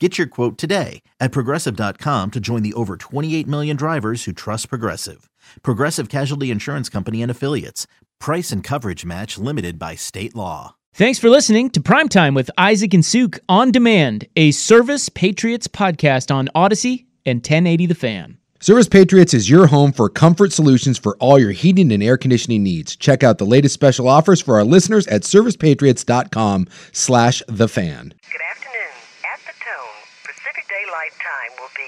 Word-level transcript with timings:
Get 0.00 0.18
your 0.18 0.26
quote 0.26 0.58
today 0.58 1.02
at 1.20 1.30
progressive.com 1.30 2.32
to 2.32 2.40
join 2.40 2.62
the 2.64 2.74
over 2.74 2.96
28 2.96 3.46
million 3.46 3.76
drivers 3.76 4.24
who 4.24 4.32
trust 4.32 4.68
Progressive. 4.68 5.30
Progressive 5.62 6.08
Casualty 6.08 6.50
Insurance 6.50 6.88
Company 6.88 7.22
and 7.22 7.30
Affiliates. 7.30 7.86
Price 8.18 8.50
and 8.50 8.64
coverage 8.64 9.04
match 9.04 9.38
limited 9.38 9.78
by 9.78 9.94
state 9.94 10.34
law. 10.34 10.74
Thanks 10.94 11.20
for 11.20 11.28
listening 11.30 11.70
to 11.70 11.80
Primetime 11.80 12.34
with 12.34 12.50
Isaac 12.58 12.92
and 12.92 13.04
Suk 13.04 13.38
on 13.48 13.70
demand, 13.70 14.26
a 14.34 14.50
Service 14.50 15.08
Patriots 15.08 15.68
podcast 15.68 16.34
on 16.34 16.48
Audacy 16.56 17.06
and 17.24 17.38
1080 17.38 17.86
The 17.86 17.94
Fan. 17.94 18.38
Service 18.60 18.88
Patriots 18.88 19.34
is 19.34 19.50
your 19.50 19.66
home 19.66 19.92
for 19.92 20.08
comfort 20.08 20.50
solutions 20.52 20.96
for 20.98 21.16
all 21.18 21.38
your 21.38 21.52
heating 21.52 21.92
and 21.92 22.02
air 22.02 22.16
conditioning 22.16 22.62
needs. 22.62 22.96
Check 22.96 23.22
out 23.22 23.38
the 23.38 23.44
latest 23.44 23.74
special 23.74 24.08
offers 24.08 24.40
for 24.40 24.56
our 24.56 24.64
listeners 24.64 25.06
at 25.08 25.22
servicepatriots.com 25.22 26.66
slash 26.92 27.42
the 27.46 27.68
fan. 27.68 28.14
Good 28.32 28.40
afternoon. 28.50 28.94
At 29.30 29.40
the 29.40 29.52
tone, 29.60 30.00
Pacific 30.24 30.64
Daylight 30.70 31.12
Time 31.20 31.52
will 31.60 31.68
be. 31.76 31.83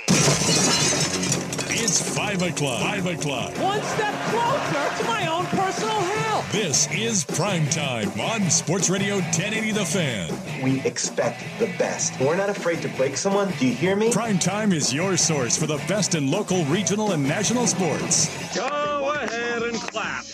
It's 1.79 2.01
5 2.17 2.43
o'clock. 2.43 2.81
5 2.81 3.07
o'clock. 3.07 3.53
One 3.59 3.83
step 3.83 4.15
closer 4.31 5.03
to 5.03 5.05
my 5.09 5.27
own 5.27 5.47
personal 5.47 6.01
hell. 6.01 6.45
This 6.53 6.91
is 6.93 7.25
Prime 7.25 7.69
Time 7.69 8.09
on 8.21 8.49
Sports 8.51 8.89
Radio 8.91 9.17
1080 9.17 9.73
The 9.73 9.85
Fan. 9.85 10.63
We 10.63 10.81
expect 10.83 11.45
the 11.59 11.67
best. 11.79 12.19
We're 12.21 12.37
not 12.37 12.51
afraid 12.51 12.83
to 12.83 12.89
break 12.91 13.17
someone. 13.17 13.53
Do 13.59 13.67
you 13.67 13.75
hear 13.75 13.97
me? 13.97 14.13
Prime 14.13 14.39
Time 14.39 14.73
is 14.73 14.93
your 14.93 15.17
source 15.17 15.57
for 15.57 15.67
the 15.67 15.79
best 15.89 16.15
in 16.15 16.31
local, 16.31 16.65
regional, 16.67 17.13
and 17.13 17.27
national 17.27 17.67
sports. 17.67 18.29
Go 18.55 19.13
ahead 19.15 19.63
and 19.63 19.75
clap. 19.77 20.25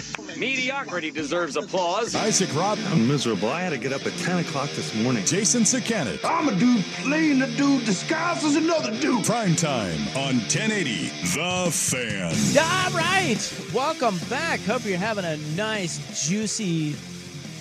Mediocrity 0.43 1.13
deserves 1.13 1.55
applause. 1.55 2.17
Isaac 2.17 2.49
Ropp, 2.49 2.77
I'm 2.91 3.07
miserable. 3.07 3.49
I 3.49 3.61
had 3.61 3.71
to 3.71 3.79
get 3.79 3.93
up 3.93 4.05
at 4.05 4.13
10 4.19 4.41
o'clock 4.41 4.69
this 4.71 4.93
morning. 4.93 5.25
Jason 5.25 5.63
Sakanet. 5.63 6.19
I'm 6.25 6.49
a 6.49 6.55
dude 6.57 6.85
playing 6.97 7.43
a 7.43 7.47
dude 7.57 7.85
disguised 7.85 8.45
as 8.45 8.57
another 8.57 8.91
dude. 8.99 9.25
Prime 9.25 9.55
Time 9.55 10.01
on 10.17 10.39
1080 10.51 11.11
The 11.37 11.71
Fan. 11.71 12.35
All 12.59 12.91
right. 12.91 13.71
Welcome 13.73 14.19
back. 14.29 14.59
Hope 14.63 14.85
you're 14.85 14.99
having 14.99 15.25
a 15.25 15.37
nice, 15.55 16.27
juicy, 16.27 16.97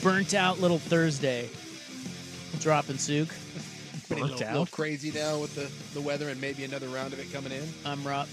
burnt 0.01 0.34
out 0.34 0.59
little 0.59 0.79
Thursday. 0.79 1.51
Dropping 2.61 2.97
Suk. 4.19 4.29
a 4.29 4.31
little, 4.31 4.47
little 4.51 4.66
crazy 4.67 5.11
now 5.11 5.39
with 5.39 5.55
the, 5.55 5.69
the 5.94 6.01
weather 6.05 6.29
and 6.29 6.39
maybe 6.39 6.63
another 6.63 6.88
round 6.89 7.13
of 7.13 7.19
it 7.19 7.31
coming 7.33 7.51
in. 7.51 7.63
I'm 7.85 8.03
Rob. 8.05 8.27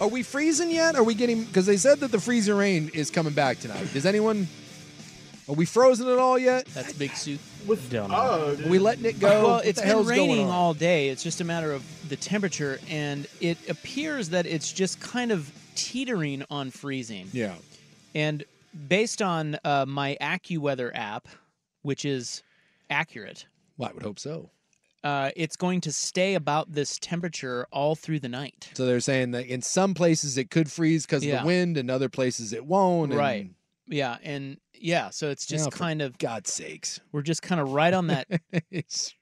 Are 0.00 0.08
we 0.08 0.22
freezing 0.22 0.70
yet? 0.70 0.96
Are 0.96 1.04
we 1.04 1.14
getting 1.14 1.44
because 1.44 1.66
they 1.66 1.76
said 1.76 2.00
that 2.00 2.10
the 2.12 2.20
freezing 2.20 2.54
rain 2.56 2.90
is 2.94 3.10
coming 3.10 3.32
back 3.32 3.58
tonight. 3.58 3.92
Does 3.92 4.06
anyone? 4.06 4.48
Are 5.48 5.54
we 5.54 5.64
frozen 5.66 6.06
at 6.08 6.18
all 6.18 6.38
yet? 6.38 6.66
That's 6.66 6.92
big 6.92 7.10
Suk. 7.12 7.38
Don't 7.90 8.10
know. 8.10 8.56
Are 8.64 8.68
we 8.68 8.78
letting 8.78 9.04
it 9.04 9.18
go? 9.18 9.28
Well, 9.28 9.50
What 9.56 9.66
it's 9.66 9.80
been 9.80 10.06
raining 10.06 10.48
all 10.48 10.74
day. 10.74 11.08
It's 11.08 11.22
just 11.22 11.40
a 11.40 11.44
matter 11.44 11.72
of 11.72 11.84
the 12.08 12.16
temperature, 12.16 12.78
and 12.88 13.26
it 13.40 13.68
appears 13.68 14.28
that 14.30 14.46
it's 14.46 14.72
just 14.72 15.00
kind 15.00 15.32
of 15.32 15.50
teetering 15.74 16.44
on 16.50 16.70
freezing. 16.70 17.28
Yeah. 17.32 17.54
And 18.14 18.44
based 18.88 19.22
on 19.22 19.58
uh, 19.64 19.86
my 19.86 20.16
AccuWeather 20.20 20.92
app, 20.94 21.26
which 21.82 22.04
is 22.04 22.42
accurate, 22.88 23.46
Well, 23.76 23.90
I 23.90 23.92
would 23.92 24.02
hope 24.02 24.18
so. 24.18 24.50
Uh, 25.02 25.30
it's 25.36 25.56
going 25.56 25.80
to 25.82 25.92
stay 25.92 26.34
about 26.34 26.72
this 26.72 26.98
temperature 26.98 27.66
all 27.72 27.94
through 27.94 28.20
the 28.20 28.28
night. 28.28 28.70
So 28.74 28.84
they're 28.86 29.00
saying 29.00 29.30
that 29.32 29.46
in 29.46 29.62
some 29.62 29.94
places 29.94 30.36
it 30.38 30.50
could 30.50 30.70
freeze 30.70 31.06
because 31.06 31.24
of 31.24 31.30
the 31.40 31.46
wind, 31.46 31.76
and 31.76 31.90
other 31.90 32.08
places 32.08 32.52
it 32.52 32.64
won't. 32.66 33.12
and- 33.12 33.18
Right. 33.18 33.50
Yeah, 33.86 34.18
and 34.22 34.58
yeah, 34.74 35.10
so 35.10 35.30
it's 35.30 35.46
just 35.46 35.64
Yeah, 35.72 35.76
kind 35.76 36.00
of 36.00 36.16
God's 36.18 36.52
sakes, 36.52 37.00
we're 37.10 37.22
just 37.22 37.42
kind 37.42 37.60
of 37.60 37.70
right 37.72 37.92
on 37.92 38.06
that 38.06 38.28
it's 38.70 39.12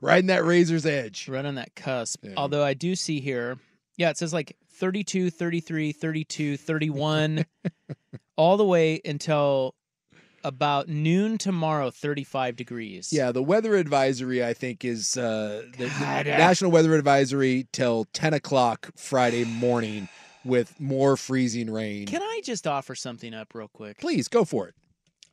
riding 0.00 0.26
that 0.28 0.44
razor's 0.44 0.84
edge. 0.84 1.28
right 1.28 1.44
on 1.44 1.54
that 1.56 1.76
cusp. 1.76 2.24
Yeah. 2.24 2.32
Although 2.36 2.64
I 2.64 2.74
do 2.74 2.96
see 2.96 3.20
here, 3.20 3.56
yeah, 3.96 4.10
it 4.10 4.16
says 4.18 4.32
like 4.32 4.56
32, 4.78 5.30
33, 5.30 5.92
32, 5.92 6.56
31 6.56 7.46
all 8.36 8.56
the 8.56 8.64
way 8.64 9.00
until 9.04 9.74
about 10.46 10.88
noon 10.88 11.38
tomorrow 11.38 11.90
35 11.90 12.54
degrees. 12.54 13.12
Yeah, 13.12 13.32
the 13.32 13.42
weather 13.42 13.74
advisory 13.74 14.44
I 14.44 14.54
think 14.54 14.84
is 14.84 15.16
uh, 15.16 15.64
the, 15.76 15.86
the 15.86 16.06
uh, 16.06 16.22
national 16.22 16.70
weather 16.70 16.94
advisory 16.94 17.66
till 17.72 18.06
ten 18.12 18.32
o'clock 18.32 18.90
Friday 18.96 19.44
morning 19.44 20.08
with 20.44 20.78
more 20.78 21.16
freezing 21.16 21.68
rain. 21.68 22.06
Can 22.06 22.22
I 22.22 22.40
just 22.44 22.66
offer 22.66 22.94
something 22.94 23.34
up 23.34 23.54
real 23.54 23.68
quick? 23.68 23.98
Please 23.98 24.28
go 24.28 24.44
for 24.44 24.68
it. 24.68 24.74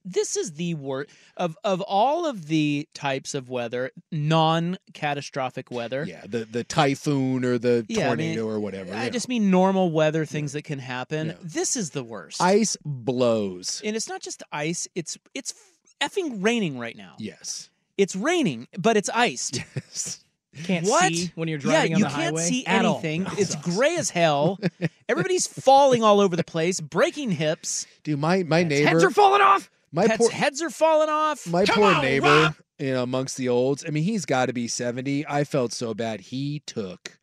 This 0.05 0.35
is 0.35 0.53
the 0.53 0.73
worst 0.75 1.09
of 1.37 1.57
of 1.63 1.81
all 1.81 2.25
of 2.25 2.47
the 2.47 2.87
types 2.93 3.33
of 3.33 3.49
weather, 3.49 3.91
non-catastrophic 4.11 5.71
weather. 5.71 6.05
Yeah, 6.07 6.21
the 6.27 6.45
the 6.45 6.63
typhoon 6.63 7.45
or 7.45 7.57
the 7.57 7.85
Yeah, 7.87 8.05
I 8.11 8.15
mean, 8.15 8.35
tornado 8.35 8.47
or 8.47 8.59
whatever. 8.59 8.93
I 8.93 9.05
yeah. 9.05 9.09
just 9.09 9.29
mean 9.29 9.49
normal 9.51 9.91
weather 9.91 10.25
things 10.25 10.53
that 10.53 10.63
can 10.63 10.79
happen. 10.79 11.27
Yeah. 11.27 11.33
This 11.41 11.75
is 11.75 11.91
the 11.91 12.03
worst. 12.03 12.41
ice 12.41 12.77
blows. 12.83 13.81
and 13.83 13.95
it's 13.95 14.09
not 14.09 14.21
just 14.21 14.43
ice, 14.51 14.87
it's 14.95 15.17
it's 15.33 15.53
effing 16.01 16.43
raining 16.43 16.79
right 16.79 16.95
now. 16.97 17.15
Yes. 17.17 17.69
It's 17.97 18.15
raining, 18.15 18.67
but 18.77 18.97
it's 18.97 19.09
iced. 19.09 19.59
Can't 20.65 20.85
What? 20.87 21.11
see 21.13 21.31
when 21.33 21.47
you're 21.47 21.57
driving 21.57 21.91
yeah, 21.91 21.95
on 21.95 21.99
you 21.99 22.05
the 22.05 22.11
can't 22.13 22.37
see 22.37 22.63
at 22.67 22.85
all. 22.85 22.93
anything. 22.95 23.25
It's 23.39 23.55
gray 23.55 23.95
as 23.95 24.11
hell. 24.11 24.59
Everybody's 25.09 25.47
falling 25.47 26.03
all 26.03 26.19
over 26.19 26.35
the 26.35 26.43
place, 26.43 26.79
breaking 26.79 27.31
hips. 27.31 27.87
Dude, 28.03 28.19
my 28.19 28.43
my 28.43 28.61
neighbor 28.61 28.89
Heads 28.89 29.03
are 29.03 29.09
falling 29.09 29.41
off. 29.41 29.71
My 29.93 30.07
Pets' 30.07 30.17
poor 30.17 30.31
heads 30.31 30.61
are 30.61 30.69
falling 30.69 31.09
off. 31.09 31.47
my 31.47 31.63
Come 31.65 31.75
poor 31.75 31.93
on, 31.93 32.01
neighbor, 32.01 32.25
Rob. 32.27 32.55
you 32.79 32.93
know, 32.93 33.03
amongst 33.03 33.37
the 33.37 33.47
olds. 33.47 33.85
I 33.87 33.91
mean, 33.91 34.03
he's 34.03 34.25
got 34.25 34.47
to 34.47 34.53
be 34.53 34.67
70. 34.67 35.25
I 35.27 35.43
felt 35.45 35.71
so 35.71 35.93
bad. 35.93 36.19
He 36.21 36.61
took 36.65 37.19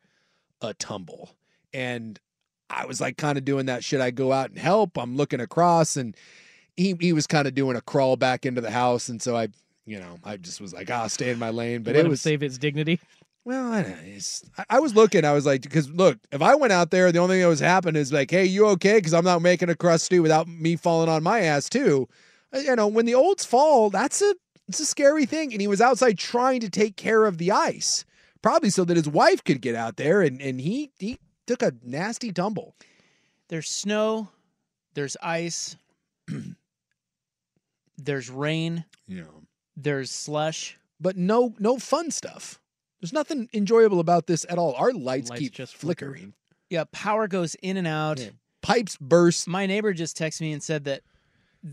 a 0.61 0.73
tumble. 0.73 1.35
And 1.73 2.19
I 2.69 2.85
was 2.85 2.99
like 3.01 3.17
kind 3.17 3.37
of 3.37 3.45
doing 3.45 3.65
that 3.67 3.83
should 3.83 4.01
I 4.01 4.11
go 4.11 4.31
out 4.31 4.49
and 4.49 4.57
help? 4.57 4.97
I'm 4.97 5.15
looking 5.17 5.41
across 5.41 5.95
and 5.97 6.15
he 6.77 6.95
he 6.99 7.11
was 7.13 7.27
kind 7.27 7.47
of 7.47 7.53
doing 7.53 7.75
a 7.75 7.81
crawl 7.81 8.15
back 8.15 8.45
into 8.45 8.61
the 8.61 8.71
house 8.71 9.09
and 9.09 9.21
so 9.21 9.35
I 9.35 9.49
you 9.85 9.99
know, 9.99 10.17
I 10.23 10.37
just 10.37 10.61
was 10.61 10.73
like, 10.73 10.89
"Ah, 10.91 11.07
stay 11.07 11.31
in 11.31 11.39
my 11.39 11.49
lane." 11.49 11.81
But 11.83 11.95
Let 11.95 12.05
it 12.05 12.09
was 12.09 12.21
save 12.21 12.43
its 12.43 12.57
dignity. 12.57 12.99
well, 13.43 13.73
I, 13.73 13.81
know, 13.81 13.95
it's, 14.05 14.43
I- 14.57 14.65
I 14.69 14.79
was 14.79 14.93
looking. 14.95 15.25
I 15.25 15.33
was 15.33 15.45
like, 15.45 15.63
because 15.63 15.89
look, 15.89 16.19
if 16.31 16.41
I 16.41 16.53
went 16.55 16.71
out 16.71 16.91
there, 16.91 17.11
the 17.11 17.17
only 17.19 17.35
thing 17.35 17.41
that 17.41 17.47
was 17.47 17.59
happening 17.59 17.99
is 17.99 18.13
like, 18.13 18.29
hey, 18.29 18.45
you 18.45 18.67
okay? 18.67 18.99
Because 18.99 19.13
I'm 19.13 19.25
not 19.25 19.41
making 19.41 19.69
a 19.69 19.75
crusty 19.75 20.19
without 20.19 20.47
me 20.47 20.75
falling 20.75 21.09
on 21.09 21.23
my 21.23 21.41
ass 21.41 21.67
too. 21.67 22.07
Uh, 22.53 22.59
You 22.59 22.75
know, 22.75 22.87
when 22.87 23.05
the 23.05 23.15
olds 23.15 23.45
fall, 23.45 23.89
that's 23.89 24.21
a 24.21 24.35
it's 24.67 24.79
a 24.79 24.85
scary 24.85 25.25
thing. 25.25 25.51
And 25.51 25.61
he 25.61 25.67
was 25.67 25.81
outside 25.81 26.17
trying 26.17 26.61
to 26.61 26.69
take 26.69 26.95
care 26.95 27.25
of 27.25 27.37
the 27.37 27.51
ice, 27.51 28.05
probably 28.41 28.69
so 28.69 28.85
that 28.85 28.95
his 28.97 29.07
wife 29.09 29.43
could 29.43 29.61
get 29.61 29.75
out 29.75 29.97
there, 29.97 30.21
and 30.21 30.41
and 30.41 30.61
he 30.61 30.91
he 30.99 31.19
took 31.47 31.61
a 31.61 31.73
nasty 31.83 32.31
tumble. 32.31 32.75
There's 33.49 33.69
snow, 33.69 34.29
there's 34.93 35.17
ice, 35.21 35.75
there's 37.97 38.29
rain, 38.29 38.85
Yeah, 39.07 39.23
there's 39.75 40.11
slush. 40.11 40.77
but 40.99 41.17
no 41.17 41.53
no 41.59 41.77
fun 41.77 42.11
stuff. 42.11 42.59
There's 42.99 43.13
nothing 43.13 43.49
enjoyable 43.53 43.99
about 43.99 44.27
this 44.27 44.45
at 44.47 44.57
all. 44.59 44.73
Our 44.75 44.93
lights, 44.93 45.29
Lights 45.31 45.39
keep 45.39 45.53
just 45.53 45.75
flicker. 45.75 46.07
flickering. 46.11 46.33
Yeah, 46.69 46.83
power 46.91 47.27
goes 47.27 47.55
in 47.55 47.75
and 47.77 47.87
out. 47.87 48.19
Yeah. 48.19 48.29
Pipes 48.61 48.95
burst. 49.01 49.47
My 49.47 49.65
neighbor 49.65 49.91
just 49.91 50.15
texted 50.17 50.41
me 50.41 50.53
and 50.53 50.61
said 50.61 50.83
that 50.85 51.01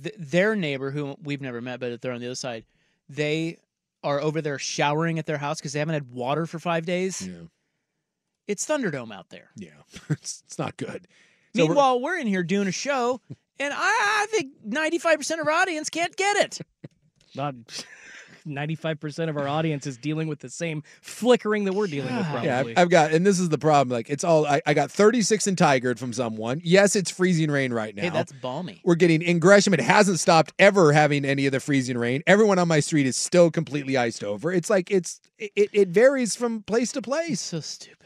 th- 0.03 0.15
their 0.19 0.55
neighbor, 0.57 0.91
who 0.91 1.17
we've 1.23 1.41
never 1.41 1.61
met, 1.61 1.81
but 1.81 2.01
they're 2.01 2.13
on 2.13 2.21
the 2.21 2.27
other 2.27 2.35
side, 2.35 2.65
they 3.09 3.59
are 4.05 4.21
over 4.21 4.41
there 4.41 4.59
showering 4.59 5.19
at 5.19 5.27
their 5.27 5.39
house 5.39 5.59
because 5.59 5.73
they 5.73 5.79
haven't 5.79 5.95
had 5.95 6.11
water 6.11 6.47
for 6.47 6.59
five 6.59 6.87
days. 6.87 7.27
Yeah. 7.27 7.43
It's 8.47 8.65
Thunderdome 8.67 9.13
out 9.13 9.29
there. 9.31 9.51
Yeah, 9.57 9.71
it's, 10.11 10.43
it's 10.47 10.59
not 10.59 10.77
good. 10.77 11.07
So 11.55 11.63
we're- 11.63 11.69
Meanwhile, 11.69 12.01
we're, 12.01 12.19
in 12.19 12.27
here 12.27 12.43
doing 12.43 12.69
a 12.69 12.73
show, 12.73 13.21
and 13.59 13.73
I, 13.75 13.77
I 13.77 14.27
think 14.31 14.53
95% 14.67 15.41
of 15.41 15.47
our 15.47 15.53
audience 15.53 15.91
can't 15.91 16.15
get 16.17 16.37
it. 16.37 16.59
Not 17.35 17.55
95% 18.49 19.29
of 19.29 19.37
our 19.37 19.47
audience 19.47 19.87
is 19.87 19.97
dealing 19.97 20.29
with 20.29 20.41
the 20.41 20.49
same 20.49 20.83
flickering 21.01 21.65
that 21.65 21.73
we're 21.73 21.87
dealing 21.87 22.15
with, 22.17 22.27
probably. 22.27 22.47
Yeah, 22.49 22.61
I've, 22.61 22.79
I've 22.79 22.91
got, 22.91 23.13
and 23.13 23.27
this 23.27 23.39
is 23.39 23.49
the 23.49 23.59
problem. 23.59 23.95
Like, 23.95 24.11
it's 24.11 24.25
all 24.25 24.47
I, 24.47 24.61
I 24.67 24.75
got 24.75 24.91
36 24.91 25.47
in 25.47 25.57
Tigard 25.57 25.99
from 25.99 26.13
someone. 26.13 26.61
Yes, 26.65 26.97
it's 26.97 27.11
freezing 27.11 27.51
rain 27.51 27.73
right 27.73 27.95
now. 27.95 28.03
Hey, 28.03 28.09
that's 28.11 28.33
balmy. 28.33 28.81
We're 28.85 28.95
getting 28.95 29.23
in 29.23 29.39
Gresham. 29.39 29.75
It 29.75 29.81
hasn't 29.81 30.21
stopped 30.21 30.53
ever 30.59 30.93
having 30.93 31.25
any 31.25 31.47
of 31.47 31.53
the 31.53 31.61
freezing 31.61 31.99
rain. 31.99 32.23
Everyone 32.27 32.59
on 32.59 32.69
my 32.69 32.81
street 32.81 33.07
is 33.07 33.17
still 33.17 33.51
completely 33.51 33.97
iced 33.97 34.25
over. 34.25 34.53
It's 34.53 34.71
like 34.71 34.91
it's 34.91 35.21
it, 35.39 35.71
it 35.73 35.89
varies 35.89 36.35
from 36.37 36.63
place 36.63 36.93
to 36.93 37.03
place. 37.03 37.41
so 37.41 37.61
stupid. 37.61 37.97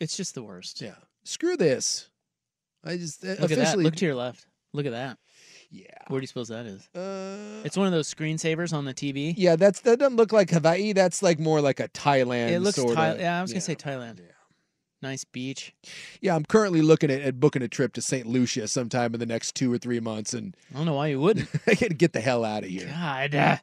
It's 0.00 0.16
just 0.16 0.34
the 0.34 0.42
worst. 0.42 0.80
Yeah. 0.80 0.94
Screw 1.24 1.56
this. 1.56 2.08
I 2.84 2.96
just 2.96 3.22
Look 3.22 3.32
at 3.32 3.38
that. 3.38 3.52
officially 3.52 3.84
Look 3.84 3.96
to 3.96 4.06
your 4.06 4.14
left. 4.14 4.46
Look 4.72 4.86
at 4.86 4.92
that. 4.92 5.18
Yeah. 5.70 5.84
Where 6.08 6.18
do 6.20 6.22
you 6.22 6.26
suppose 6.28 6.48
that 6.48 6.64
is? 6.66 6.88
Uh, 6.94 7.62
It's 7.64 7.76
one 7.76 7.86
of 7.86 7.92
those 7.92 8.12
screensavers 8.12 8.72
on 8.72 8.84
the 8.86 8.94
TV. 8.94 9.34
yeah, 9.36 9.56
that's 9.56 9.80
that 9.80 9.98
doesn't 9.98 10.16
look 10.16 10.32
like 10.32 10.50
Hawaii. 10.50 10.92
That's 10.94 11.22
like 11.22 11.38
more 11.38 11.60
like 11.60 11.78
a 11.80 11.88
Thailand. 11.88 12.50
it 12.50 12.60
looks 12.60 12.76
sorta, 12.76 12.94
Thai- 12.94 13.16
Yeah, 13.18 13.38
I 13.38 13.42
was 13.42 13.50
yeah. 13.50 13.54
gonna 13.56 13.60
say 13.60 13.74
Thailand. 13.76 14.18
Yeah. 14.18 14.24
Nice 15.02 15.24
beach. 15.24 15.74
Yeah, 16.20 16.34
I'm 16.34 16.44
currently 16.44 16.82
looking 16.82 17.10
at, 17.10 17.20
at 17.20 17.38
booking 17.38 17.62
a 17.62 17.68
trip 17.68 17.92
to 17.92 18.02
St. 18.02 18.26
Lucia 18.26 18.66
sometime 18.66 19.14
in 19.14 19.20
the 19.20 19.26
next 19.26 19.54
two 19.54 19.72
or 19.72 19.78
three 19.78 20.00
months, 20.00 20.34
and 20.34 20.56
I 20.74 20.78
don't 20.78 20.86
know 20.86 20.94
why 20.94 21.08
you 21.08 21.20
wouldn't. 21.20 21.48
I 21.66 21.74
gotta 21.74 21.94
get 21.94 22.12
the 22.14 22.20
hell 22.20 22.44
out 22.44 22.64
of 22.64 22.70
here. 22.70 22.86
God. 22.88 23.34
uh, 23.34 23.56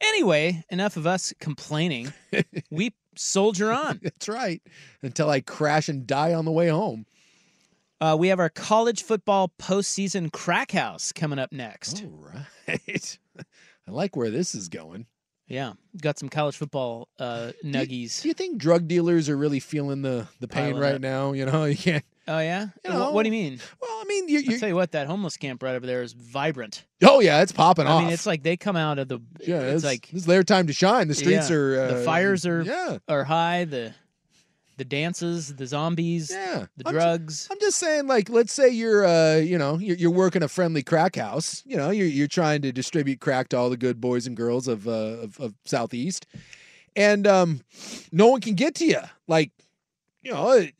Anyway, 0.00 0.64
enough 0.70 0.96
of 0.96 1.06
us 1.06 1.32
complaining. 1.40 2.12
we 2.70 2.92
soldier 3.16 3.70
on. 3.70 4.00
That's 4.02 4.28
right. 4.28 4.60
Until 5.02 5.30
I 5.30 5.40
crash 5.40 5.88
and 5.88 6.06
die 6.06 6.34
on 6.34 6.44
the 6.44 6.50
way 6.52 6.68
home. 6.68 7.06
Uh, 8.02 8.16
we 8.16 8.26
have 8.26 8.40
our 8.40 8.48
college 8.48 9.04
football 9.04 9.52
postseason 9.60 10.32
crack 10.32 10.72
house 10.72 11.12
coming 11.12 11.38
up 11.38 11.52
next. 11.52 12.02
All 12.02 12.32
right. 12.66 13.18
I 13.38 13.90
like 13.92 14.16
where 14.16 14.28
this 14.28 14.56
is 14.56 14.68
going. 14.68 15.06
Yeah, 15.46 15.74
got 16.00 16.18
some 16.18 16.28
college 16.28 16.56
football 16.56 17.06
uh, 17.20 17.52
nuggies. 17.64 18.22
Do 18.22 18.26
you 18.28 18.34
think 18.34 18.58
drug 18.58 18.88
dealers 18.88 19.28
are 19.28 19.36
really 19.36 19.60
feeling 19.60 20.02
the, 20.02 20.26
the 20.40 20.48
pain 20.48 20.76
right 20.76 20.96
up. 20.96 21.00
now? 21.00 21.30
You 21.32 21.46
know, 21.46 21.64
you 21.66 21.76
can't. 21.76 22.04
Oh 22.26 22.40
yeah. 22.40 22.68
You 22.84 22.92
Wha- 22.92 23.12
what, 23.12 23.22
do 23.22 23.28
you 23.28 23.32
mean? 23.32 23.60
Well, 23.80 23.90
I 23.90 24.04
mean, 24.08 24.28
you, 24.28 24.58
tell 24.58 24.68
you 24.68 24.74
what, 24.74 24.92
that 24.92 25.06
homeless 25.06 25.36
camp 25.36 25.62
right 25.62 25.76
over 25.76 25.86
there 25.86 26.02
is 26.02 26.12
vibrant. 26.12 26.84
oh 27.04 27.20
yeah, 27.20 27.42
it's 27.42 27.52
popping 27.52 27.86
I 27.86 27.90
off. 27.90 28.00
I 28.00 28.04
mean, 28.04 28.12
it's 28.12 28.26
like 28.26 28.42
they 28.42 28.56
come 28.56 28.74
out 28.74 28.98
of 28.98 29.06
the. 29.06 29.20
yeah, 29.46 29.60
it's, 29.60 29.76
it's, 29.76 29.84
like 29.84 30.12
it's 30.12 30.24
their 30.24 30.42
time 30.42 30.66
to 30.66 30.72
shine. 30.72 31.06
The 31.06 31.14
streets 31.14 31.50
yeah, 31.50 31.56
are 31.56 31.80
uh, 31.80 31.86
the 31.94 32.04
fires 32.04 32.46
are 32.46 32.62
yeah, 32.62 32.98
are 33.08 33.22
high. 33.22 33.64
The 33.64 33.94
the 34.76 34.84
dances, 34.84 35.54
the 35.54 35.66
zombies, 35.66 36.30
yeah. 36.30 36.66
the 36.76 36.88
I'm 36.88 36.94
drugs. 36.94 37.48
I'm 37.50 37.60
just 37.60 37.78
saying, 37.78 38.06
like, 38.06 38.28
let's 38.28 38.52
say 38.52 38.68
you're, 38.68 39.04
uh, 39.04 39.36
you 39.36 39.58
know, 39.58 39.78
you're, 39.78 39.96
you're 39.96 40.10
working 40.10 40.42
a 40.42 40.48
friendly 40.48 40.82
crack 40.82 41.16
house. 41.16 41.62
You 41.66 41.76
know, 41.76 41.90
you're 41.90 42.06
you're 42.06 42.28
trying 42.28 42.62
to 42.62 42.72
distribute 42.72 43.20
crack 43.20 43.48
to 43.50 43.56
all 43.56 43.70
the 43.70 43.76
good 43.76 44.00
boys 44.00 44.26
and 44.26 44.36
girls 44.36 44.68
of 44.68 44.88
uh, 44.88 44.90
of, 45.22 45.40
of 45.40 45.54
Southeast, 45.64 46.26
and 46.96 47.26
um, 47.26 47.60
no 48.10 48.28
one 48.28 48.40
can 48.40 48.54
get 48.54 48.74
to 48.76 48.86
you. 48.86 49.00
Like, 49.28 49.50
you 50.22 50.32
know, 50.32 50.50
it, 50.52 50.74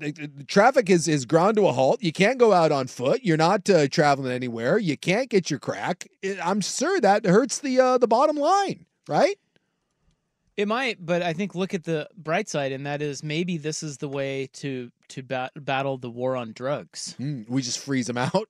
the, 0.00 0.44
traffic 0.46 0.90
is 0.90 1.08
is 1.08 1.24
ground 1.24 1.56
to 1.56 1.66
a 1.66 1.72
halt. 1.72 2.02
You 2.02 2.12
can't 2.12 2.38
go 2.38 2.52
out 2.52 2.72
on 2.72 2.86
foot. 2.86 3.20
You're 3.22 3.36
not 3.36 3.68
uh, 3.68 3.88
traveling 3.88 4.32
anywhere. 4.32 4.78
You 4.78 4.96
can't 4.96 5.28
get 5.28 5.50
your 5.50 5.58
crack. 5.58 6.08
It, 6.22 6.38
I'm 6.44 6.60
sure 6.60 7.00
that 7.00 7.26
hurts 7.26 7.58
the 7.58 7.80
uh, 7.80 7.98
the 7.98 8.08
bottom 8.08 8.36
line, 8.36 8.86
right? 9.08 9.36
It 10.56 10.68
might, 10.68 11.04
but 11.04 11.22
I 11.22 11.32
think 11.32 11.54
look 11.54 11.72
at 11.72 11.84
the 11.84 12.08
bright 12.16 12.48
side, 12.48 12.72
and 12.72 12.84
that 12.86 13.00
is 13.00 13.22
maybe 13.22 13.56
this 13.56 13.82
is 13.82 13.98
the 13.98 14.08
way 14.08 14.48
to 14.54 14.90
to 15.08 15.22
bat- 15.22 15.52
battle 15.56 15.96
the 15.98 16.10
war 16.10 16.36
on 16.36 16.52
drugs. 16.52 17.14
Mm, 17.18 17.48
we 17.48 17.62
just 17.62 17.78
freeze 17.78 18.06
them 18.06 18.18
out. 18.18 18.48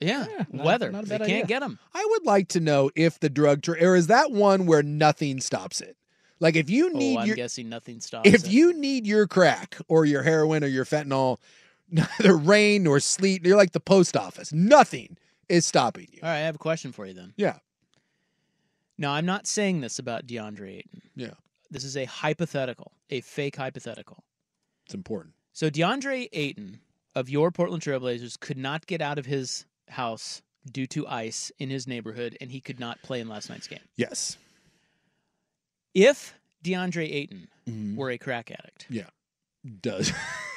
Yeah, 0.00 0.26
not- 0.52 0.66
weather. 0.66 0.90
not 0.92 1.04
they 1.06 1.18
bad 1.18 1.26
can't 1.28 1.48
get 1.48 1.60
them. 1.60 1.78
I 1.94 2.04
would 2.10 2.26
like 2.26 2.48
to 2.48 2.60
know 2.60 2.90
if 2.96 3.18
the 3.20 3.30
drug 3.30 3.62
tra- 3.62 3.80
or 3.82 3.96
is 3.96 4.08
that 4.08 4.30
one 4.32 4.66
where 4.66 4.82
nothing 4.82 5.40
stops 5.40 5.80
it. 5.80 5.96
Like 6.40 6.54
if 6.56 6.68
you 6.68 6.92
need 6.92 7.16
Oh, 7.16 7.20
I'm 7.20 7.26
your 7.28 7.36
guessing 7.36 7.68
nothing 7.70 8.00
stops. 8.00 8.28
if 8.28 8.44
it. 8.44 8.50
you 8.50 8.74
need 8.74 9.06
your 9.06 9.26
crack 9.26 9.78
or 9.88 10.04
your 10.04 10.22
heroin 10.22 10.62
or 10.64 10.66
your 10.66 10.84
fentanyl, 10.84 11.38
neither 11.90 12.36
rain 12.36 12.82
nor 12.82 13.00
sleet, 13.00 13.46
you're 13.46 13.56
like 13.56 13.72
the 13.72 13.80
post 13.80 14.16
office. 14.16 14.52
Nothing 14.52 15.16
is 15.48 15.64
stopping 15.64 16.08
you. 16.12 16.18
all 16.22 16.28
right, 16.28 16.36
I 16.36 16.40
have 16.40 16.56
a 16.56 16.58
question 16.58 16.92
for 16.92 17.06
you 17.06 17.14
then. 17.14 17.32
Yeah. 17.36 17.58
Now, 18.98 19.12
I'm 19.12 19.26
not 19.26 19.46
saying 19.46 19.80
this 19.80 19.98
about 19.98 20.26
DeAndre 20.26 20.78
Ayton. 20.78 21.02
Yeah. 21.14 21.34
This 21.70 21.84
is 21.84 21.96
a 21.96 22.04
hypothetical, 22.06 22.92
a 23.10 23.20
fake 23.20 23.56
hypothetical. 23.56 24.24
It's 24.86 24.94
important. 24.94 25.34
So 25.52 25.68
DeAndre 25.70 26.28
Ayton 26.32 26.80
of 27.14 27.28
your 27.28 27.50
Portland 27.50 27.82
Trailblazers 27.82 28.38
could 28.38 28.58
not 28.58 28.86
get 28.86 29.00
out 29.00 29.18
of 29.18 29.26
his 29.26 29.66
house 29.88 30.42
due 30.70 30.86
to 30.88 31.06
ice 31.06 31.50
in 31.58 31.70
his 31.70 31.86
neighborhood, 31.86 32.36
and 32.40 32.50
he 32.50 32.60
could 32.60 32.78
not 32.80 33.00
play 33.02 33.20
in 33.20 33.28
last 33.28 33.48
night's 33.50 33.66
game. 33.68 33.80
Yes. 33.96 34.36
If 35.94 36.34
DeAndre 36.64 37.10
Ayton 37.12 37.48
Mhm. 37.68 37.96
were 37.96 38.10
a 38.10 38.18
crack 38.18 38.50
addict, 38.50 38.86
Yeah. 38.88 39.08
Does. 39.80 40.12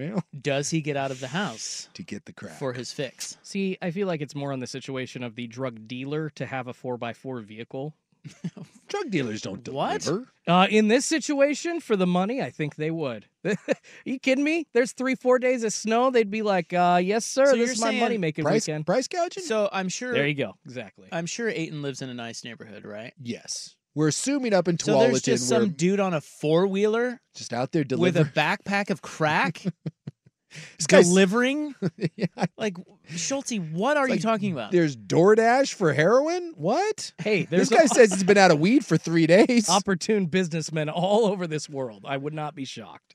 well, 0.00 0.24
does 0.40 0.70
he 0.70 0.80
get 0.80 0.96
out 0.96 1.10
of 1.10 1.20
the 1.20 1.28
house 1.28 1.88
to 1.94 2.02
get 2.02 2.24
the 2.24 2.32
crack. 2.32 2.58
for 2.58 2.72
his 2.72 2.92
fix? 2.92 3.36
See, 3.42 3.76
I 3.82 3.90
feel 3.90 4.06
like 4.06 4.20
it's 4.20 4.34
more 4.34 4.52
on 4.52 4.60
the 4.60 4.66
situation 4.66 5.22
of 5.22 5.34
the 5.36 5.46
drug 5.46 5.86
dealer 5.86 6.30
to 6.30 6.46
have 6.46 6.66
a 6.68 6.72
4x4 6.72 7.44
vehicle. 7.44 7.94
drug 8.88 9.10
dealers 9.10 9.40
don't 9.40 9.66
What? 9.68 10.02
deliver. 10.02 10.26
Uh, 10.46 10.66
in 10.70 10.88
this 10.88 11.06
situation, 11.06 11.80
for 11.80 11.96
the 11.96 12.06
money, 12.06 12.42
I 12.42 12.50
think 12.50 12.76
they 12.76 12.90
would. 12.90 13.24
you 14.04 14.18
kidding 14.18 14.44
me? 14.44 14.66
There's 14.74 14.92
three, 14.92 15.14
four 15.14 15.38
days 15.38 15.64
of 15.64 15.72
snow. 15.72 16.10
They'd 16.10 16.30
be 16.30 16.42
like, 16.42 16.72
uh, 16.74 17.00
yes, 17.02 17.24
sir. 17.24 17.46
So 17.46 17.56
this 17.56 17.70
is 17.70 17.80
my 17.80 17.92
money 17.92 18.18
making 18.18 18.44
Price 18.44 18.66
weekend. 18.66 18.84
price 18.86 19.08
gouging? 19.08 19.44
So 19.44 19.70
I'm 19.72 19.88
sure. 19.88 20.12
There 20.12 20.26
you 20.26 20.34
go. 20.34 20.54
Exactly. 20.66 21.08
I'm 21.12 21.24
sure 21.26 21.48
Ayton 21.48 21.80
lives 21.82 22.02
in 22.02 22.10
a 22.10 22.14
nice 22.14 22.44
neighborhood, 22.44 22.84
right? 22.84 23.14
yes. 23.22 23.74
We're 23.94 24.08
assuming 24.08 24.54
up 24.54 24.68
in 24.68 24.76
Tualatin. 24.76 24.84
So 24.84 24.98
there's 24.98 25.22
just 25.22 25.48
some 25.48 25.70
dude 25.70 26.00
on 26.00 26.14
a 26.14 26.20
four 26.20 26.66
wheeler 26.66 27.20
just 27.34 27.52
out 27.52 27.72
there 27.72 27.84
delivering 27.84 28.24
with 28.24 28.36
a 28.36 28.38
backpack 28.40 28.90
of 28.90 29.02
crack 29.02 29.62
This 30.78 30.86
guy's- 30.86 31.06
delivering. 31.08 31.74
Yeah, 32.16 32.26
Like 32.58 32.76
Schulte, 33.08 33.58
what 33.72 33.96
are 33.96 34.08
you 34.08 34.18
talking 34.18 34.52
about? 34.52 34.72
There's 34.72 34.96
DoorDash 34.96 35.74
for 35.74 35.92
heroin? 35.92 36.52
What? 36.56 37.12
Hey, 37.18 37.44
This 37.44 37.68
guy 37.68 37.86
says 37.86 38.12
he's 38.12 38.24
been 38.24 38.38
out 38.38 38.50
of 38.50 38.58
weed 38.58 38.84
for 38.84 38.96
three 38.96 39.26
days. 39.26 39.68
opportune 39.70 40.26
businessmen 40.26 40.88
all 40.88 41.26
over 41.26 41.46
this 41.46 41.68
world. 41.68 42.04
I 42.06 42.16
would 42.16 42.34
not 42.34 42.54
be 42.54 42.64
shocked. 42.64 43.14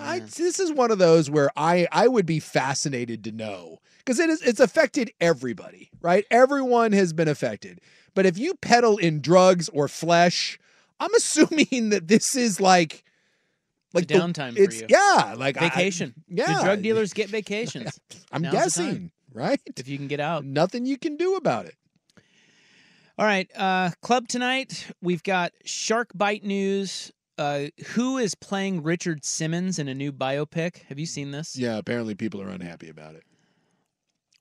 I, 0.00 0.18
this 0.18 0.58
is 0.58 0.72
one 0.72 0.90
of 0.90 0.98
those 0.98 1.30
where 1.30 1.50
I 1.56 1.86
I 1.92 2.08
would 2.08 2.26
be 2.26 2.40
fascinated 2.40 3.22
to 3.24 3.32
know 3.32 3.78
because 3.98 4.18
it 4.18 4.28
is 4.28 4.42
it's 4.42 4.58
affected 4.58 5.12
everybody, 5.20 5.90
right? 6.02 6.24
Everyone 6.32 6.90
has 6.90 7.12
been 7.12 7.28
affected. 7.28 7.80
But 8.14 8.26
if 8.26 8.38
you 8.38 8.54
peddle 8.54 8.96
in 8.96 9.20
drugs 9.20 9.68
or 9.70 9.88
flesh, 9.88 10.58
I'm 11.00 11.14
assuming 11.16 11.90
that 11.90 12.08
this 12.08 12.36
is 12.36 12.60
like 12.60 13.04
like 13.92 14.06
downtime 14.06 14.54
for 14.56 14.62
it's, 14.62 14.80
you. 14.80 14.86
Yeah, 14.88 15.34
like 15.36 15.56
I- 15.56 15.68
Vacation. 15.68 16.14
yeah, 16.28 16.58
The 16.58 16.64
drug 16.64 16.82
dealers 16.82 17.12
get 17.12 17.28
vacations. 17.28 17.98
I'm 18.32 18.42
Now's 18.42 18.52
guessing, 18.52 19.10
right? 19.32 19.60
if 19.76 19.88
you 19.88 19.96
can 19.98 20.08
get 20.08 20.20
out. 20.20 20.44
Nothing 20.44 20.84
you 20.86 20.98
can 20.98 21.16
do 21.16 21.36
about 21.36 21.66
it. 21.66 21.74
All 23.16 23.24
right, 23.24 23.48
uh, 23.56 23.90
club 24.02 24.26
tonight. 24.26 24.88
We've 25.00 25.22
got 25.22 25.52
shark 25.64 26.10
bite 26.14 26.42
news. 26.42 27.12
Uh, 27.38 27.66
who 27.94 28.18
is 28.18 28.34
playing 28.34 28.82
Richard 28.82 29.24
Simmons 29.24 29.78
in 29.78 29.86
a 29.88 29.94
new 29.94 30.12
biopic? 30.12 30.82
Have 30.84 30.98
you 31.00 31.06
seen 31.06 31.30
this? 31.32 31.56
Yeah, 31.56 31.78
apparently 31.78 32.14
people 32.16 32.40
are 32.42 32.48
unhappy 32.48 32.88
about 32.88 33.14
it. 33.16 33.22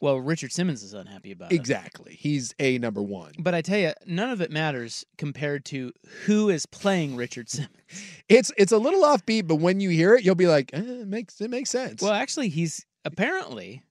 Well, 0.04 0.20
Richard 0.20 0.52
Simmons 0.52 0.84
is 0.84 0.94
unhappy 0.94 1.32
about 1.32 1.54
it. 1.54 1.56
Exactly. 1.56 2.18
He's 2.20 2.54
a 2.60 2.78
number 2.78 3.02
one. 3.02 3.32
But 3.40 3.56
I 3.56 3.62
tell 3.62 3.80
you, 3.80 3.94
none 4.06 4.32
of 4.32 4.42
it 4.42 4.52
matters 4.52 5.06
compared 5.18 5.64
to 5.68 5.94
who 6.26 6.50
is 6.50 6.66
playing 6.66 7.16
Richard 7.16 7.50
Simmons. 7.50 7.70
It's 8.28 8.52
it's 8.58 8.72
a 8.72 8.78
little 8.80 9.04
offbeat, 9.04 9.48
but 9.48 9.58
when 9.58 9.80
you 9.80 9.90
hear 9.92 10.16
it, 10.16 10.26
you'll 10.26 10.34
be 10.34 10.48
like, 10.48 10.72
eh, 10.74 10.80
it 10.80 11.08
makes 11.08 11.40
it 11.40 11.52
makes 11.52 11.70
sense. 11.70 12.02
Well, 12.02 12.12
actually, 12.12 12.50
he's 12.50 12.86
apparently 13.06 13.84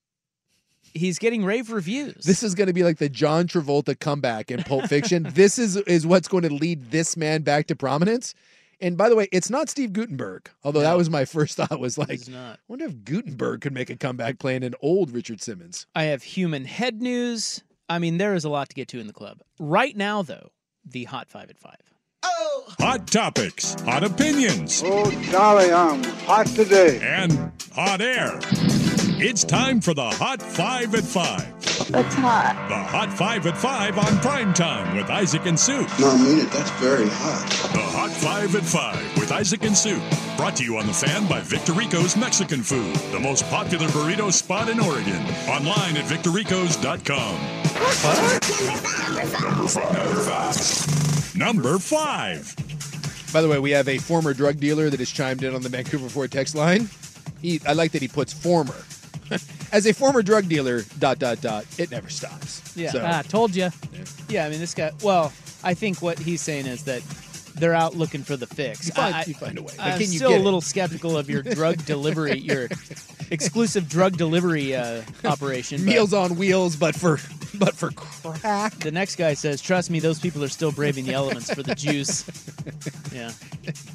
he's 0.93 1.19
getting 1.19 1.45
rave 1.45 1.71
reviews. 1.71 2.25
This 2.25 2.43
is 2.43 2.57
going 2.57 2.67
to 2.67 2.73
be 2.73 2.83
like 2.83 2.99
the 2.99 3.09
John 3.09 3.47
Travolta 3.47 3.99
comeback 3.99 4.51
in 4.51 4.65
Pulp 4.65 4.89
Fiction. 4.89 5.23
this 5.35 5.59
is 5.59 5.77
is 5.77 6.07
what's 6.07 6.27
going 6.27 6.43
to 6.43 6.53
lead 6.53 6.91
this 6.91 7.17
man 7.17 7.43
back 7.43 7.69
to 7.69 7.77
prominence. 7.77 8.35
And 8.83 8.99
by 8.99 9.09
the 9.09 9.17
way, 9.17 9.29
it's 9.33 9.49
not 9.49 9.71
Steve 9.71 9.93
Guttenberg. 9.93 10.51
Although 10.65 10.81
that 10.81 10.97
was 10.99 11.09
my 11.09 11.25
first 11.37 11.57
thought 11.57 11.79
was 11.81 11.97
like, 11.97 12.29
not. 12.29 12.57
I 12.57 12.59
wonder 12.69 12.85
if 12.87 13.05
Guttenberg 13.05 13.61
could 13.63 13.73
make 13.73 13.89
a 13.89 13.97
comeback 13.97 14.39
playing 14.39 14.65
an 14.65 14.75
old 14.83 15.13
Richard 15.13 15.41
Simmons. 15.41 15.87
I 15.95 16.05
have 16.05 16.23
human 16.25 16.65
head 16.65 17.01
news. 17.01 17.63
I 17.89 17.99
mean, 17.99 18.19
there 18.19 18.35
is 18.35 18.45
a 18.45 18.49
lot 18.51 18.69
to 18.71 18.75
get 18.75 18.89
to 18.89 18.99
in 19.01 19.07
the 19.07 19.13
club. 19.13 19.39
Right 19.59 19.97
now, 19.97 20.23
though, 20.23 20.51
the 20.85 21.05
hot 21.05 21.29
five 21.31 21.49
at 21.49 21.59
five. 21.59 21.77
Oh. 22.25 22.65
Hot 22.81 23.07
topics, 23.07 23.75
hot 23.83 24.03
opinions, 24.05 24.83
Oh, 24.85 25.11
Charlie, 25.31 25.73
I'm 25.73 26.03
hot 26.25 26.47
today. 26.47 26.99
and 27.03 27.53
hot 27.75 28.01
air. 28.01 28.41
It's 29.25 29.45
time 29.45 29.81
for 29.81 29.95
the 29.95 30.11
Hot 30.11 30.43
Five 30.43 30.97
at 30.97 31.05
Five. 31.05 31.47
That's 31.93 32.15
hot. 32.17 32.57
The 32.69 32.75
Hot 32.75 33.13
Five 33.13 33.47
at 33.47 33.57
Five 33.57 33.97
on 33.97 34.19
prime 34.19 34.53
time 34.53 34.97
with 34.97 35.09
Isaac 35.11 35.47
and 35.47 35.57
Suk. 35.57 35.89
No, 36.01 36.11
I 36.11 36.17
mean 36.21 36.41
it. 36.41 36.51
That's 36.51 36.71
very 36.81 37.09
hot. 37.09 37.49
The 37.73 37.79
Hot 37.79 38.11
Five 38.11 38.57
at 38.57 38.65
Five 38.65 39.01
with 39.17 39.31
Isaac 39.31 39.63
and 39.63 39.77
Suk. 39.77 40.03
Brought 40.37 40.57
to 40.57 40.65
you 40.65 40.77
on 40.77 40.89
the 40.89 40.93
fan 40.93 41.29
by 41.29 41.41
Victorico's 41.41 42.17
Mexican 42.17 42.65
Food, 42.65 42.97
the 43.13 43.21
most 43.21 43.49
popular 43.49 43.87
burrito 43.91 44.33
spot 44.33 44.69
in 44.69 44.81
Oregon. 44.81 45.23
Online 45.49 45.97
at 45.97 46.05
victoricos.com. 46.07 47.37
Number 49.39 49.69
five. 49.69 51.37
Number 51.37 51.79
five. 51.79 53.33
By 53.33 53.41
the 53.41 53.47
way, 53.47 53.61
we 53.61 53.71
have 53.71 53.89
a 53.89 53.99
former 53.99 54.35
drug 54.35 54.59
dealer 54.59 54.91
that 54.91 54.99
has 54.99 55.11
chimed 55.11 55.45
in 55.45 55.55
on 55.55 55.63
the 55.63 55.69
Vancouver 55.69 56.09
Ford 56.09 56.33
text 56.33 56.57
line. 56.57 56.89
He, 57.41 57.61
I 57.69 57.75
like 57.75 57.93
that 57.93 58.03
he 58.03 58.09
puts 58.09 58.33
former. 58.33 58.75
As 59.73 59.87
a 59.87 59.93
former 59.95 60.23
drug 60.23 60.49
dealer, 60.49 60.83
dot 60.99 61.19
dot 61.19 61.41
dot, 61.41 61.65
it 61.79 61.91
never 61.91 62.09
stops. 62.11 62.77
Yeah. 62.77 62.91
So, 62.91 63.03
Ah, 63.05 63.23
told 63.23 63.55
you. 63.57 63.71
Yeah, 64.29 64.45
I 64.47 64.51
mean, 64.51 64.61
this 64.61 64.75
guy. 64.75 64.93
Well, 65.03 65.33
I 65.65 65.75
think 65.75 66.03
what 66.03 66.19
he's 66.19 66.41
saying 66.41 66.67
is 66.67 66.85
that 66.85 67.03
they're 67.55 67.75
out 67.75 67.95
looking 67.97 68.23
for 68.23 68.37
the 68.37 68.47
fix. 68.47 68.87
You 68.87 68.93
find- 68.93 69.15
I, 69.15 69.25
you 69.27 69.35
find 69.35 69.59
a 69.59 69.63
way. 69.63 69.73
I'm 69.79 69.93
can 69.93 70.01
you 70.13 70.19
still 70.19 70.33
a 70.33 70.37
it? 70.37 70.43
little 70.43 70.61
skeptical 70.61 71.17
of 71.17 71.29
your 71.31 71.43
drug 71.43 71.85
delivery, 71.87 72.39
your 72.39 72.69
exclusive 73.31 73.89
drug 73.89 74.17
delivery 74.17 74.75
uh, 74.75 75.03
operation. 75.25 75.85
meals 75.85 76.13
on 76.15 76.37
wheels, 76.37 76.77
but 76.77 76.95
for 76.95 77.19
but 77.59 77.75
for 77.75 77.91
crack. 77.91 78.75
The 78.75 78.93
next 78.93 79.17
guy 79.17 79.35
says, 79.35 79.61
"Trust 79.61 79.91
me, 79.91 80.01
those 80.01 80.19
people 80.19 80.43
are 80.45 80.49
still 80.49 80.73
braving 80.73 81.05
the 81.07 81.13
elements 81.13 81.53
for 81.53 81.63
the 81.63 81.75
juice." 81.75 82.25
Yeah. 83.13 83.31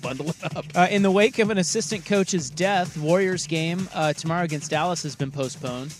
Bundle 0.03 0.29
it 0.29 0.55
up. 0.55 0.65
Uh, 0.75 0.87
in 0.91 1.01
the 1.01 1.09
wake 1.09 1.39
of 1.39 1.49
an 1.49 1.57
assistant 1.57 2.05
coach's 2.05 2.51
death, 2.51 2.95
Warriors 2.97 3.47
game 3.47 3.89
uh, 3.91 4.13
tomorrow 4.13 4.43
against 4.43 4.69
Dallas 4.69 5.01
has 5.01 5.15
been 5.15 5.31
postponed. 5.31 5.95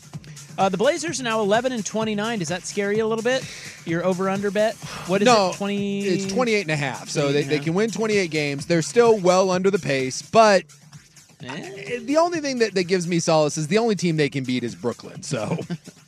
Uh, 0.56 0.70
the 0.70 0.78
Blazers 0.78 1.20
are 1.20 1.24
now 1.24 1.40
11 1.42 1.72
and 1.72 1.84
29. 1.84 2.40
Does 2.40 2.50
that 2.50 2.64
scare 2.68 2.92
you 2.92 3.04
a 3.04 3.08
little 3.08 3.24
bit? 3.24 3.44
Your 3.86 4.06
over 4.06 4.30
under 4.30 4.52
bet? 4.52 4.76
What 5.08 5.24
is 5.24 5.26
no, 5.26 5.50
it? 5.50 5.56
20 5.56 6.02
It's 6.02 6.32
28 6.32 6.62
and 6.62 6.72
a 6.72 6.76
half. 6.76 7.10
So 7.10 7.32
they, 7.32 7.42
they 7.42 7.58
can 7.58 7.74
win 7.74 7.90
28 7.90 8.30
games. 8.30 8.68
They're 8.68 8.84
still 8.84 9.18
well 9.18 9.50
under 9.50 9.72
the 9.72 9.80
pace, 9.80 10.22
but 10.22 10.64
Eh? 11.44 12.00
the 12.04 12.18
only 12.18 12.40
thing 12.40 12.60
that, 12.60 12.74
that 12.74 12.86
gives 12.86 13.08
me 13.08 13.20
solace 13.20 13.58
is 13.58 13.68
the 13.68 13.78
only 13.78 13.96
team 13.96 14.18
they 14.18 14.30
can 14.30 14.44
beat 14.44 14.64
is 14.64 14.76
Brooklyn. 14.76 15.22
So 15.24 15.58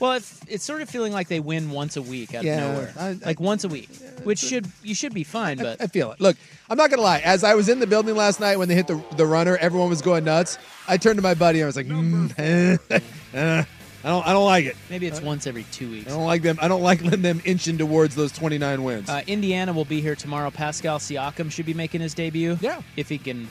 Well, 0.00 0.12
it's, 0.12 0.40
it's 0.48 0.64
sort 0.64 0.82
of 0.82 0.90
feeling 0.90 1.12
like 1.12 1.28
they 1.28 1.40
win 1.40 1.70
once 1.70 1.96
a 1.96 2.02
week 2.02 2.34
out 2.34 2.44
Yeah, 2.44 2.64
of 2.66 2.72
nowhere. 2.74 2.92
I- 2.98 3.08
I- 3.08 3.18
like 3.26 3.40
once 3.40 3.64
a 3.64 3.68
week, 3.68 3.88
which 4.24 4.38
should 4.38 4.66
you 4.82 4.94
should 4.94 5.14
be 5.14 5.24
fine, 5.24 5.58
but 5.58 5.80
I 5.80 5.86
feel 5.86 6.12
it. 6.12 6.20
Look, 6.20 6.36
I'm 6.68 6.76
not 6.76 6.90
gonna 6.90 7.02
lie. 7.02 7.20
As 7.20 7.44
I 7.44 7.54
was 7.54 7.68
in 7.68 7.78
the 7.80 7.86
building 7.86 8.14
last 8.14 8.40
night 8.40 8.58
when 8.58 8.68
they 8.68 8.74
hit 8.74 8.86
the 8.86 9.02
the 9.16 9.26
runner, 9.26 9.56
everyone 9.58 9.88
was 9.88 10.02
going 10.02 10.24
nuts. 10.24 10.58
I 10.88 10.96
turned 10.96 11.16
to 11.16 11.22
my 11.22 11.34
buddy 11.34 11.60
and 11.60 11.64
I 11.64 11.66
was 11.66 11.76
like, 11.76 11.86
mm, 11.86 12.32
eh, 12.38 12.76
eh, 13.34 13.64
I 14.04 14.08
don't 14.08 14.26
I 14.26 14.32
don't 14.32 14.44
like 14.44 14.66
it. 14.66 14.76
maybe 14.90 15.06
it's 15.06 15.20
once 15.20 15.46
every 15.46 15.64
two 15.72 15.90
weeks. 15.90 16.06
I 16.06 16.10
don't 16.16 16.26
like 16.26 16.42
them. 16.42 16.58
I 16.60 16.68
don't 16.68 16.82
like 16.82 17.02
letting 17.02 17.22
them 17.22 17.40
inching 17.44 17.78
towards 17.78 18.14
those 18.14 18.32
29 18.32 18.84
wins. 18.84 19.08
Uh, 19.08 19.22
Indiana 19.26 19.72
will 19.72 19.84
be 19.84 20.00
here 20.00 20.14
tomorrow. 20.14 20.50
Pascal 20.50 20.98
Siakam 20.98 21.50
should 21.50 21.66
be 21.66 21.74
making 21.74 22.00
his 22.02 22.14
debut. 22.14 22.58
Yeah. 22.60 22.82
If 22.96 23.08
he 23.08 23.18
can 23.18 23.48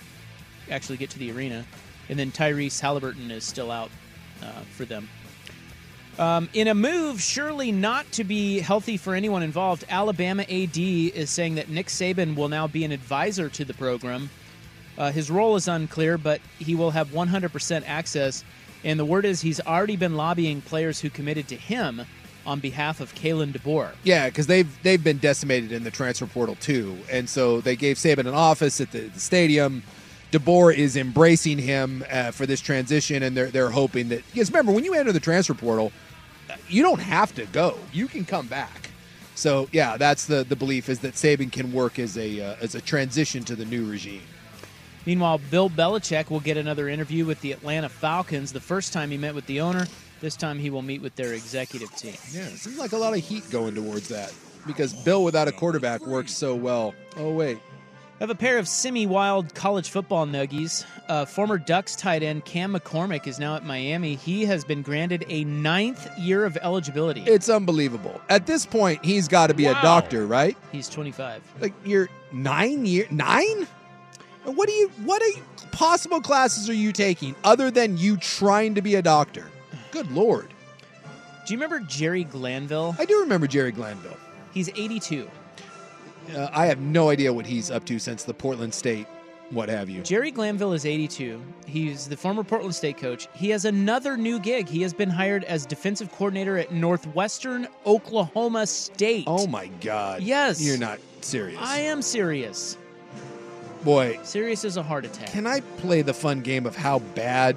actually 0.72 0.98
get 0.98 1.10
to 1.12 1.20
the 1.20 1.32
arena. 1.32 1.66
And 2.08 2.20
then 2.20 2.32
Tyrese 2.32 2.80
Halliburton 2.80 3.32
is 3.32 3.44
still 3.44 3.72
out 3.72 3.90
uh, 4.44 4.52
for 4.76 4.86
them. 4.86 5.10
Um, 6.18 6.48
in 6.54 6.68
a 6.70 6.74
move 6.74 7.22
surely 7.22 7.72
not 7.72 8.10
to 8.14 8.24
be 8.24 8.60
healthy 8.60 8.96
for 8.96 9.14
anyone 9.16 9.44
involved, 9.44 9.84
Alabama 9.90 10.44
AD 10.44 10.78
is 10.78 11.30
saying 11.30 11.56
that 11.56 11.70
Nick 11.70 11.88
Saban 11.88 12.36
will 12.36 12.48
now 12.48 12.68
be 12.68 12.86
an 12.86 12.92
advisor 12.92 13.50
to 13.50 13.66
the 13.66 13.74
program. 13.74 14.30
Uh, 14.98 15.12
his 15.12 15.30
role 15.30 15.56
is 15.58 15.68
unclear, 15.68 16.18
but 16.18 16.40
he 16.58 16.74
will 16.74 16.92
have 16.92 17.10
100% 17.10 17.84
access. 17.86 18.46
And 18.86 18.98
the 19.00 19.06
word 19.06 19.26
is 19.26 19.42
he's 19.42 19.60
already 19.60 19.98
been 19.98 20.16
lobbying 20.16 20.62
players 20.62 21.02
who 21.02 21.10
committed 21.10 21.50
to 21.50 21.56
him 21.56 22.06
on 22.46 22.60
behalf 22.60 23.02
of 23.02 23.14
Kalen 23.16 23.52
DeBoer. 23.52 23.92
Yeah, 24.04 24.28
because 24.28 24.48
they've 24.48 24.70
they've 24.84 25.04
been 25.04 25.18
decimated 25.18 25.72
in 25.72 25.84
the 25.84 25.92
transfer 25.92 26.28
portal 26.28 26.56
too, 26.56 26.98
and 27.12 27.28
so 27.28 27.60
they 27.60 27.76
gave 27.76 27.98
Saban 27.98 28.20
an 28.20 28.36
office 28.36 28.80
at 28.80 28.92
the, 28.92 29.00
the 29.00 29.20
stadium. 29.20 29.84
DeBoer 30.32 30.76
is 30.76 30.96
embracing 30.96 31.58
him 31.58 32.04
uh, 32.12 32.32
for 32.32 32.46
this 32.46 32.62
transition, 32.62 33.24
and 33.24 33.36
they're 33.36 33.50
they're 33.50 33.72
hoping 33.72 34.10
that 34.10 34.24
because 34.32 34.52
remember 34.52 34.72
when 34.72 34.86
you 34.86 34.94
enter 34.94 35.12
the 35.12 35.20
transfer 35.20 35.56
portal, 35.56 35.92
you 36.70 36.82
don't 36.82 37.02
have 37.02 37.34
to 37.36 37.46
go; 37.48 37.78
you 37.92 38.08
can 38.08 38.26
come 38.26 38.48
back. 38.48 38.90
So 39.36 39.68
yeah, 39.72 39.98
that's 39.98 40.26
the 40.26 40.44
the 40.44 40.56
belief 40.56 40.90
is 40.90 41.00
that 41.00 41.14
Saban 41.14 41.52
can 41.52 41.72
work 41.72 42.00
as 42.00 42.18
a 42.18 42.42
uh, 42.42 42.56
as 42.62 42.76
a 42.76 42.82
transition 42.82 43.44
to 43.46 43.56
the 43.56 43.66
new 43.66 43.90
regime. 43.90 44.22
Meanwhile, 45.06 45.40
Bill 45.52 45.70
Belichick 45.70 46.32
will 46.32 46.40
get 46.40 46.58
another 46.58 46.90
interview 46.90 47.26
with 47.26 47.40
the 47.42 47.52
Atlanta 47.52 47.90
Falcons. 47.90 48.52
The 48.52 48.60
first 48.60 48.92
time 48.92 49.12
he 49.12 49.18
met 49.18 49.36
with 49.36 49.46
the 49.46 49.62
owner, 49.62 49.86
this 50.20 50.36
time 50.36 50.58
he 50.58 50.72
will 50.72 50.82
meet 50.82 51.02
with 51.02 51.16
their 51.16 51.34
executive 51.34 51.96
team. 51.96 52.16
Yeah, 52.32 52.48
it 52.48 52.58
seems 52.58 52.80
like 52.80 52.94
a 52.94 52.98
lot 52.98 53.14
of 53.16 53.20
heat 53.20 53.44
going 53.52 53.76
towards 53.76 54.08
that 54.08 54.34
because 54.66 54.94
Bill 54.94 55.24
without 55.24 55.48
a 55.48 55.52
quarterback 55.52 56.02
works 56.08 56.34
so 56.34 56.56
well. 56.56 56.96
Oh 57.18 57.32
wait, 57.34 57.60
I 58.18 58.24
have 58.24 58.30
a 58.30 58.36
pair 58.36 58.58
of 58.58 58.68
semi-wild 58.68 59.54
college 59.54 59.90
football 59.90 60.26
nuggies. 60.26 60.86
Uh, 61.10 61.26
former 61.26 61.58
Ducks 61.58 61.98
tight 61.98 62.24
end 62.24 62.46
Cam 62.46 62.74
McCormick 62.74 63.28
is 63.28 63.40
now 63.40 63.58
at 63.58 63.66
Miami. 63.66 64.16
He 64.16 64.46
has 64.46 64.64
been 64.64 64.82
granted 64.82 65.26
a 65.28 65.44
ninth 65.44 66.08
year 66.18 66.46
of 66.46 66.58
eligibility. 66.62 67.24
it's 67.24 67.50
unbelievable. 67.50 68.22
At 68.30 68.46
this 68.46 68.66
point, 68.66 69.04
he's 69.04 69.28
got 69.28 69.48
to 69.48 69.54
be 69.54 69.66
a 69.66 69.74
doctor, 69.74 70.26
right? 70.26 70.56
He's 70.72 70.88
25. 70.88 71.42
Like 71.60 71.74
you're 71.84 72.08
nine 72.32 72.86
year 72.86 73.06
nine. 73.12 73.68
What 74.46 74.70
are 74.70 74.74
you? 74.74 74.88
What 75.04 75.22
are 75.22 75.28
you, 75.28 75.42
possible 75.74 76.22
classes 76.22 76.70
are 76.70 76.74
you 76.74 76.94
taking 76.94 77.36
other 77.44 77.70
than 77.70 77.98
you 77.98 78.16
trying 78.16 78.76
to 78.76 78.82
be 78.82 78.96
a 78.96 79.02
doctor? 79.02 79.46
Good 79.92 80.10
lord, 80.12 80.48
Do 81.46 81.54
you 81.54 81.60
remember 81.60 81.80
Jerry 81.86 82.24
Glanville? 82.24 82.96
I 82.98 83.04
do 83.06 83.20
remember 83.20 83.48
Jerry 83.48 83.72
Glanville. 83.74 84.18
He's 84.54 84.70
82. 84.70 85.30
Uh, 86.34 86.50
I 86.54 86.66
have 86.68 86.80
no 86.80 87.10
idea 87.10 87.32
what 87.34 87.46
he's 87.46 87.70
up 87.72 87.86
to 87.86 88.00
since 88.00 88.24
the 88.24 88.34
Portland 88.34 88.74
State, 88.74 89.06
what 89.52 89.70
have 89.70 89.90
you. 89.90 90.02
Jerry 90.02 90.32
Glanville 90.32 90.74
is 90.74 90.86
82. 90.86 91.42
He's 91.68 92.08
the 92.08 92.18
former 92.18 92.44
Portland 92.44 92.74
State 92.74 92.98
coach. 92.98 93.28
He 93.34 93.50
has 93.52 93.66
another 93.66 94.18
new 94.18 94.40
gig. 94.40 94.68
He 94.68 94.82
has 94.82 94.94
been 94.94 95.10
hired 95.10 95.44
as 95.44 95.66
defensive 95.66 96.12
coordinator 96.12 96.58
at 96.58 96.72
Northwestern 96.72 97.68
Oklahoma 97.86 98.66
State. 98.68 99.26
Oh 99.28 99.46
my 99.48 99.68
God! 99.82 100.22
Yes. 100.24 100.62
you're 100.66 100.78
not 100.78 101.00
serious. 101.22 101.60
I 101.62 101.80
am 101.80 102.02
serious. 102.02 102.78
Boy, 103.84 104.18
Serious 104.24 104.66
as 104.66 104.78
a 104.78 104.84
heart 104.84 105.06
attack. 105.06 105.30
can 105.32 105.46
I 105.46 105.60
play 105.78 106.02
the 106.02 106.14
fun 106.14 106.42
game 106.42 106.66
of 106.66 106.76
how 106.76 106.98
bad 107.00 107.56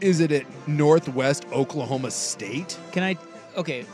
is 0.00 0.18
it 0.18 0.32
at 0.32 0.44
Northwest 0.66 1.46
Oklahoma 1.52 2.10
State? 2.10 2.76
Can 2.90 3.04
I? 3.04 3.16
Okay, 3.56 3.86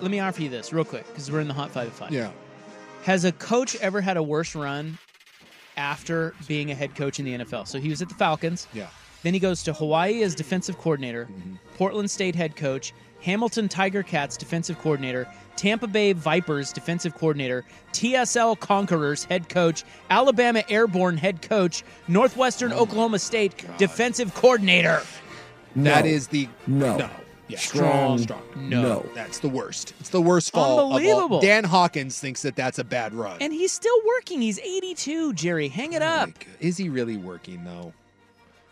let 0.00 0.10
me 0.10 0.18
offer 0.18 0.42
you 0.42 0.48
this 0.48 0.72
real 0.72 0.84
quick 0.84 1.06
because 1.06 1.30
we're 1.30 1.38
in 1.40 1.46
the 1.46 1.54
hot 1.54 1.70
five 1.70 1.86
at 1.86 1.92
five. 1.94 2.10
Yeah. 2.10 2.32
Has 3.06 3.24
a 3.24 3.30
coach 3.30 3.76
ever 3.76 4.00
had 4.00 4.16
a 4.16 4.22
worse 4.22 4.56
run 4.56 4.98
after 5.76 6.34
being 6.48 6.72
a 6.72 6.74
head 6.74 6.96
coach 6.96 7.20
in 7.20 7.24
the 7.24 7.38
NFL? 7.38 7.68
So 7.68 7.78
he 7.78 7.88
was 7.88 8.02
at 8.02 8.08
the 8.08 8.16
Falcons. 8.16 8.66
Yeah. 8.72 8.88
Then 9.22 9.32
he 9.32 9.38
goes 9.38 9.62
to 9.62 9.72
Hawaii 9.72 10.24
as 10.24 10.34
defensive 10.34 10.76
coordinator, 10.76 11.26
mm-hmm. 11.26 11.54
Portland 11.76 12.10
State 12.10 12.34
head 12.34 12.56
coach, 12.56 12.92
Hamilton 13.22 13.68
Tiger 13.68 14.02
Cats 14.02 14.36
defensive 14.36 14.80
coordinator, 14.80 15.32
Tampa 15.54 15.86
Bay 15.86 16.14
Vipers 16.14 16.72
defensive 16.72 17.14
coordinator, 17.14 17.64
TSL 17.92 18.58
Conquerors 18.58 19.22
head 19.22 19.48
coach, 19.48 19.84
Alabama 20.10 20.64
Airborne 20.68 21.16
head 21.16 21.42
coach, 21.42 21.84
Northwestern 22.08 22.72
oh 22.72 22.80
Oklahoma 22.80 23.20
State 23.20 23.64
defensive 23.78 24.34
coordinator. 24.34 25.00
That 25.76 26.06
is 26.06 26.26
the 26.26 26.48
No. 26.66 26.96
no. 26.96 27.10
Yeah. 27.48 27.58
Strong 27.58 28.18
strong. 28.18 28.42
no. 28.56 29.06
That's 29.14 29.38
the 29.38 29.48
worst. 29.48 29.94
It's 30.00 30.08
the 30.08 30.20
worst 30.20 30.52
fall. 30.52 30.78
of 30.80 30.84
all. 30.86 30.96
Unbelievable. 30.96 31.40
Dan 31.40 31.62
Hawkins 31.64 32.18
thinks 32.18 32.42
that 32.42 32.56
that's 32.56 32.78
a 32.78 32.84
bad 32.84 33.14
run. 33.14 33.38
And 33.40 33.52
he's 33.52 33.70
still 33.72 33.96
working. 34.06 34.40
He's 34.42 34.58
82, 34.58 35.32
Jerry. 35.34 35.68
Hang 35.68 35.92
it 35.92 36.02
up. 36.02 36.30
Is 36.60 36.76
he 36.76 36.88
really 36.88 37.16
working 37.16 37.62
though? 37.64 37.92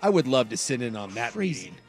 I 0.02 0.10
would 0.10 0.26
love 0.26 0.48
to 0.50 0.56
sit 0.56 0.82
in 0.82 0.96
on 0.96 1.10
that 1.14 1.32
Crazy. 1.32 1.66
meeting. 1.70 1.80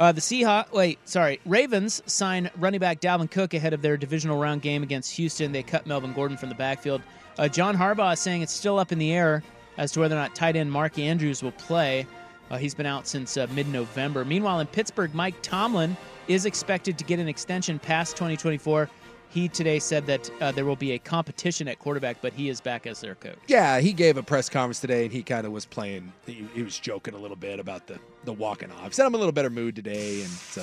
Uh, 0.00 0.10
the 0.10 0.20
Seahawks, 0.20 0.72
wait, 0.72 0.98
sorry. 1.08 1.40
Ravens 1.46 2.02
sign 2.06 2.50
running 2.56 2.80
back 2.80 3.00
Dalvin 3.00 3.30
Cook 3.30 3.54
ahead 3.54 3.72
of 3.72 3.80
their 3.82 3.96
divisional 3.96 4.38
round 4.40 4.60
game 4.62 4.82
against 4.82 5.14
Houston. 5.16 5.52
They 5.52 5.62
cut 5.62 5.86
Melvin 5.86 6.12
Gordon 6.14 6.36
from 6.36 6.48
the 6.48 6.54
backfield. 6.56 7.00
Uh, 7.38 7.48
John 7.48 7.76
Harbaugh 7.76 8.14
is 8.14 8.20
saying 8.20 8.42
it's 8.42 8.52
still 8.52 8.78
up 8.78 8.90
in 8.92 8.98
the 8.98 9.12
air 9.12 9.42
as 9.78 9.92
to 9.92 10.00
whether 10.00 10.16
or 10.16 10.18
not 10.18 10.34
tight 10.34 10.56
end 10.56 10.72
Mark 10.72 10.98
Andrews 10.98 11.42
will 11.42 11.52
play. 11.52 12.06
Uh, 12.50 12.56
he's 12.56 12.74
been 12.74 12.86
out 12.86 13.06
since 13.06 13.36
uh, 13.36 13.46
mid 13.54 13.68
November. 13.68 14.24
Meanwhile, 14.24 14.60
in 14.60 14.66
Pittsburgh, 14.66 15.14
Mike 15.14 15.34
Tomlin 15.42 15.96
is 16.28 16.46
expected 16.46 16.98
to 16.98 17.04
get 17.04 17.18
an 17.18 17.28
extension 17.28 17.78
past 17.78 18.12
2024. 18.16 18.88
He 19.30 19.48
today 19.48 19.80
said 19.80 20.06
that 20.06 20.30
uh, 20.40 20.52
there 20.52 20.64
will 20.64 20.76
be 20.76 20.92
a 20.92 20.98
competition 20.98 21.66
at 21.66 21.80
quarterback, 21.80 22.18
but 22.22 22.32
he 22.32 22.48
is 22.48 22.60
back 22.60 22.86
as 22.86 23.00
their 23.00 23.16
coach. 23.16 23.36
Yeah, 23.48 23.80
he 23.80 23.92
gave 23.92 24.16
a 24.16 24.22
press 24.22 24.48
conference 24.48 24.80
today, 24.80 25.04
and 25.04 25.12
he 25.12 25.24
kind 25.24 25.44
of 25.44 25.50
was 25.50 25.66
playing. 25.66 26.12
He, 26.24 26.46
he 26.54 26.62
was 26.62 26.78
joking 26.78 27.14
a 27.14 27.18
little 27.18 27.36
bit 27.36 27.58
about 27.58 27.88
the 27.88 27.98
the 28.24 28.32
walking 28.32 28.70
off. 28.70 28.94
Said 28.94 29.06
I'm 29.06 29.14
a 29.14 29.18
little 29.18 29.32
better 29.32 29.50
mood 29.50 29.74
today, 29.74 30.22
and 30.22 30.30
so 30.30 30.62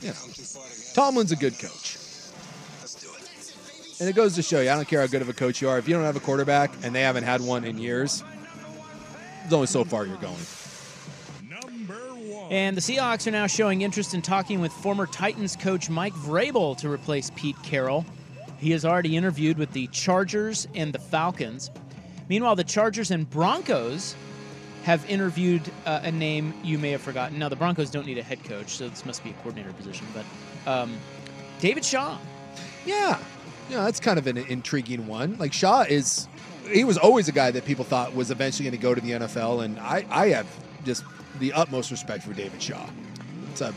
you 0.00 0.08
know, 0.08 0.94
Tomlin's 0.94 1.32
a 1.32 1.36
good 1.36 1.58
coach. 1.58 1.98
And 4.00 4.08
it 4.08 4.14
goes 4.14 4.36
to 4.36 4.42
show 4.42 4.60
you, 4.60 4.70
I 4.70 4.76
don't 4.76 4.86
care 4.86 5.00
how 5.00 5.08
good 5.08 5.22
of 5.22 5.28
a 5.28 5.32
coach 5.32 5.60
you 5.60 5.68
are. 5.68 5.76
If 5.76 5.88
you 5.88 5.94
don't 5.94 6.04
have 6.04 6.16
a 6.16 6.20
quarterback, 6.20 6.72
and 6.84 6.94
they 6.94 7.02
haven't 7.02 7.24
had 7.24 7.40
one 7.40 7.64
in 7.64 7.78
years, 7.78 8.22
there's 9.42 9.52
only 9.52 9.66
so 9.66 9.84
far 9.84 10.06
you're 10.06 10.16
going. 10.16 10.36
And 12.50 12.74
the 12.74 12.80
Seahawks 12.80 13.26
are 13.26 13.30
now 13.30 13.46
showing 13.46 13.82
interest 13.82 14.14
in 14.14 14.22
talking 14.22 14.60
with 14.60 14.72
former 14.72 15.06
Titans 15.06 15.54
coach 15.54 15.90
Mike 15.90 16.14
Vrabel 16.14 16.76
to 16.78 16.90
replace 16.90 17.30
Pete 17.34 17.62
Carroll. 17.62 18.06
He 18.58 18.70
has 18.70 18.86
already 18.86 19.16
interviewed 19.16 19.58
with 19.58 19.70
the 19.72 19.86
Chargers 19.88 20.66
and 20.74 20.92
the 20.92 20.98
Falcons. 20.98 21.70
Meanwhile, 22.30 22.56
the 22.56 22.64
Chargers 22.64 23.10
and 23.10 23.28
Broncos 23.28 24.16
have 24.84 25.08
interviewed 25.10 25.70
uh, 25.84 26.00
a 26.02 26.10
name 26.10 26.54
you 26.64 26.78
may 26.78 26.90
have 26.92 27.02
forgotten. 27.02 27.38
Now, 27.38 27.50
the 27.50 27.56
Broncos 27.56 27.90
don't 27.90 28.06
need 28.06 28.16
a 28.16 28.22
head 28.22 28.42
coach, 28.44 28.70
so 28.70 28.88
this 28.88 29.04
must 29.04 29.22
be 29.22 29.30
a 29.30 29.34
coordinator 29.34 29.72
position. 29.74 30.06
But 30.14 30.70
um, 30.70 30.96
David 31.60 31.84
Shaw. 31.84 32.16
Yeah. 32.86 33.18
Yeah, 33.68 33.84
that's 33.84 34.00
kind 34.00 34.18
of 34.18 34.26
an 34.26 34.38
intriguing 34.38 35.06
one. 35.06 35.36
Like 35.36 35.52
Shaw 35.52 35.82
is 35.82 36.26
he 36.70 36.84
was 36.84 36.96
always 36.96 37.28
a 37.28 37.32
guy 37.32 37.50
that 37.50 37.66
people 37.66 37.84
thought 37.84 38.14
was 38.14 38.30
eventually 38.30 38.64
going 38.64 38.78
to 38.78 38.82
go 38.82 38.94
to 38.94 39.00
the 39.00 39.10
NFL 39.10 39.62
and 39.64 39.78
I 39.78 40.06
I 40.10 40.28
have 40.28 40.46
just 40.84 41.04
the 41.38 41.52
utmost 41.52 41.90
respect 41.90 42.24
for 42.24 42.32
David 42.32 42.62
Shaw. 42.62 42.88
It's 43.50 43.60
a 43.60 43.74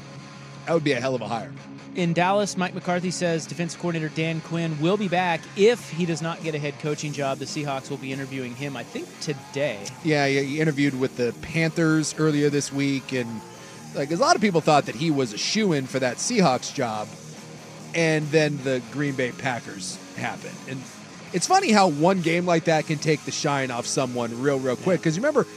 that 0.65 0.73
would 0.73 0.83
be 0.83 0.91
a 0.91 0.99
hell 0.99 1.15
of 1.15 1.21
a 1.21 1.27
hire. 1.27 1.51
In 1.95 2.13
Dallas, 2.13 2.55
Mike 2.55 2.73
McCarthy 2.73 3.11
says 3.11 3.45
defense 3.45 3.75
coordinator 3.75 4.13
Dan 4.15 4.39
Quinn 4.41 4.79
will 4.79 4.95
be 4.95 5.09
back 5.09 5.41
if 5.57 5.89
he 5.89 6.05
does 6.05 6.21
not 6.21 6.41
get 6.41 6.55
a 6.55 6.59
head 6.59 6.79
coaching 6.79 7.11
job. 7.11 7.39
The 7.39 7.45
Seahawks 7.45 7.89
will 7.89 7.97
be 7.97 8.13
interviewing 8.13 8.55
him, 8.55 8.77
I 8.77 8.83
think, 8.83 9.07
today. 9.19 9.79
Yeah, 10.03 10.27
he 10.27 10.43
he 10.43 10.61
interviewed 10.61 10.97
with 10.97 11.17
the 11.17 11.33
Panthers 11.41 12.15
earlier 12.17 12.49
this 12.49 12.71
week, 12.71 13.11
and 13.11 13.41
like 13.93 14.11
a 14.11 14.15
lot 14.15 14.35
of 14.35 14.41
people 14.41 14.61
thought 14.61 14.85
that 14.85 14.95
he 14.95 15.11
was 15.11 15.33
a 15.33 15.37
shoe 15.37 15.73
in 15.73 15.85
for 15.85 15.99
that 15.99 16.17
Seahawks 16.17 16.73
job, 16.73 17.09
and 17.93 18.25
then 18.27 18.57
the 18.63 18.81
Green 18.91 19.15
Bay 19.15 19.31
Packers 19.33 19.97
happened, 20.15 20.55
and 20.69 20.81
it's 21.33 21.47
funny 21.47 21.71
how 21.71 21.87
one 21.87 22.21
game 22.21 22.45
like 22.45 22.65
that 22.65 22.87
can 22.87 22.97
take 22.97 23.23
the 23.25 23.31
shine 23.31 23.71
off 23.71 23.85
someone 23.85 24.41
real, 24.41 24.59
real 24.59 24.75
quick. 24.75 24.99
Because 24.99 25.17
remember, 25.17 25.47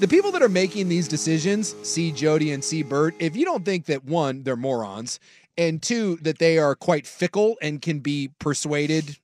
the 0.00 0.08
people 0.08 0.32
that 0.32 0.42
are 0.42 0.48
making 0.48 0.88
these 0.88 1.08
decisions, 1.08 1.74
see 1.82 2.12
Jody 2.12 2.52
and 2.52 2.62
see 2.62 2.82
Bert, 2.82 3.14
if 3.18 3.36
you 3.36 3.44
don't 3.44 3.64
think 3.64 3.86
that 3.86 4.04
one, 4.04 4.42
they're 4.42 4.56
morons, 4.56 5.20
and 5.56 5.80
two, 5.80 6.16
that 6.16 6.38
they 6.38 6.58
are 6.58 6.74
quite 6.74 7.06
fickle 7.06 7.56
and 7.62 7.80
can 7.80 8.00
be 8.00 8.30
persuaded 8.38 9.18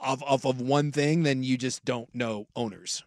of, 0.00 0.22
of, 0.22 0.46
of 0.46 0.60
one 0.60 0.90
thing, 0.90 1.22
then 1.22 1.42
you 1.42 1.56
just 1.56 1.84
don't 1.84 2.12
know 2.14 2.46
owners. 2.56 3.02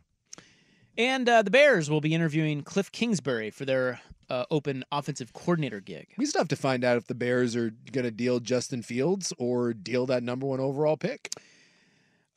And 0.97 1.27
uh, 1.29 1.43
the 1.43 1.51
Bears 1.51 1.89
will 1.89 2.01
be 2.01 2.13
interviewing 2.13 2.63
Cliff 2.63 2.91
Kingsbury 2.91 3.51
for 3.51 3.65
their 3.65 4.01
uh, 4.29 4.45
open 4.49 4.83
offensive 4.91 5.33
coordinator 5.33 5.79
gig. 5.79 6.07
We 6.17 6.25
still 6.25 6.41
have 6.41 6.47
to 6.49 6.55
find 6.55 6.83
out 6.83 6.97
if 6.97 7.07
the 7.07 7.15
Bears 7.15 7.55
are 7.55 7.71
going 7.91 8.05
to 8.05 8.11
deal 8.11 8.39
Justin 8.39 8.81
Fields 8.81 9.31
or 9.37 9.73
deal 9.73 10.05
that 10.07 10.23
number 10.23 10.47
one 10.47 10.59
overall 10.59 10.97
pick. 10.97 11.33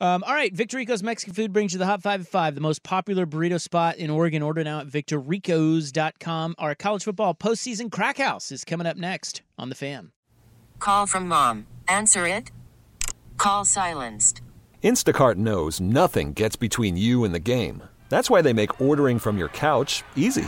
Um, 0.01 0.23
all 0.23 0.33
right, 0.33 0.51
Victorico's 0.51 1.03
Mexican 1.03 1.35
Food 1.35 1.53
brings 1.53 1.73
you 1.73 1.79
the 1.79 1.85
Hot 1.85 2.01
5 2.01 2.21
at 2.21 2.27
5, 2.27 2.55
the 2.55 2.61
most 2.61 2.81
popular 2.81 3.27
burrito 3.27 3.61
spot 3.61 3.97
in 3.97 4.09
Oregon. 4.09 4.41
Order 4.41 4.63
now 4.63 4.79
at 4.79 4.87
victoricos.com. 4.87 6.55
Our 6.57 6.73
college 6.73 7.03
football 7.03 7.35
postseason 7.35 7.91
crack 7.91 8.17
house 8.17 8.51
is 8.51 8.65
coming 8.65 8.87
up 8.87 8.97
next 8.97 9.43
on 9.59 9.69
The 9.69 9.75
Fan. 9.75 10.11
Call 10.79 11.05
from 11.05 11.27
mom. 11.27 11.67
Answer 11.87 12.25
it. 12.25 12.49
Call 13.37 13.63
silenced. 13.63 14.41
Instacart 14.83 15.35
knows 15.35 15.79
nothing 15.79 16.33
gets 16.33 16.55
between 16.55 16.97
you 16.97 17.23
and 17.23 17.31
the 17.35 17.39
game. 17.39 17.83
That's 18.09 18.27
why 18.27 18.41
they 18.41 18.53
make 18.53 18.81
ordering 18.81 19.19
from 19.19 19.37
your 19.37 19.49
couch 19.49 20.03
easy. 20.15 20.47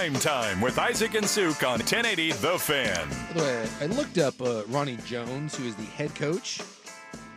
Prime 0.00 0.14
time 0.14 0.62
with 0.62 0.78
Isaac 0.78 1.12
and 1.12 1.26
Suk 1.26 1.62
on 1.62 1.72
1080 1.80 2.32
The 2.32 2.58
Fan. 2.58 3.06
By 3.34 3.34
the 3.34 3.40
way, 3.42 3.68
I 3.82 3.84
looked 3.84 4.16
up 4.16 4.40
uh, 4.40 4.62
Ronnie 4.68 4.96
Jones, 5.04 5.54
who 5.54 5.66
is 5.66 5.74
the 5.76 5.82
head 5.84 6.14
coach 6.14 6.58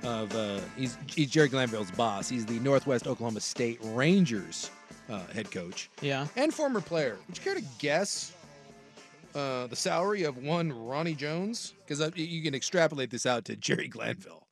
of. 0.06 0.34
Uh, 0.34 0.62
he's, 0.78 0.98
he's 1.14 1.30
Jerry 1.30 1.50
Glanville's 1.50 1.92
boss. 1.92 2.30
He's 2.30 2.46
the 2.46 2.60
Northwest 2.60 3.06
Oklahoma 3.06 3.42
State 3.42 3.80
Rangers 3.84 4.72
uh, 5.10 5.26
head 5.34 5.52
coach 5.52 5.90
Yeah. 6.00 6.26
and 6.38 6.54
former 6.54 6.80
player. 6.80 7.18
Would 7.28 7.38
you 7.38 7.44
care 7.44 7.56
to 7.56 7.64
guess 7.80 8.32
uh, 9.36 9.68
the 9.68 9.76
salary 9.76 10.24
of 10.24 10.38
one 10.38 10.72
Ronnie 10.72 11.16
Jones? 11.16 11.74
Because 11.86 12.16
you 12.16 12.42
can 12.42 12.56
extrapolate 12.56 13.10
this 13.10 13.26
out 13.26 13.44
to 13.44 13.58
Jerry 13.58 13.90
Glanville. 13.90 14.48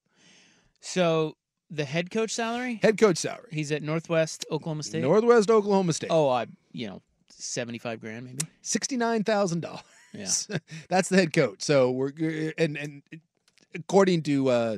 So 0.82 1.38
the 1.70 1.86
head 1.86 2.12
coach 2.12 2.32
salary? 2.32 2.82
Head 2.84 2.98
coach 2.98 3.20
salary. 3.20 3.48
He's 3.52 3.72
at 3.72 3.82
Northwest 3.84 4.46
Oklahoma 4.52 4.84
State. 4.84 5.02
Northwest 5.02 5.50
Oklahoma 5.50 5.94
State. 5.94 6.10
Oh, 6.12 6.28
I 6.28 6.48
you 6.74 6.88
know, 6.88 7.02
seventy 7.42 7.78
five 7.80 8.00
grand 8.00 8.26
maybe. 8.26 8.46
sixty-nine 8.62 9.24
thousand 9.24 9.62
dollars. 9.62 10.48
Yeah. 10.50 10.58
that's 10.90 11.10
the 11.10 11.18
head 11.18 11.34
coach. 11.34 11.62
So 11.62 11.92
we're 11.92 12.12
and 12.58 12.78
and 12.78 13.02
according 13.76 14.24
to 14.24 14.50
uh, 14.50 14.78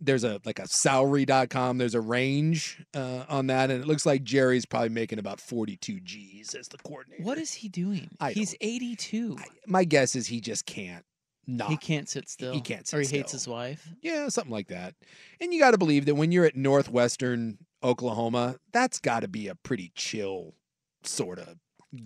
there's 0.00 0.24
a 0.24 0.40
like 0.44 0.58
a 0.58 0.66
salary.com. 0.68 1.78
There's 1.78 1.94
a 1.94 2.00
range 2.00 2.82
uh, 2.94 3.24
on 3.28 3.48
that, 3.48 3.70
and 3.70 3.82
it 3.82 3.86
looks 3.86 4.06
like 4.06 4.22
Jerry's 4.24 4.64
probably 4.66 4.88
making 4.88 5.18
about 5.18 5.40
forty-two 5.40 6.00
G's 6.00 6.54
as 6.54 6.68
the 6.68 6.78
coordinator. 6.78 7.22
What 7.22 7.38
is 7.38 7.52
he 7.52 7.68
doing? 7.68 8.08
I 8.20 8.32
He's 8.32 8.50
don't- 8.52 8.58
eighty 8.68 8.96
two. 8.96 9.36
My 9.66 9.84
guess 9.84 10.16
is 10.16 10.26
he 10.26 10.40
just 10.40 10.66
can't. 10.66 11.04
Not. 11.46 11.70
He 11.70 11.76
can't 11.76 12.08
sit 12.08 12.28
still. 12.28 12.52
He 12.52 12.60
can't 12.60 12.86
sit 12.86 12.96
Or 12.96 13.00
he 13.00 13.06
still. 13.06 13.18
hates 13.18 13.32
his 13.32 13.48
wife. 13.48 13.88
Yeah, 14.02 14.28
something 14.28 14.52
like 14.52 14.68
that. 14.68 14.94
And 15.40 15.52
you 15.52 15.58
got 15.58 15.72
to 15.72 15.78
believe 15.78 16.04
that 16.06 16.14
when 16.14 16.30
you're 16.30 16.44
at 16.44 16.54
Northwestern 16.54 17.58
Oklahoma, 17.82 18.56
that's 18.72 18.98
got 19.00 19.20
to 19.20 19.28
be 19.28 19.48
a 19.48 19.54
pretty 19.56 19.90
chill 19.96 20.54
sort 21.02 21.38
of 21.40 21.56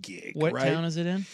gig. 0.01 0.33
What 0.35 0.53
right? 0.53 0.65
town 0.65 0.85
is 0.85 0.97
it 0.97 1.07
in? 1.07 1.27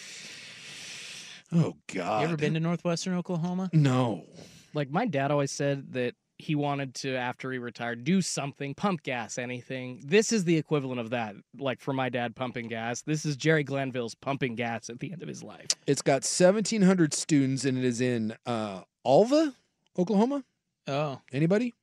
Oh 1.53 1.77
God! 1.93 2.21
You 2.21 2.29
ever 2.29 2.37
been 2.37 2.55
to 2.55 2.61
Northwestern 2.61 3.15
Oklahoma? 3.15 3.71
No. 3.73 4.25
Like 4.73 4.91
my 4.91 5.07
dad 5.07 5.31
always 5.31 5.51
said 5.51 5.93
that 5.95 6.15
he 6.41 6.55
wanted 6.55 6.95
to 6.95 7.17
after 7.17 7.53
he 7.53 7.59
retired 7.59 8.05
do 8.05 8.23
something, 8.23 8.75
pump 8.75 9.03
gas, 9.03 9.37
anything. 9.37 10.01
This 10.05 10.33
is 10.33 10.45
the 10.45 10.57
equivalent 10.57 11.01
of 11.01 11.11
that. 11.11 11.35
Like 11.59 11.81
for 11.81 11.93
my 11.93 12.09
dad 12.09 12.35
pumping 12.35 12.69
gas, 12.69 13.03
this 13.03 13.25
is 13.25 13.37
Jerry 13.37 13.65
Glanville's 13.65 14.15
pumping 14.15 14.55
gas 14.55 14.89
at 14.89 15.01
the 15.01 15.13
end 15.13 15.23
of 15.23 15.29
his 15.29 15.43
life. 15.43 15.67
It's 15.87 16.03
got 16.03 16.23
1,700 16.23 17.13
students, 17.15 17.65
and 17.65 17.77
it 17.77 17.85
is 17.85 18.01
in 18.01 18.35
uh, 18.47 18.83
Alva, 19.05 19.55
Oklahoma. 19.99 20.45
Oh, 20.87 21.21
Anybody? 21.33 21.75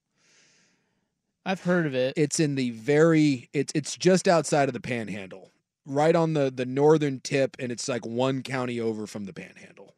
I've 1.46 1.62
heard 1.62 1.86
of 1.86 1.96
it. 1.96 2.14
It's 2.18 2.42
in 2.42 2.56
the 2.56 2.72
very. 2.72 3.50
It's 3.54 3.72
it's 3.74 3.96
just 3.96 4.28
outside 4.28 4.68
of 4.68 4.74
the 4.74 4.82
Panhandle, 4.82 5.50
right 5.88 6.15
on 6.15 6.34
the 6.34 6.52
the 6.52 6.65
northern 6.65 7.19
tip, 7.21 7.56
and 7.60 7.71
it's 7.71 7.88
like 7.88 8.06
one 8.06 8.43
county 8.43 8.80
over 8.80 9.08
from 9.08 9.26
the 9.26 9.34
Panhandle. 9.34 9.95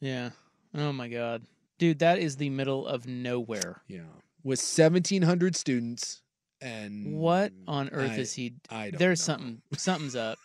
Yeah. 0.00 0.30
Oh 0.74 0.92
my 0.92 1.08
god. 1.08 1.42
Dude, 1.78 1.98
that 1.98 2.18
is 2.18 2.36
the 2.36 2.48
middle 2.50 2.86
of 2.86 3.06
nowhere. 3.06 3.82
Yeah, 3.88 4.00
with 4.44 4.60
1,700 4.60 5.56
students, 5.56 6.22
and 6.60 7.14
What 7.16 7.52
on 7.66 7.88
earth 7.90 8.12
I- 8.12 8.16
is 8.18 8.32
he? 8.34 8.54
I 8.70 8.90
don't 8.90 8.98
There's 8.98 9.20
know. 9.20 9.34
something. 9.34 9.62
Something's 9.76 10.14
up. 10.16 10.38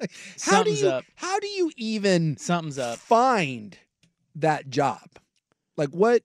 How 0.40 0.62
do 0.64 0.72
you 0.72 0.88
up. 0.88 1.04
how 1.14 1.38
do 1.38 1.46
you 1.46 1.70
even 1.76 2.36
Something's 2.36 2.78
up. 2.78 2.98
find 2.98 3.78
that 4.34 4.68
job? 4.68 5.08
Like 5.76 5.90
what? 5.90 6.22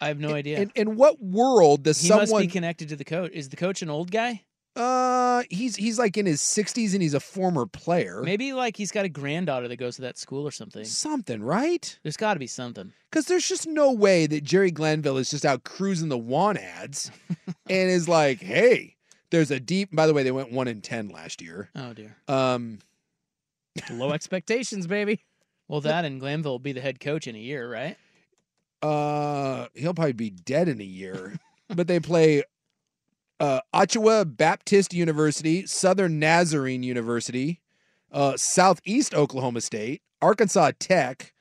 I 0.00 0.06
have 0.06 0.20
no 0.20 0.32
idea. 0.34 0.60
In, 0.60 0.70
in 0.76 0.94
what 0.96 1.20
world 1.20 1.82
does 1.82 2.00
he 2.00 2.06
someone? 2.06 2.28
must 2.30 2.38
be 2.40 2.46
connected 2.46 2.88
to 2.90 2.96
the 2.96 3.04
coach. 3.04 3.32
Is 3.32 3.48
the 3.48 3.56
coach 3.56 3.82
an 3.82 3.90
old 3.90 4.12
guy? 4.12 4.44
Uh, 4.78 5.42
he's 5.50 5.76
he's 5.76 5.98
like 5.98 6.16
in 6.16 6.26
his 6.26 6.40
60s 6.40 6.92
and 6.92 7.02
he's 7.02 7.14
a 7.14 7.20
former 7.20 7.66
player. 7.66 8.22
Maybe 8.22 8.52
like 8.52 8.76
he's 8.76 8.90
got 8.92 9.04
a 9.04 9.08
granddaughter 9.08 9.68
that 9.68 9.76
goes 9.76 9.96
to 9.96 10.02
that 10.02 10.18
school 10.18 10.46
or 10.46 10.50
something. 10.50 10.84
Something, 10.84 11.42
right? 11.42 11.98
There's 12.02 12.16
got 12.16 12.34
to 12.34 12.40
be 12.40 12.46
something. 12.46 12.92
Because 13.10 13.26
there's 13.26 13.48
just 13.48 13.66
no 13.66 13.92
way 13.92 14.26
that 14.26 14.44
Jerry 14.44 14.70
Glanville 14.70 15.16
is 15.18 15.30
just 15.30 15.44
out 15.44 15.64
cruising 15.64 16.08
the 16.08 16.18
want 16.18 16.58
ads 16.58 17.10
and 17.46 17.90
is 17.90 18.08
like, 18.08 18.40
hey, 18.40 18.96
there's 19.30 19.50
a 19.50 19.58
deep. 19.60 19.88
By 19.94 20.06
the 20.06 20.14
way, 20.14 20.22
they 20.22 20.30
went 20.30 20.52
one 20.52 20.68
in 20.68 20.80
ten 20.80 21.08
last 21.08 21.42
year. 21.42 21.70
Oh 21.74 21.92
dear. 21.92 22.16
Um, 22.28 22.78
Low 23.90 24.12
expectations, 24.12 24.86
baby. 24.86 25.24
Well, 25.68 25.80
that 25.82 26.04
and 26.04 26.20
Glanville 26.20 26.52
will 26.52 26.58
be 26.58 26.72
the 26.72 26.80
head 26.80 27.00
coach 27.00 27.26
in 27.26 27.34
a 27.36 27.40
year, 27.40 27.70
right? 27.70 27.96
uh, 28.82 29.66
he'll 29.74 29.94
probably 29.94 30.12
be 30.12 30.30
dead 30.30 30.68
in 30.68 30.80
a 30.80 30.84
year. 30.84 31.34
but 31.68 31.86
they 31.88 32.00
play 32.00 32.42
uh, 33.40 33.60
Ouachita 33.72 34.24
Baptist 34.24 34.92
University, 34.94 35.66
Southern 35.66 36.18
Nazarene 36.18 36.82
University, 36.82 37.60
uh, 38.12 38.36
Southeast 38.36 39.14
Oklahoma 39.14 39.60
State, 39.60 40.02
Arkansas 40.20 40.72
Tech, 40.78 41.32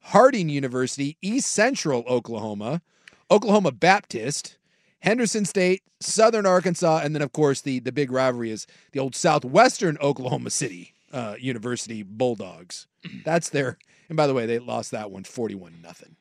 Harding 0.00 0.48
University, 0.48 1.16
East 1.22 1.52
Central 1.52 2.04
Oklahoma, 2.08 2.82
Oklahoma 3.30 3.72
Baptist, 3.72 4.58
Henderson 5.00 5.44
State, 5.44 5.82
Southern 6.00 6.46
Arkansas, 6.46 7.00
and 7.02 7.14
then 7.14 7.22
of 7.22 7.32
course 7.32 7.60
the 7.60 7.80
the 7.80 7.92
big 7.92 8.12
rivalry 8.12 8.50
is 8.50 8.66
the 8.92 9.00
old 9.00 9.14
Southwestern 9.14 9.96
Oklahoma 9.98 10.50
City 10.50 10.94
uh, 11.12 11.36
University 11.38 12.02
Bulldogs. 12.02 12.86
That's 13.24 13.48
their. 13.48 13.78
And 14.08 14.16
by 14.16 14.26
the 14.28 14.34
way, 14.34 14.46
they 14.46 14.60
lost 14.60 14.92
that 14.92 15.10
one 15.10 15.24
41 15.24 15.80
nothing. 15.82 16.16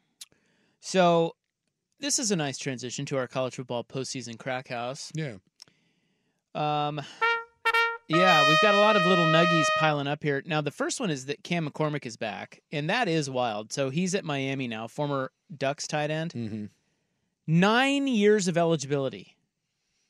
So 0.80 1.36
this 1.99 2.19
is 2.19 2.31
a 2.31 2.36
nice 2.36 2.58
transition 2.58 3.05
to 3.08 3.17
our 3.17 3.27
college 3.27 3.55
football 3.55 3.84
postseason 3.84 4.38
crack 4.38 4.67
house. 4.67 5.12
Yeah. 5.15 5.36
Um, 6.53 7.01
yeah, 8.08 8.47
we've 8.47 8.62
got 8.62 8.75
a 8.75 8.79
lot 8.79 8.95
of 8.95 9.05
little 9.05 9.25
nuggies 9.25 9.65
piling 9.79 10.08
up 10.08 10.23
here. 10.23 10.43
Now, 10.45 10.62
the 10.62 10.71
first 10.71 10.99
one 10.99 11.10
is 11.10 11.25
that 11.25 11.43
Cam 11.43 11.67
McCormick 11.69 12.05
is 12.05 12.17
back, 12.17 12.62
and 12.71 12.89
that 12.89 13.08
is 13.08 13.29
wild. 13.29 13.73
So 13.73 13.89
he's 13.89 14.13
at 14.15 14.23
Miami 14.23 14.67
now, 14.67 14.88
former 14.88 15.31
Ducks 15.55 15.88
tight 15.88 16.12
end. 16.12 16.34
Mm-hmm. 16.34 16.65
Nine 17.47 18.08
years 18.08 18.47
of 18.47 18.58
eligibility 18.58 19.36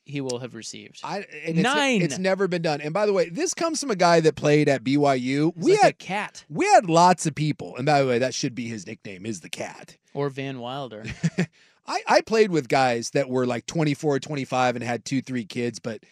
he 0.04 0.20
will 0.20 0.38
have 0.38 0.54
received. 0.54 1.00
I, 1.02 1.16
and 1.18 1.58
it's- 1.58 1.62
Nine. 1.62 2.00
It's, 2.00 2.18
never 2.18 2.46
been 2.46 2.62
done. 2.62 2.80
And 2.80 2.94
by 2.94 3.06
the 3.06 3.12
way, 3.12 3.28
this 3.28 3.54
comes 3.54 3.80
from 3.80 3.90
a 3.90 3.96
guy 3.96 4.20
that 4.20 4.36
played 4.36 4.68
at 4.68 4.84
BYU. 4.84 5.52
we 5.56 5.72
like 5.72 5.80
a 5.80 5.84
had 5.86 5.98
cat 5.98 6.44
we 6.48 6.64
had 6.66 6.88
lots 6.88 7.26
of 7.26 7.34
people, 7.34 7.76
and 7.76 7.84
by 7.84 8.00
the 8.00 8.06
way, 8.06 8.18
that 8.18 8.32
should 8.34 8.54
be 8.54 8.68
his 8.68 8.86
nickname 8.86 9.26
is 9.26 9.40
the 9.40 9.48
cat. 9.50 9.96
or 10.14 10.28
Van 10.30 10.60
Wilder. 10.60 11.04
I, 11.88 12.02
I 12.06 12.20
played 12.20 12.50
with 12.50 12.68
guys 12.68 13.10
that 13.10 13.28
were 13.28 13.46
like 13.46 13.66
24, 13.66 14.18
25 14.20 14.76
and 14.76 14.84
had 14.84 15.04
two, 15.04 15.22
three 15.22 15.44
kids, 15.44 15.78
but 15.78 16.02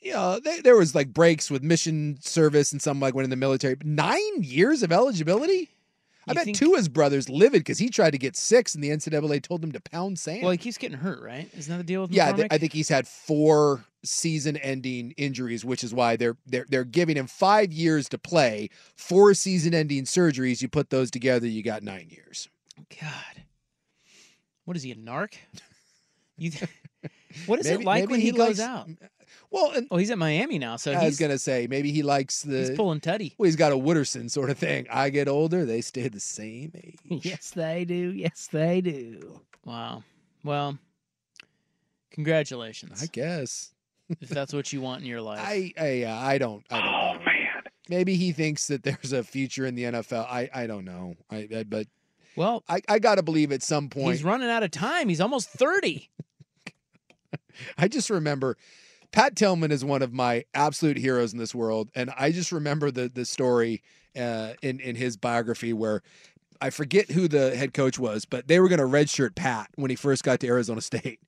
you 0.00 0.12
know, 0.12 0.40
they, 0.40 0.60
there 0.60 0.76
was 0.76 0.94
like 0.94 1.12
breaks 1.12 1.50
with 1.50 1.62
mission 1.62 2.18
service 2.20 2.72
and 2.72 2.82
some 2.82 2.98
like 3.00 3.14
went 3.14 3.24
in 3.24 3.30
the 3.30 3.36
military. 3.36 3.76
Nine 3.84 4.42
years 4.42 4.82
of 4.82 4.90
eligibility? 4.92 5.70
I 6.26 6.32
You 6.32 6.34
bet 6.34 6.44
think- 6.44 6.56
Tua's 6.58 6.88
brother's 6.88 7.28
livid 7.28 7.60
because 7.60 7.78
he 7.78 7.88
tried 7.88 8.10
to 8.10 8.18
get 8.18 8.36
six 8.36 8.74
and 8.74 8.82
the 8.82 8.90
NCAA 8.90 9.42
told 9.42 9.62
him 9.64 9.72
to 9.72 9.80
pound 9.80 10.18
sand. 10.18 10.42
well, 10.42 10.52
he 10.52 10.58
keeps 10.58 10.78
getting 10.78 10.98
hurt, 10.98 11.20
right? 11.22 11.48
Isn't 11.56 11.70
that 11.70 11.78
the 11.78 11.84
deal 11.84 12.02
with 12.02 12.12
yeah, 12.12 12.26
I, 12.36 12.54
I 12.54 12.58
think 12.58 12.72
he's 12.72 12.88
had 12.88 13.08
four 13.08 13.84
season-ending 14.04 15.14
injuries, 15.16 15.64
which 15.64 15.84
is 15.84 15.92
why 15.94 16.16
they're 16.16 16.36
they're 16.46 16.66
they're 16.68 16.84
giving 16.84 17.16
him 17.16 17.26
five 17.26 17.72
years 17.72 18.08
to 18.10 18.18
play. 18.18 18.68
Four 18.96 19.34
season-ending 19.34 20.04
surgeries. 20.04 20.62
You 20.62 20.68
put 20.68 20.90
those 20.90 21.10
together, 21.10 21.46
you 21.46 21.62
got 21.62 21.82
nine 21.82 22.08
years. 22.08 22.48
God, 23.00 23.42
what 24.64 24.76
is 24.76 24.82
he 24.82 24.90
a 24.92 24.94
narc? 24.96 25.34
You, 26.38 26.50
what 27.46 27.60
is 27.60 27.66
Maybe- 27.66 27.82
it 27.82 27.86
like 27.86 28.08
when 28.10 28.20
he, 28.20 28.26
he 28.26 28.32
goes 28.32 28.58
likes- 28.58 28.60
out? 28.60 28.88
Well, 29.50 29.70
and 29.72 29.86
Oh, 29.90 29.96
he's 29.98 30.10
at 30.10 30.18
Miami 30.18 30.58
now, 30.58 30.76
so 30.76 30.92
I 30.92 30.96
was 30.96 31.04
he's 31.04 31.18
gonna 31.18 31.38
say 31.38 31.66
maybe 31.68 31.90
he 31.92 32.02
likes 32.02 32.42
the 32.42 32.58
he's 32.58 32.70
pulling 32.70 33.00
tutty. 33.00 33.34
Well, 33.38 33.46
he's 33.46 33.56
got 33.56 33.72
a 33.72 33.76
Wooderson 33.76 34.30
sort 34.30 34.48
of 34.50 34.56
thing. 34.58 34.86
I 34.90 35.10
get 35.10 35.28
older, 35.28 35.64
they 35.66 35.80
stay 35.82 36.08
the 36.08 36.20
same 36.20 36.72
age. 37.10 37.24
yes, 37.24 37.50
they 37.50 37.84
do. 37.84 38.12
Yes, 38.12 38.48
they 38.50 38.80
do. 38.80 39.40
Wow. 39.64 40.04
Well, 40.42 40.78
congratulations. 42.10 43.02
I 43.02 43.06
guess. 43.06 43.72
if 44.20 44.28
that's 44.28 44.52
what 44.52 44.72
you 44.72 44.80
want 44.80 45.02
in 45.02 45.06
your 45.06 45.20
life. 45.30 45.40
I 45.42 45.72
I 45.78 46.02
uh, 46.04 46.14
I 46.16 46.38
don't 46.38 46.64
I 46.70 46.80
don't 46.80 46.94
oh, 46.94 47.12
know. 47.18 47.24
man. 47.24 47.62
Maybe 47.88 48.14
he 48.16 48.32
thinks 48.32 48.66
that 48.68 48.82
there's 48.82 49.12
a 49.12 49.22
future 49.22 49.66
in 49.66 49.74
the 49.74 49.84
NFL. 49.84 50.26
I 50.30 50.48
I 50.54 50.66
don't 50.66 50.84
know. 50.84 51.14
I, 51.30 51.48
I 51.56 51.62
but 51.64 51.86
well, 52.36 52.64
I 52.68 52.80
I 52.88 52.98
got 52.98 53.16
to 53.16 53.22
believe 53.22 53.52
at 53.52 53.62
some 53.62 53.88
point. 53.88 54.12
he's 54.12 54.24
running 54.24 54.50
out 54.50 54.62
of 54.62 54.70
time. 54.70 55.08
He's 55.08 55.20
almost 55.20 55.48
30. 55.50 56.08
I 57.78 57.88
just 57.88 58.10
remember 58.10 58.56
Pat 59.12 59.36
Tillman 59.36 59.70
is 59.70 59.84
one 59.84 60.02
of 60.02 60.12
my 60.12 60.44
absolute 60.54 60.96
heroes 60.96 61.32
in 61.32 61.38
this 61.38 61.54
world, 61.54 61.90
and 61.94 62.10
I 62.16 62.32
just 62.32 62.50
remember 62.52 62.90
the 62.90 63.08
the 63.08 63.24
story 63.24 63.82
uh, 64.16 64.54
in 64.62 64.80
in 64.80 64.96
his 64.96 65.16
biography 65.16 65.72
where 65.72 66.02
I 66.60 66.70
forget 66.70 67.10
who 67.10 67.28
the 67.28 67.56
head 67.56 67.74
coach 67.74 67.98
was, 67.98 68.24
but 68.24 68.48
they 68.48 68.60
were 68.60 68.68
going 68.68 68.78
to 68.78 68.86
redshirt 68.86 69.34
Pat 69.34 69.68
when 69.74 69.90
he 69.90 69.96
first 69.96 70.22
got 70.22 70.40
to 70.40 70.46
Arizona 70.46 70.80
State, 70.80 71.20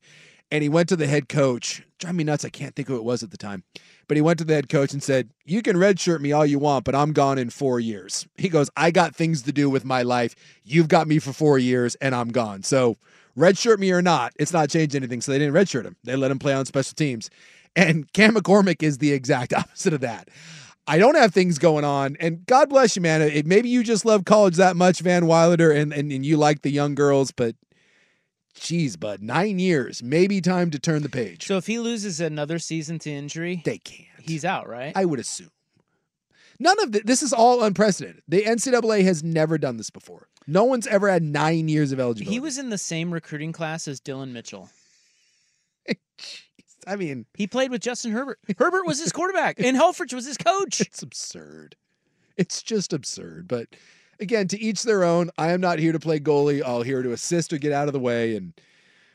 and 0.50 0.62
he 0.62 0.68
went 0.68 0.88
to 0.90 0.96
the 0.96 1.06
head 1.06 1.28
coach. 1.28 1.82
Drive 1.98 2.14
me 2.14 2.24
nuts! 2.24 2.44
I 2.44 2.50
can't 2.50 2.74
think 2.74 2.88
who 2.88 2.96
it 2.96 3.04
was 3.04 3.22
at 3.22 3.30
the 3.30 3.36
time, 3.36 3.64
but 4.08 4.16
he 4.16 4.20
went 4.20 4.38
to 4.38 4.44
the 4.44 4.54
head 4.54 4.68
coach 4.68 4.92
and 4.92 5.02
said, 5.02 5.30
"You 5.44 5.62
can 5.62 5.76
redshirt 5.76 6.20
me 6.20 6.32
all 6.32 6.46
you 6.46 6.58
want, 6.58 6.84
but 6.84 6.94
I'm 6.94 7.12
gone 7.12 7.38
in 7.38 7.50
four 7.50 7.80
years." 7.80 8.26
He 8.36 8.48
goes, 8.48 8.70
"I 8.76 8.90
got 8.90 9.14
things 9.14 9.42
to 9.42 9.52
do 9.52 9.70
with 9.70 9.84
my 9.84 10.02
life. 10.02 10.34
You've 10.64 10.88
got 10.88 11.08
me 11.08 11.18
for 11.18 11.32
four 11.32 11.58
years, 11.58 11.94
and 11.96 12.14
I'm 12.14 12.28
gone." 12.28 12.62
So 12.62 12.96
redshirt 13.36 13.78
me 13.78 13.90
or 13.90 14.02
not, 14.02 14.32
it's 14.38 14.52
not 14.52 14.70
changed 14.70 14.94
anything. 14.94 15.20
So 15.20 15.32
they 15.32 15.38
didn't 15.38 15.54
redshirt 15.54 15.84
him. 15.84 15.96
They 16.04 16.16
let 16.16 16.30
him 16.30 16.38
play 16.38 16.52
on 16.52 16.66
special 16.66 16.94
teams. 16.94 17.30
And 17.76 18.12
Cam 18.12 18.34
McCormick 18.34 18.82
is 18.82 18.98
the 18.98 19.12
exact 19.12 19.52
opposite 19.54 19.94
of 19.94 20.00
that. 20.00 20.28
I 20.86 20.98
don't 20.98 21.14
have 21.14 21.32
things 21.32 21.58
going 21.58 21.84
on, 21.84 22.16
and 22.20 22.44
God 22.44 22.68
bless 22.68 22.94
you, 22.94 23.00
man. 23.00 23.22
It, 23.22 23.46
maybe 23.46 23.70
you 23.70 23.82
just 23.82 24.04
love 24.04 24.26
college 24.26 24.56
that 24.56 24.76
much, 24.76 25.00
Van 25.00 25.26
Wilder, 25.26 25.70
and, 25.70 25.94
and 25.94 26.12
and 26.12 26.26
you 26.26 26.36
like 26.36 26.60
the 26.60 26.70
young 26.70 26.94
girls, 26.94 27.30
but 27.30 27.56
geez, 28.54 28.96
bud, 28.96 29.22
nine 29.22 29.58
years, 29.58 30.02
maybe 30.02 30.40
time 30.40 30.70
to 30.70 30.78
turn 30.78 31.02
the 31.02 31.08
page. 31.08 31.46
So 31.46 31.56
if 31.56 31.66
he 31.66 31.78
loses 31.78 32.20
another 32.20 32.58
season 32.58 32.98
to 33.00 33.10
injury, 33.10 33.62
they 33.64 33.78
can't. 33.78 34.08
He's 34.20 34.44
out, 34.44 34.68
right? 34.68 34.92
I 34.96 35.04
would 35.04 35.18
assume. 35.20 35.50
None 36.60 36.80
of 36.82 36.92
the, 36.92 37.00
this 37.00 37.22
is 37.22 37.32
all 37.32 37.62
unprecedented. 37.64 38.22
The 38.28 38.42
NCAA 38.42 39.02
has 39.04 39.24
never 39.24 39.58
done 39.58 39.76
this 39.76 39.90
before. 39.90 40.28
No 40.46 40.64
one's 40.64 40.86
ever 40.86 41.10
had 41.10 41.22
nine 41.22 41.68
years 41.68 41.90
of 41.90 41.98
eligibility. 41.98 42.32
he 42.32 42.40
was 42.40 42.58
in 42.58 42.70
the 42.70 42.78
same 42.78 43.12
recruiting 43.12 43.52
class 43.52 43.88
as 43.88 43.98
Dillon 43.98 44.32
Mitchell. 44.32 44.70
I 46.86 46.96
mean, 46.96 47.26
he 47.34 47.46
played 47.46 47.70
with 47.70 47.80
Justin 47.80 48.12
Herbert. 48.12 48.38
Herbert 48.58 48.86
was 48.86 49.00
his 49.00 49.10
quarterback, 49.10 49.58
and 49.58 49.76
Helfrich 49.76 50.12
was 50.12 50.26
his 50.26 50.36
coach. 50.38 50.80
It's 50.80 51.02
absurd. 51.02 51.76
It's 52.36 52.62
just 52.62 52.92
absurd. 52.92 53.48
But 53.48 53.68
again, 54.20 54.48
to 54.48 54.60
each 54.60 54.82
their 54.82 55.04
own. 55.04 55.30
I 55.38 55.52
am 55.52 55.60
not 55.60 55.78
here 55.78 55.92
to 55.92 56.00
play 56.00 56.20
goalie. 56.20 56.62
I'll 56.62 56.82
here 56.82 57.02
to 57.02 57.12
assist 57.12 57.52
or 57.52 57.58
get 57.58 57.72
out 57.72 57.88
of 57.88 57.92
the 57.92 58.00
way. 58.00 58.36
And 58.36 58.52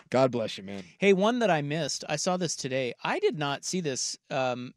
God 0.09 0.31
bless 0.31 0.57
you, 0.57 0.63
man. 0.63 0.83
Hey, 0.97 1.13
one 1.13 1.39
that 1.39 1.51
I 1.51 1.61
missed. 1.61 2.03
I 2.09 2.15
saw 2.15 2.35
this 2.35 2.55
today. 2.55 2.93
I 3.03 3.19
did 3.19 3.37
not 3.37 3.63
see 3.63 3.79
this 3.79 4.17
um, 4.31 4.73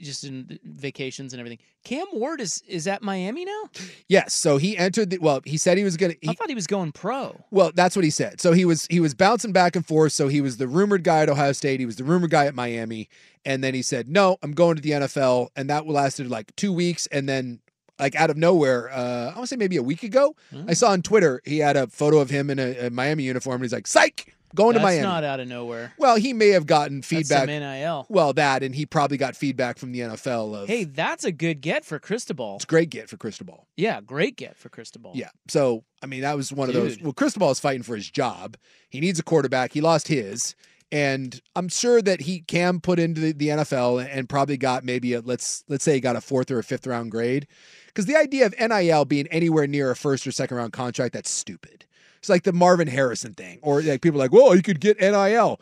just 0.00 0.24
in 0.24 0.58
vacations 0.64 1.32
and 1.32 1.40
everything. 1.40 1.60
Cam 1.84 2.06
Ward 2.12 2.40
is 2.40 2.62
is 2.66 2.88
at 2.88 3.02
Miami 3.02 3.44
now. 3.44 3.70
Yes. 4.08 4.34
So 4.34 4.56
he 4.56 4.76
entered 4.76 5.10
the. 5.10 5.18
Well, 5.18 5.40
he 5.44 5.56
said 5.56 5.78
he 5.78 5.84
was 5.84 5.96
going 5.96 6.12
to. 6.12 6.28
I 6.28 6.34
thought 6.34 6.48
he 6.48 6.54
was 6.54 6.66
going 6.66 6.90
pro. 6.90 7.40
Well, 7.50 7.70
that's 7.74 7.94
what 7.94 8.04
he 8.04 8.10
said. 8.10 8.40
So 8.40 8.52
he 8.52 8.64
was 8.64 8.86
he 8.90 8.98
was 8.98 9.14
bouncing 9.14 9.52
back 9.52 9.76
and 9.76 9.86
forth. 9.86 10.12
So 10.12 10.26
he 10.26 10.40
was 10.40 10.56
the 10.56 10.68
rumored 10.68 11.04
guy 11.04 11.22
at 11.22 11.28
Ohio 11.28 11.52
State. 11.52 11.78
He 11.78 11.86
was 11.86 11.96
the 11.96 12.04
rumored 12.04 12.30
guy 12.30 12.46
at 12.46 12.54
Miami, 12.54 13.08
and 13.44 13.62
then 13.62 13.74
he 13.74 13.82
said, 13.82 14.08
"No, 14.08 14.38
I'm 14.42 14.52
going 14.52 14.76
to 14.76 14.82
the 14.82 14.90
NFL." 14.90 15.48
And 15.54 15.70
that 15.70 15.86
lasted 15.86 16.28
like 16.28 16.54
two 16.56 16.72
weeks, 16.72 17.06
and 17.08 17.28
then 17.28 17.60
like 18.02 18.14
out 18.16 18.28
of 18.30 18.36
nowhere, 18.36 18.90
uh, 18.90 19.30
I 19.30 19.34
want 19.34 19.40
to 19.42 19.46
say 19.46 19.56
maybe 19.56 19.76
a 19.76 19.82
week 19.82 20.02
ago, 20.02 20.34
Hmm. 20.50 20.64
I 20.68 20.74
saw 20.74 20.90
on 20.90 21.02
Twitter 21.02 21.40
he 21.44 21.58
had 21.58 21.76
a 21.76 21.86
photo 21.86 22.18
of 22.18 22.28
him 22.30 22.50
in 22.50 22.58
a, 22.58 22.86
a 22.86 22.90
Miami 22.90 23.22
uniform, 23.24 23.56
and 23.56 23.64
he's 23.64 23.72
like, 23.72 23.86
"Psych, 23.86 24.34
going 24.54 24.74
That's 24.74 24.82
to 24.82 24.86
Miami." 24.86 25.02
not 25.02 25.24
out 25.24 25.40
of 25.40 25.48
nowhere. 25.48 25.92
well, 25.98 26.16
he 26.16 26.32
may 26.34 26.48
have 26.48 26.66
gotten 26.66 27.00
feedback. 27.02 27.46
NIL. 27.48 28.04
Well, 28.10 28.32
that, 28.34 28.62
and 28.62 28.74
he 28.74 28.84
probably 28.84 29.16
got 29.16 29.34
feedback 29.36 29.78
from 29.78 29.92
the 29.92 30.00
NFL 30.00 30.54
of. 30.62 30.68
Hey, 30.68 30.84
that's 30.84 31.24
a 31.24 31.32
good 31.32 31.60
get 31.62 31.84
for 31.84 31.98
Cristobal. 31.98 32.56
it's 32.56 32.64
a 32.64 32.66
great 32.66 32.90
get 32.90 33.08
for 33.08 33.16
Cristobal. 33.16 33.66
Yeah, 33.76 34.00
great 34.02 34.36
get 34.36 34.56
for 34.58 34.68
Cristobal. 34.68 35.12
Yeah. 35.14 35.30
So, 35.48 35.84
I 36.02 36.06
mean, 36.06 36.20
that 36.22 36.36
was 36.36 36.52
one 36.52 36.68
of 36.68 36.74
those. 36.74 37.00
Well, 37.00 37.12
Cristobal 37.14 37.50
is 37.50 37.60
fighting 37.60 37.82
for 37.82 37.96
his 37.96 38.10
job. 38.10 38.56
He 38.90 39.00
needs 39.00 39.18
a 39.18 39.22
quarterback. 39.22 39.72
He 39.72 39.80
lost 39.80 40.08
his. 40.08 40.54
And 40.92 41.40
I'm 41.56 41.70
sure 41.70 42.02
that 42.02 42.20
he 42.20 42.40
can 42.40 42.78
put 42.78 42.98
into 42.98 43.18
the, 43.18 43.32
the 43.32 43.48
NFL 43.48 44.06
and 44.06 44.28
probably 44.28 44.58
got 44.58 44.84
maybe 44.84 45.14
a 45.14 45.22
let's 45.22 45.64
let's 45.66 45.82
say 45.82 45.94
he 45.94 46.00
got 46.00 46.16
a 46.16 46.20
fourth 46.20 46.50
or 46.50 46.58
a 46.58 46.62
fifth 46.62 46.86
round 46.86 47.10
grade. 47.10 47.48
Because 47.86 48.04
the 48.04 48.16
idea 48.16 48.44
of 48.44 48.54
NIL 48.60 49.06
being 49.06 49.26
anywhere 49.28 49.66
near 49.66 49.90
a 49.90 49.96
first 49.96 50.26
or 50.26 50.32
second 50.32 50.58
round 50.58 50.74
contract, 50.74 51.14
that's 51.14 51.30
stupid. 51.30 51.86
It's 52.18 52.28
like 52.28 52.42
the 52.42 52.52
Marvin 52.52 52.88
Harrison 52.88 53.32
thing. 53.32 53.58
Or 53.62 53.80
like 53.80 54.02
people 54.02 54.18
like, 54.18 54.32
well, 54.32 54.54
you 54.54 54.62
could 54.62 54.80
get 54.80 55.00
NIL. 55.00 55.60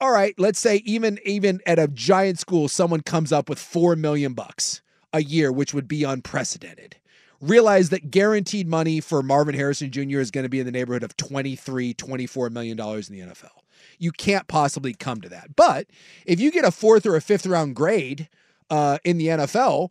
All 0.00 0.12
right, 0.12 0.34
let's 0.38 0.58
say 0.58 0.82
even 0.84 1.20
even 1.24 1.60
at 1.64 1.78
a 1.78 1.86
giant 1.86 2.40
school, 2.40 2.66
someone 2.66 3.02
comes 3.02 3.32
up 3.32 3.48
with 3.48 3.60
four 3.60 3.94
million 3.94 4.34
bucks 4.34 4.82
a 5.12 5.22
year, 5.22 5.52
which 5.52 5.72
would 5.72 5.86
be 5.86 6.02
unprecedented 6.02 6.96
realize 7.40 7.90
that 7.90 8.10
guaranteed 8.10 8.66
money 8.66 9.00
for 9.00 9.22
Marvin 9.22 9.54
Harrison 9.54 9.92
Jr. 9.92 10.18
is 10.18 10.32
going 10.32 10.42
to 10.42 10.48
be 10.48 10.58
in 10.58 10.66
the 10.66 10.72
neighborhood 10.72 11.04
of 11.04 11.16
23, 11.16 11.94
24 11.94 12.50
million 12.50 12.76
dollars 12.76 13.08
in 13.08 13.16
the 13.16 13.32
NFL. 13.32 13.57
You 13.98 14.12
can't 14.12 14.46
possibly 14.48 14.94
come 14.94 15.20
to 15.20 15.28
that. 15.28 15.56
But 15.56 15.86
if 16.26 16.40
you 16.40 16.50
get 16.50 16.64
a 16.64 16.70
fourth 16.70 17.06
or 17.06 17.16
a 17.16 17.20
fifth 17.20 17.46
round 17.46 17.76
grade 17.76 18.28
uh, 18.70 18.98
in 19.04 19.18
the 19.18 19.28
NFL, 19.28 19.90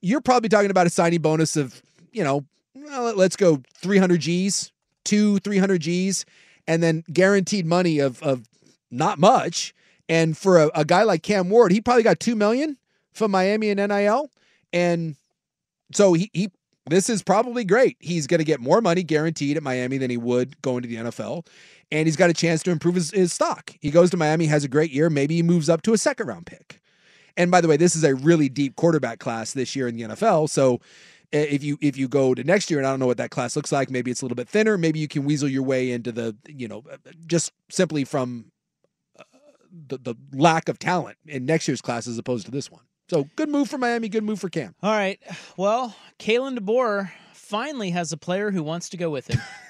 you're 0.00 0.20
probably 0.20 0.48
talking 0.48 0.70
about 0.70 0.86
a 0.86 0.90
signing 0.90 1.20
bonus 1.20 1.56
of, 1.56 1.82
you 2.12 2.24
know, 2.24 2.44
well, 2.74 3.14
let's 3.14 3.36
go 3.36 3.62
300 3.76 4.20
G's, 4.20 4.72
two, 5.04 5.38
300 5.40 5.80
G's, 5.80 6.24
and 6.66 6.82
then 6.82 7.04
guaranteed 7.12 7.66
money 7.66 7.98
of, 7.98 8.22
of 8.22 8.48
not 8.90 9.18
much. 9.18 9.74
And 10.08 10.36
for 10.36 10.58
a, 10.58 10.70
a 10.74 10.84
guy 10.84 11.02
like 11.02 11.22
Cam 11.22 11.50
Ward, 11.50 11.72
he 11.72 11.80
probably 11.80 12.02
got 12.02 12.20
2 12.20 12.34
million 12.34 12.76
from 13.12 13.30
Miami 13.30 13.70
and 13.70 13.88
NIL. 13.88 14.30
And 14.72 15.16
so 15.92 16.12
he, 16.14 16.30
he 16.32 16.50
this 16.86 17.08
is 17.08 17.22
probably 17.22 17.64
great. 17.64 17.96
He's 18.00 18.26
going 18.26 18.38
to 18.38 18.44
get 18.44 18.60
more 18.60 18.80
money 18.80 19.02
guaranteed 19.02 19.56
at 19.56 19.62
Miami 19.62 19.98
than 19.98 20.10
he 20.10 20.16
would 20.16 20.60
going 20.62 20.82
to 20.82 20.88
the 20.88 20.96
NFL, 20.96 21.46
and 21.90 22.06
he's 22.06 22.16
got 22.16 22.30
a 22.30 22.34
chance 22.34 22.62
to 22.64 22.70
improve 22.70 22.94
his, 22.94 23.10
his 23.10 23.32
stock. 23.32 23.74
He 23.80 23.90
goes 23.90 24.10
to 24.10 24.16
Miami, 24.16 24.46
has 24.46 24.64
a 24.64 24.68
great 24.68 24.90
year. 24.90 25.10
Maybe 25.10 25.36
he 25.36 25.42
moves 25.42 25.68
up 25.68 25.82
to 25.82 25.92
a 25.92 25.98
second 25.98 26.26
round 26.26 26.46
pick. 26.46 26.80
And 27.36 27.50
by 27.50 27.60
the 27.60 27.68
way, 27.68 27.76
this 27.76 27.96
is 27.96 28.04
a 28.04 28.14
really 28.14 28.48
deep 28.48 28.76
quarterback 28.76 29.18
class 29.18 29.52
this 29.52 29.74
year 29.74 29.88
in 29.88 29.96
the 29.96 30.02
NFL. 30.02 30.50
So 30.50 30.80
if 31.32 31.62
you 31.62 31.78
if 31.80 31.96
you 31.96 32.08
go 32.08 32.34
to 32.34 32.42
next 32.42 32.70
year, 32.70 32.80
and 32.80 32.86
I 32.86 32.90
don't 32.90 32.98
know 32.98 33.06
what 33.06 33.18
that 33.18 33.30
class 33.30 33.54
looks 33.54 33.70
like, 33.70 33.90
maybe 33.90 34.10
it's 34.10 34.20
a 34.20 34.24
little 34.24 34.36
bit 34.36 34.48
thinner. 34.48 34.76
Maybe 34.76 34.98
you 34.98 35.08
can 35.08 35.24
weasel 35.24 35.48
your 35.48 35.62
way 35.62 35.92
into 35.92 36.12
the 36.12 36.36
you 36.48 36.68
know 36.68 36.82
uh, 36.90 36.96
just 37.26 37.52
simply 37.70 38.04
from 38.04 38.46
uh, 39.18 39.22
the 39.86 39.98
the 39.98 40.14
lack 40.32 40.68
of 40.68 40.78
talent 40.78 41.18
in 41.26 41.46
next 41.46 41.68
year's 41.68 41.80
class 41.80 42.06
as 42.06 42.18
opposed 42.18 42.46
to 42.46 42.52
this 42.52 42.70
one. 42.70 42.82
So 43.08 43.28
good 43.36 43.48
move 43.48 43.68
for 43.68 43.78
Miami, 43.78 44.08
good 44.08 44.24
move 44.24 44.40
for 44.40 44.48
Cam. 44.48 44.74
All 44.82 44.92
right. 44.92 45.20
Well, 45.56 45.96
Kalen 46.18 46.58
DeBoer 46.58 47.10
finally 47.32 47.90
has 47.90 48.12
a 48.12 48.16
player 48.16 48.50
who 48.50 48.62
wants 48.62 48.88
to 48.90 48.96
go 48.96 49.10
with 49.10 49.28
him. 49.28 49.40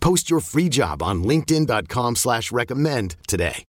Post 0.00 0.30
your 0.30 0.40
free 0.40 0.68
job 0.68 1.02
on 1.02 1.22
linkedin.com 1.24 2.16
slash 2.16 2.50
recommend 2.52 3.16
today. 3.26 3.64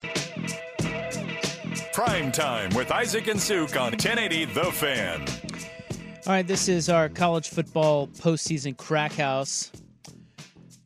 Prime 1.93 2.31
time 2.31 2.69
with 2.75 2.91
Isaac 2.91 3.27
and 3.27 3.39
Suk 3.39 3.75
on 3.75 3.91
1080 3.91 4.45
The 4.45 4.71
Fan. 4.71 5.25
All 6.27 6.33
right, 6.33 6.45
this 6.45 6.67
is 6.67 6.89
our 6.89 7.09
college 7.09 7.49
football 7.49 8.07
postseason 8.07 8.77
crack 8.77 9.13
house. 9.13 9.71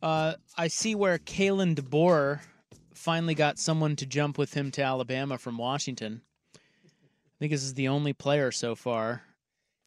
Uh, 0.01 0.33
I 0.57 0.67
see 0.67 0.95
where 0.95 1.17
Kalen 1.17 1.75
DeBoer 1.75 2.39
finally 2.93 3.35
got 3.35 3.59
someone 3.59 3.95
to 3.97 4.05
jump 4.05 4.37
with 4.37 4.53
him 4.53 4.71
to 4.71 4.83
Alabama 4.83 5.37
from 5.37 5.57
Washington. 5.57 6.21
I 6.55 6.59
think 7.39 7.51
this 7.51 7.63
is 7.63 7.73
the 7.73 7.87
only 7.87 8.13
player 8.13 8.51
so 8.51 8.75
far. 8.75 9.23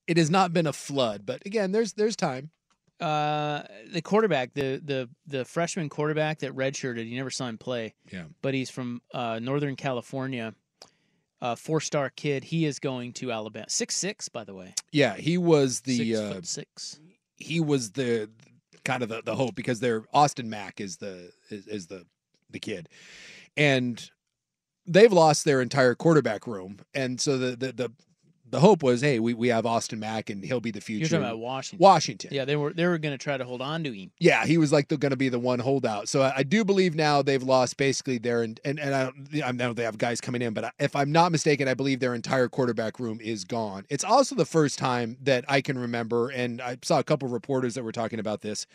It 0.07 0.17
has 0.17 0.31
not 0.31 0.53
been 0.53 0.67
a 0.67 0.73
flood, 0.73 1.25
but 1.25 1.47
again, 1.47 1.73
there's 1.73 1.95
there's 1.95 2.17
time. 2.17 2.51
Uh, 3.01 3.63
the 3.93 4.01
quarterback, 4.03 4.55
the 4.55 4.81
the 4.85 5.09
the 5.27 5.45
freshman 5.45 5.89
quarterback 5.89 6.39
that 6.41 6.53
redshirted, 6.55 7.09
you 7.09 7.17
never 7.17 7.31
saw 7.31 7.49
him 7.49 7.59
play. 7.59 7.95
Yeah. 8.13 8.25
but 8.41 8.55
he's 8.55 8.71
from 8.71 9.03
uh, 9.13 9.39
Northern 9.43 9.77
California. 9.77 10.55
Uh, 11.43 11.55
four 11.55 11.81
star 11.81 12.09
kid. 12.09 12.43
He 12.45 12.65
is 12.65 12.79
going 12.79 13.13
to 13.15 13.31
Alabama. 13.31 13.67
Six 13.69 13.97
six, 13.97 14.29
by 14.31 14.45
the 14.45 14.55
way. 14.55 14.75
Yeah, 14.93 15.15
he 15.17 15.37
was 15.37 15.81
the 15.81 16.15
Six 16.15 16.19
uh, 16.19 16.41
six. 16.43 17.01
he 17.37 17.61
was 17.61 17.91
the 17.93 18.31
kind 18.85 19.03
of 19.03 19.09
the, 19.11 19.21
the 19.23 19.35
hope 19.35 19.55
because 19.55 19.81
they're 19.81 20.05
Austin 20.15 20.49
Mack 20.49 20.81
is 20.81 20.97
the 20.99 21.33
is, 21.51 21.67
is 21.67 21.87
the 21.89 22.07
the 22.51 22.61
kid, 22.61 22.89
and 23.59 24.09
they've 24.87 25.13
lost 25.13 25.45
their 25.45 25.61
entire 25.61 25.95
quarterback 25.95 26.47
room, 26.47 26.79
and 26.95 27.21
so 27.21 27.37
the 27.37 27.57
the 27.57 27.73
the, 27.73 27.93
the 28.51 28.61
hope 28.61 28.83
was, 28.83 29.01
hey, 29.01 29.19
we, 29.19 29.35
we 29.35 29.49
have 29.49 29.65
Austin 29.65 29.99
Mack 29.99 30.31
and 30.31 30.45
he'll 30.45 30.61
be 30.61 30.71
the 30.71 30.81
future. 30.81 31.01
You're 31.01 31.09
talking 31.09 31.25
about 31.25 31.39
Washington. 31.39 31.83
Washington. 31.83 32.31
Yeah, 32.33 32.45
they 32.45 32.57
were 32.57 32.73
they 32.73 32.87
were 32.87 32.99
going 32.99 33.15
to 33.17 33.23
try 33.23 33.37
to 33.37 33.45
hold 33.45 33.63
on 33.63 33.83
to 33.85 33.93
him. 33.93 34.11
Yeah, 34.19 34.45
he 34.45 34.59
was 34.59 34.73
like 34.73 34.89
the, 34.89 34.97
going 34.97 35.11
to 35.11 35.17
be 35.17 35.29
the 35.29 35.39
one 35.39 35.59
holdout. 35.59 36.09
So 36.09 36.23
I, 36.23 36.35
I 36.39 36.43
do 36.43 36.65
believe 36.65 36.95
now 36.95 37.23
they've 37.23 37.43
lost 37.43 37.77
basically 37.77 38.19
their 38.19 38.43
and 38.43 38.61
and, 38.65 38.79
and 38.79 38.95
I, 38.95 39.05
don't, 39.05 39.43
I 39.45 39.51
know 39.53 39.73
they 39.73 39.85
have 39.85 39.99
guys 39.99 40.21
coming 40.21 40.43
in, 40.43 40.53
but 40.53 40.73
if 40.79 40.95
I'm 40.95 41.11
not 41.11 41.33
mistaken, 41.33 41.69
I 41.69 41.75
believe 41.75 42.01
their 42.01 42.15
entire 42.15 42.49
quarterback 42.49 43.01
room 43.01 43.19
is 43.21 43.45
gone. 43.45 43.87
It's 43.89 44.05
also 44.05 44.35
the 44.35 44.45
first 44.45 44.79
time 44.79 45.17
that 45.23 45.45
I 45.49 45.61
can 45.61 45.79
remember, 45.79 46.29
and 46.29 46.61
I 46.61 46.79
saw 46.83 46.99
a 46.99 47.05
couple 47.05 47.27
of 47.27 47.33
reporters 47.33 47.75
that 47.75 47.83
were 47.83 47.93
talking 47.93 48.19
about 48.19 48.43
this, 48.43 48.67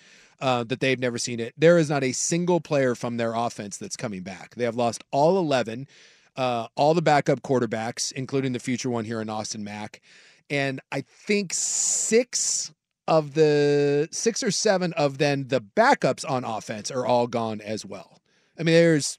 uh, 0.41 0.63
that 0.65 0.79
they've 0.79 0.99
never 0.99 1.17
seen 1.17 1.39
it. 1.39 1.53
There 1.57 1.77
is 1.77 1.89
not 1.89 2.03
a 2.03 2.11
single 2.11 2.59
player 2.59 2.95
from 2.95 3.17
their 3.17 3.33
offense 3.33 3.77
that's 3.77 3.95
coming 3.95 4.21
back. 4.21 4.55
They 4.55 4.63
have 4.63 4.75
lost 4.75 5.03
all 5.11 5.37
11, 5.37 5.87
uh, 6.35 6.67
all 6.75 6.93
the 6.93 7.01
backup 7.01 7.41
quarterbacks, 7.41 8.11
including 8.11 8.53
the 8.53 8.59
future 8.59 8.89
one 8.89 9.05
here 9.05 9.21
in 9.21 9.29
Austin 9.29 9.63
Mack, 9.63 10.01
and 10.49 10.79
I 10.91 11.01
think 11.01 11.53
six 11.53 12.71
of 13.07 13.33
the 13.33 14.07
six 14.11 14.43
or 14.43 14.51
seven 14.51 14.93
of 14.93 15.17
then 15.17 15.47
the 15.47 15.61
backups 15.61 16.29
on 16.29 16.43
offense 16.43 16.91
are 16.91 17.05
all 17.05 17.27
gone 17.27 17.59
as 17.61 17.85
well. 17.85 18.21
I 18.59 18.63
mean, 18.63 18.75
there's 18.75 19.17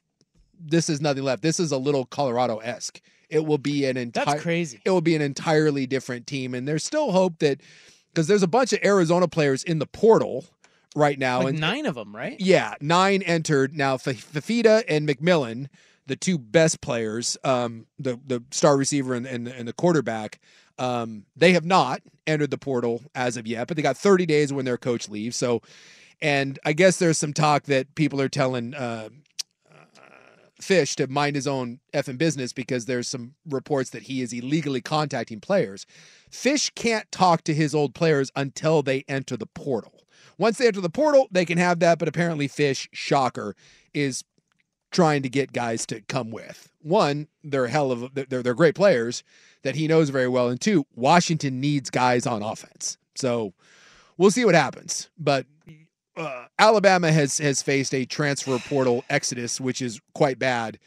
this 0.63 0.89
is 0.89 1.01
nothing 1.01 1.23
left. 1.23 1.41
This 1.41 1.59
is 1.59 1.71
a 1.71 1.77
little 1.77 2.05
Colorado 2.05 2.57
esque. 2.57 3.01
It 3.29 3.45
will 3.45 3.57
be 3.57 3.85
an 3.85 3.97
entire 3.97 4.25
That's 4.25 4.41
crazy. 4.43 4.81
It 4.85 4.89
will 4.91 5.01
be 5.01 5.15
an 5.15 5.21
entirely 5.21 5.87
different 5.87 6.27
team, 6.27 6.53
and 6.53 6.67
there's 6.67 6.83
still 6.83 7.11
hope 7.11 7.39
that 7.39 7.61
because 8.13 8.27
there's 8.27 8.43
a 8.43 8.47
bunch 8.47 8.73
of 8.73 8.79
Arizona 8.83 9.27
players 9.27 9.63
in 9.63 9.79
the 9.79 9.85
portal 9.87 10.45
right 10.95 11.17
now, 11.17 11.39
Like 11.39 11.49
and 11.51 11.59
nine 11.61 11.85
of 11.85 11.95
them, 11.95 12.13
right? 12.15 12.35
yeah, 12.39 12.75
nine 12.81 13.21
entered 13.21 13.75
now. 13.75 13.95
Fifita 13.97 14.83
and 14.87 15.07
McMillan, 15.07 15.67
the 16.07 16.15
two 16.15 16.37
best 16.37 16.81
players, 16.81 17.37
um, 17.43 17.85
the 17.99 18.19
the 18.25 18.43
star 18.51 18.77
receiver 18.77 19.13
and 19.13 19.25
and, 19.25 19.47
and 19.47 19.67
the 19.67 19.73
quarterback, 19.73 20.39
um, 20.77 21.25
they 21.35 21.53
have 21.53 21.65
not 21.65 22.01
entered 22.27 22.51
the 22.51 22.57
portal 22.57 23.01
as 23.15 23.37
of 23.37 23.47
yet, 23.47 23.67
but 23.67 23.77
they 23.77 23.83
got 23.83 23.97
30 23.97 24.25
days 24.25 24.53
when 24.53 24.65
their 24.65 24.77
coach 24.77 25.09
leaves. 25.09 25.37
So, 25.37 25.61
and 26.21 26.59
I 26.65 26.73
guess 26.73 26.97
there's 26.97 27.17
some 27.17 27.33
talk 27.33 27.63
that 27.63 27.95
people 27.95 28.21
are 28.21 28.29
telling. 28.29 28.73
Uh, 28.73 29.09
Fisch 30.61 30.95
to 30.95 31.07
mind 31.07 31.35
his 31.35 31.47
own 31.47 31.79
effing 31.93 32.17
business 32.17 32.53
because 32.53 32.85
there's 32.85 33.07
some 33.07 33.33
reports 33.49 33.89
that 33.89 34.03
he 34.03 34.21
is 34.21 34.31
illegally 34.31 34.79
contacting 34.79 35.39
players. 35.39 35.85
Fisch 36.31 36.73
can't 36.75 37.11
talk 37.11 37.43
to 37.45 37.53
his 37.53 37.73
old 37.73 37.95
players 37.95 38.31
until 38.35 38.83
they 38.83 39.03
enter 39.07 39.35
the 39.35 39.47
portal. 39.47 40.05
Once 40.37 40.57
they 40.57 40.67
enter 40.67 40.81
the 40.81 40.89
portal, 40.89 41.27
they 41.31 41.45
can 41.45 41.57
have 41.57 41.79
that, 41.79 41.99
but 41.99 42.07
apparently 42.07 42.47
Fisch, 42.47 42.87
shocker, 42.93 43.55
is 43.93 44.23
trying 44.91 45.23
to 45.23 45.29
get 45.29 45.53
guys 45.53 45.85
to 45.87 46.01
come 46.01 46.31
with. 46.31 46.69
One, 46.81 47.27
they're 47.43 47.67
hell 47.67 47.91
of 47.91 48.13
they're 48.13 48.43
they're 48.43 48.53
great 48.53 48.75
players 48.75 49.23
that 49.63 49.75
he 49.75 49.87
knows 49.87 50.09
very 50.09 50.27
well, 50.27 50.49
and 50.49 50.59
two, 50.59 50.85
Washington 50.95 51.59
needs 51.59 51.89
guys 51.89 52.25
on 52.25 52.41
offense. 52.41 52.97
So 53.15 53.53
we'll 54.17 54.31
see 54.31 54.45
what 54.45 54.55
happens. 54.55 55.09
But 55.17 55.45
uh, 56.17 56.45
Alabama 56.59 57.11
has 57.11 57.37
has 57.37 57.61
faced 57.61 57.93
a 57.93 58.05
transfer 58.05 58.57
portal 58.59 59.03
exodus, 59.09 59.61
which 59.61 59.81
is 59.81 59.99
quite 60.13 60.39
bad. 60.39 60.79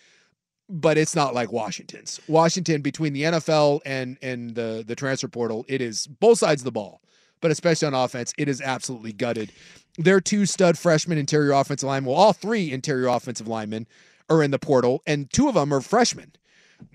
But 0.68 0.96
it's 0.96 1.14
not 1.14 1.34
like 1.34 1.52
Washington's. 1.52 2.20
Washington 2.26 2.80
between 2.80 3.12
the 3.12 3.22
NFL 3.22 3.80
and 3.84 4.18
and 4.22 4.54
the 4.54 4.84
the 4.86 4.96
transfer 4.96 5.28
portal, 5.28 5.64
it 5.68 5.80
is 5.80 6.06
both 6.06 6.38
sides 6.38 6.62
of 6.62 6.64
the 6.64 6.72
ball. 6.72 7.00
But 7.40 7.50
especially 7.50 7.86
on 7.86 7.94
offense, 7.94 8.32
it 8.38 8.48
is 8.48 8.62
absolutely 8.62 9.12
gutted. 9.12 9.52
Their 9.96 10.20
two 10.20 10.46
stud 10.46 10.76
freshman 10.76 11.18
interior 11.18 11.52
offensive 11.52 11.86
linemen, 11.86 12.10
well, 12.10 12.20
all 12.20 12.32
three 12.32 12.72
interior 12.72 13.08
offensive 13.08 13.46
linemen 13.46 13.86
are 14.28 14.42
in 14.42 14.50
the 14.50 14.58
portal, 14.58 15.02
and 15.06 15.30
two 15.32 15.48
of 15.48 15.54
them 15.54 15.72
are 15.72 15.80
freshmen. 15.80 16.32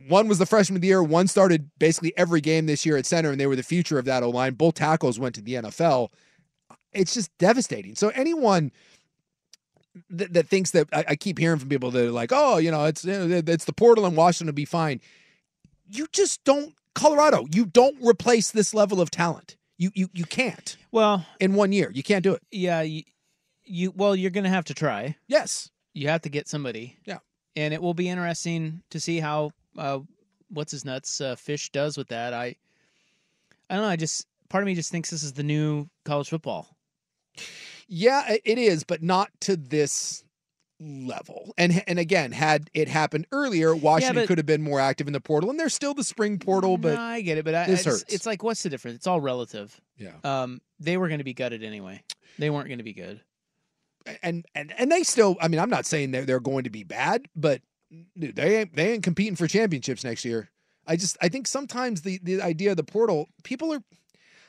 One 0.07 0.27
was 0.27 0.39
the 0.39 0.45
freshman 0.45 0.77
of 0.77 0.81
the 0.81 0.87
year. 0.87 1.01
One 1.01 1.27
started 1.27 1.69
basically 1.79 2.13
every 2.17 2.41
game 2.41 2.65
this 2.65 2.85
year 2.85 2.97
at 2.97 3.05
center, 3.05 3.31
and 3.31 3.39
they 3.39 3.47
were 3.47 3.55
the 3.55 3.63
future 3.63 3.97
of 3.97 4.05
that 4.05 4.23
O 4.23 4.29
line. 4.29 4.53
Both 4.53 4.75
tackles 4.75 5.19
went 5.19 5.35
to 5.35 5.41
the 5.41 5.53
NFL 5.53 6.09
it's 6.93 7.13
just 7.13 7.35
devastating. 7.37 7.95
So 7.95 8.09
anyone 8.09 8.71
that, 10.09 10.33
that 10.33 10.47
thinks 10.47 10.71
that 10.71 10.87
I, 10.93 11.05
I, 11.09 11.15
keep 11.15 11.39
hearing 11.39 11.59
from 11.59 11.69
people 11.69 11.91
that 11.91 12.07
are 12.07 12.11
like, 12.11 12.31
oh, 12.33 12.57
you 12.57 12.71
know, 12.71 12.85
it's 12.85 13.05
it's 13.05 13.65
the 13.65 13.73
portal 13.73 14.05
and 14.05 14.15
Washington 14.15 14.47
will 14.47 14.55
be 14.55 14.65
fine. 14.65 15.01
You 15.89 16.07
just 16.11 16.43
don't 16.43 16.73
Colorado. 16.95 17.45
You 17.53 17.65
don't 17.65 17.97
replace 18.01 18.51
this 18.51 18.73
level 18.73 19.01
of 19.01 19.11
talent. 19.11 19.57
You 19.79 19.91
you 19.95 20.09
you 20.13 20.25
can't. 20.25 20.75
Well, 20.91 21.25
in 21.39 21.55
one 21.55 21.71
year, 21.71 21.89
you 21.91 22.03
can't 22.03 22.21
do 22.21 22.33
it. 22.33 22.43
Yeah, 22.51 22.81
you, 22.81 23.03
you 23.63 23.91
well, 23.95 24.13
you're 24.13 24.29
going 24.29 24.43
to 24.43 24.49
have 24.49 24.65
to 24.65 24.73
try. 24.73 25.15
Yes, 25.27 25.71
you 25.93 26.09
have 26.09 26.21
to 26.23 26.29
get 26.29 26.49
somebody. 26.49 26.97
Yeah, 27.05 27.19
and 27.55 27.73
it 27.73 27.81
will 27.81 27.93
be 27.93 28.09
interesting 28.09 28.83
to 28.89 28.99
see 28.99 29.21
how 29.21 29.51
uh, 29.77 29.99
what's 30.49 30.73
his 30.73 30.83
nuts 30.83 31.21
uh, 31.21 31.35
Fisch 31.35 31.71
does 31.71 31.97
with 31.97 32.09
that. 32.09 32.33
I 32.33 32.57
I 33.69 33.75
don't 33.75 33.83
know. 33.83 33.89
I 33.89 33.95
just 33.95 34.27
part 34.49 34.63
of 34.63 34.65
me 34.65 34.75
just 34.75 34.91
thinks 34.91 35.09
this 35.09 35.23
is 35.23 35.33
the 35.33 35.43
new 35.43 35.87
college 36.03 36.27
football. 36.27 36.75
Yeah, 37.87 38.35
it 38.43 38.57
is, 38.57 38.83
but 38.83 39.01
not 39.01 39.31
to 39.41 39.55
this 39.55 40.25
level. 40.79 41.53
And 41.57 41.83
and 41.87 41.99
again, 41.99 42.31
had 42.31 42.69
it 42.73 42.87
happened 42.87 43.27
earlier, 43.31 43.75
Washington 43.75 44.15
Yeah, 44.15 44.21
but- 44.23 44.27
could 44.27 44.37
have 44.37 44.45
been 44.45 44.61
more 44.61 44.79
active 44.79 45.07
in 45.07 45.13
the 45.13 45.19
portal. 45.21 45.49
And 45.49 45.59
there's 45.59 45.73
still 45.73 45.93
the 45.93 46.03
spring 46.03 46.39
portal, 46.39 46.77
but 46.77 46.95
no, 46.95 47.01
I 47.01 47.21
get 47.21 47.37
it, 47.37 47.45
but 47.45 47.55
I, 47.55 47.65
this 47.65 47.85
it's, 47.85 48.01
hurts. 48.01 48.13
it's 48.13 48.25
like 48.25 48.43
what's 48.43 48.63
the 48.63 48.69
difference? 48.69 48.95
It's 48.97 49.07
all 49.07 49.21
relative. 49.21 49.79
Yeah. 49.97 50.13
Um, 50.23 50.61
they 50.79 50.97
were 50.97 51.07
going 51.07 51.17
to 51.19 51.23
be 51.23 51.33
gutted 51.33 51.63
anyway. 51.63 52.01
They 52.37 52.49
weren't 52.49 52.67
going 52.67 52.77
to 52.77 52.83
be 52.83 52.93
good. 52.93 53.21
and 54.23 54.45
and 54.55 54.73
and 54.77 54.91
they 54.91 55.03
still. 55.03 55.35
I 55.41 55.47
mean, 55.49 55.59
I'm 55.59 55.69
not 55.69 55.85
saying 55.85 56.11
they're 56.11 56.25
they're 56.25 56.39
going 56.39 56.63
to 56.63 56.69
be 56.69 56.83
bad, 56.83 57.27
but 57.35 57.61
dude, 58.17 58.35
they 58.35 58.59
ain't 58.59 58.75
they 58.75 58.93
ain't 58.93 59.03
competing 59.03 59.35
for 59.35 59.47
championships 59.47 60.03
next 60.03 60.23
year. 60.23 60.49
I 60.87 60.95
just 60.95 61.17
I 61.21 61.27
think 61.29 61.47
sometimes 61.47 62.01
the 62.01 62.19
the 62.23 62.41
idea 62.41 62.71
of 62.71 62.77
the 62.77 62.83
portal, 62.83 63.27
people 63.43 63.73
are. 63.73 63.83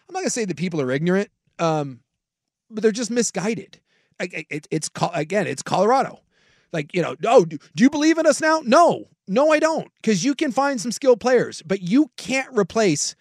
I'm 0.08 0.12
not 0.14 0.20
gonna 0.20 0.30
say 0.30 0.44
that 0.44 0.56
people 0.56 0.80
are 0.80 0.90
ignorant. 0.90 1.30
Um, 1.58 2.00
but 2.70 2.82
they're 2.82 2.92
just 2.92 3.10
misguided. 3.10 3.80
It, 4.20 4.66
it's 4.70 4.90
again, 5.14 5.46
it's 5.46 5.62
Colorado. 5.62 6.20
Like 6.72 6.94
you 6.94 7.02
know, 7.02 7.16
oh, 7.24 7.44
do, 7.44 7.58
do 7.74 7.84
you 7.84 7.90
believe 7.90 8.18
in 8.18 8.26
us 8.26 8.40
now? 8.40 8.62
No, 8.64 9.08
no, 9.26 9.52
I 9.52 9.58
don't, 9.58 9.88
because 10.02 10.24
you 10.24 10.34
can 10.34 10.52
find 10.52 10.80
some 10.80 10.92
skilled 10.92 11.20
players, 11.20 11.62
but 11.62 11.82
you 11.82 12.10
can't 12.16 12.48
replace. 12.56 13.14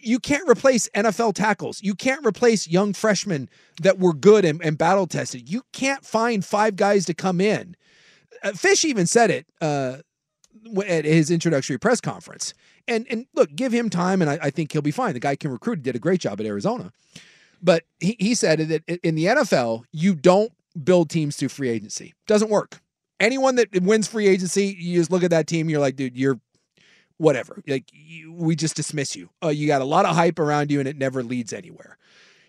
You 0.00 0.20
can't 0.20 0.48
replace 0.48 0.88
NFL 0.90 1.34
tackles. 1.34 1.82
You 1.82 1.94
can't 1.96 2.24
replace 2.24 2.68
young 2.68 2.92
freshmen 2.92 3.48
that 3.82 3.98
were 3.98 4.14
good 4.14 4.44
and, 4.44 4.62
and 4.62 4.78
battle 4.78 5.08
tested. 5.08 5.50
You 5.50 5.62
can't 5.72 6.06
find 6.06 6.44
five 6.44 6.76
guys 6.76 7.04
to 7.06 7.14
come 7.14 7.40
in. 7.40 7.74
Uh, 8.44 8.50
Fisch 8.50 8.84
even 8.84 9.06
said 9.06 9.32
it 9.32 9.46
uh, 9.60 9.96
at 10.86 11.04
his 11.04 11.32
introductory 11.32 11.78
press 11.78 12.00
conference. 12.00 12.54
And 12.86 13.06
and 13.10 13.26
look, 13.34 13.54
give 13.54 13.72
him 13.72 13.90
time, 13.90 14.22
and 14.22 14.30
I, 14.30 14.38
I 14.42 14.50
think 14.50 14.72
he'll 14.72 14.82
be 14.82 14.90
fine. 14.90 15.14
The 15.14 15.20
guy 15.20 15.36
can 15.36 15.50
recruit. 15.50 15.78
He 15.78 15.82
did 15.82 15.96
a 15.96 16.00
great 16.00 16.20
job 16.20 16.40
at 16.40 16.46
Arizona. 16.46 16.92
But 17.62 17.84
he, 18.00 18.16
he 18.18 18.34
said 18.34 18.60
that 18.60 18.82
in 19.02 19.14
the 19.14 19.26
NFL, 19.26 19.84
you 19.92 20.14
don't 20.14 20.52
build 20.82 21.10
teams 21.10 21.36
through 21.36 21.48
free 21.48 21.68
agency. 21.68 22.14
Doesn't 22.26 22.50
work. 22.50 22.80
Anyone 23.20 23.56
that 23.56 23.82
wins 23.82 24.06
free 24.06 24.28
agency, 24.28 24.76
you 24.78 24.98
just 24.98 25.10
look 25.10 25.24
at 25.24 25.30
that 25.30 25.46
team, 25.46 25.68
you're 25.68 25.80
like, 25.80 25.96
dude, 25.96 26.16
you're 26.16 26.40
whatever. 27.18 27.62
Like 27.66 27.84
you, 27.92 28.32
we 28.32 28.56
just 28.56 28.76
dismiss 28.76 29.14
you. 29.14 29.28
Uh, 29.42 29.48
you 29.48 29.66
got 29.66 29.82
a 29.82 29.86
lot 29.86 30.06
of 30.06 30.14
hype 30.14 30.38
around 30.38 30.70
you, 30.70 30.78
and 30.78 30.88
it 30.88 30.96
never 30.96 31.22
leads 31.22 31.52
anywhere. 31.52 31.98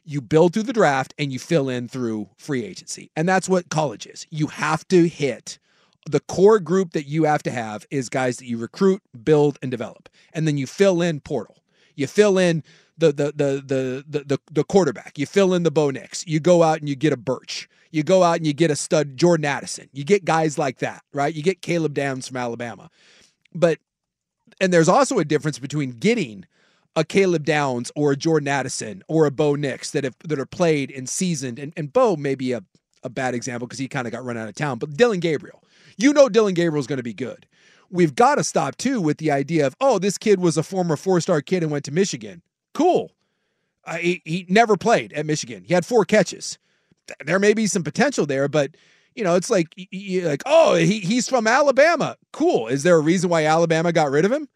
You 0.06 0.22
build 0.22 0.54
through 0.54 0.64
the 0.64 0.74
draft 0.74 1.14
and 1.20 1.32
you 1.32 1.40
fill 1.40 1.70
in 1.70 1.88
through 1.88 2.30
free 2.38 2.64
agency, 2.64 3.12
and 3.16 3.28
that's 3.28 3.50
what 3.50 3.70
college 3.70 4.06
is. 4.08 4.26
You 4.30 4.48
have 4.48 4.88
to 4.88 5.08
hit 5.08 5.60
the 6.10 6.22
core 6.22 6.60
group 6.60 6.94
that 6.94 7.08
you 7.08 7.26
have 7.26 7.44
to 7.44 7.52
have 7.52 7.86
is 7.92 8.10
guys 8.10 8.38
that 8.38 8.46
you 8.46 8.58
recruit, 8.58 9.02
build, 9.24 9.60
and 9.62 9.70
develop, 9.70 10.10
and 10.34 10.48
then 10.48 10.58
you 10.58 10.66
fill 10.66 11.02
in 11.02 11.20
portal. 11.20 11.58
You 11.96 12.08
fill 12.08 12.38
in 12.38 12.64
the 13.00 13.12
the 13.12 13.32
the 13.36 14.04
the 14.08 14.26
the 14.26 14.40
the, 14.52 14.64
quarterback. 14.64 15.18
You 15.18 15.26
fill 15.26 15.54
in 15.54 15.64
the 15.64 15.72
Bo 15.72 15.90
Nix. 15.90 16.26
You 16.28 16.40
go 16.40 16.64
out 16.64 16.80
and 16.80 16.90
you 16.90 16.96
get 16.96 17.14
a 17.14 17.18
Birch. 17.18 17.70
You 17.92 18.04
go 18.04 18.24
out 18.24 18.38
and 18.38 18.46
you 18.46 18.54
get 18.54 18.70
a 18.70 18.76
stud 18.76 19.18
Jordan 19.18 19.46
Addison. 19.46 19.90
You 19.94 20.04
get 20.04 20.26
guys 20.26 20.58
like 20.58 20.80
that, 20.80 21.04
right? 21.14 21.34
You 21.34 21.42
get 21.42 21.62
Caleb 21.62 21.94
Downs 21.94 22.28
from 22.28 22.38
Alabama. 22.38 22.90
But 23.54 23.80
and 24.62 24.72
there's 24.72 24.90
also 24.90 25.20
a 25.20 25.26
difference 25.26 25.60
between 25.60 25.92
getting 25.92 26.46
a 26.96 27.04
Caleb 27.04 27.46
Downs 27.46 27.92
or 27.96 28.12
a 28.12 28.16
Jordan 28.16 28.48
Addison 28.48 29.04
or 29.08 29.26
a 29.26 29.32
Bo 29.32 29.56
Nix 29.56 29.92
that 29.92 30.04
have 30.04 30.16
that 30.26 30.40
are 30.40 30.46
played 30.46 30.92
and 30.92 31.08
seasoned. 31.08 31.58
And, 31.60 31.74
and 31.78 31.92
Bo 31.92 32.16
may 32.16 32.36
be 32.36 32.52
a, 32.52 32.64
a 33.04 33.10
bad 33.10 33.34
example 33.34 33.68
because 33.68 33.80
he 33.80 33.88
kind 33.88 34.06
of 34.08 34.14
got 34.14 34.24
run 34.24 34.38
out 34.38 34.50
of 34.50 34.56
town. 34.56 34.78
But 34.78 34.98
Dillon 34.98 35.20
Gabriel, 35.20 35.64
you 35.98 36.14
know 36.14 36.30
Dillon 36.30 36.54
Gabriel's 36.54 36.88
going 36.88 36.98
to 36.98 37.04
be 37.04 37.14
good. 37.14 37.46
We've 37.92 38.14
got 38.14 38.36
to 38.36 38.44
stop 38.44 38.76
too 38.78 39.02
with 39.02 39.18
the 39.18 39.32
idea 39.32 39.66
of, 39.66 39.76
oh, 39.82 39.98
this 39.98 40.18
kid 40.18 40.40
was 40.40 40.58
a 40.58 40.64
former 40.64 40.96
four 40.96 41.22
star 41.22 41.42
kid 41.42 41.64
and 41.64 41.72
went 41.72 41.86
to 41.86 41.92
Michigan. 41.92 42.42
Cool. 42.80 43.12
Uh, 43.84 43.98
he, 43.98 44.22
he 44.24 44.46
never 44.48 44.78
played 44.78 45.12
at 45.12 45.26
Michigan. 45.26 45.66
He 45.66 45.74
had 45.74 45.86
four 45.86 46.06
catches. 46.06 46.58
There 47.26 47.40
may 47.40 47.54
be 47.54 47.68
some 47.68 47.84
potential 47.84 48.26
there, 48.26 48.48
but 48.48 48.78
you 49.16 49.24
know, 49.26 49.36
it's 49.36 49.50
like 49.50 49.68
y- 49.78 49.88
y- 49.92 50.22
like, 50.24 50.44
oh, 50.46 50.76
he, 50.76 51.02
he's 51.02 51.28
from 51.28 51.46
Alabama. 51.46 52.16
Cool. 52.32 52.68
Is 52.68 52.84
there 52.84 52.96
a 52.96 53.02
reason 53.02 53.30
why 53.30 53.44
Alabama 53.46 53.92
got 53.92 54.12
rid 54.12 54.24
of 54.24 54.32
him? 54.32 54.48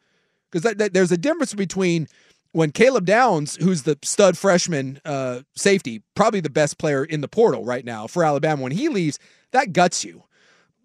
Because 0.49 0.73
there's 0.75 1.11
a 1.11 1.17
difference 1.17 1.53
between 1.53 2.07
when 2.53 2.71
Caleb 2.71 3.05
Downs, 3.05 3.57
who's 3.57 3.83
the 3.83 3.99
stud 4.03 4.37
freshman 4.37 5.01
uh, 5.03 5.41
safety, 5.53 6.01
probably 6.15 6.39
the 6.39 6.49
best 6.49 6.77
player 6.77 7.03
in 7.03 7.19
the 7.19 7.27
portal 7.27 7.65
right 7.65 7.83
now 7.83 8.07
for 8.07 8.23
Alabama, 8.23 8.61
when 8.61 8.71
he 8.71 8.87
leaves, 8.87 9.19
that 9.51 9.73
guts 9.73 10.05
you. 10.05 10.23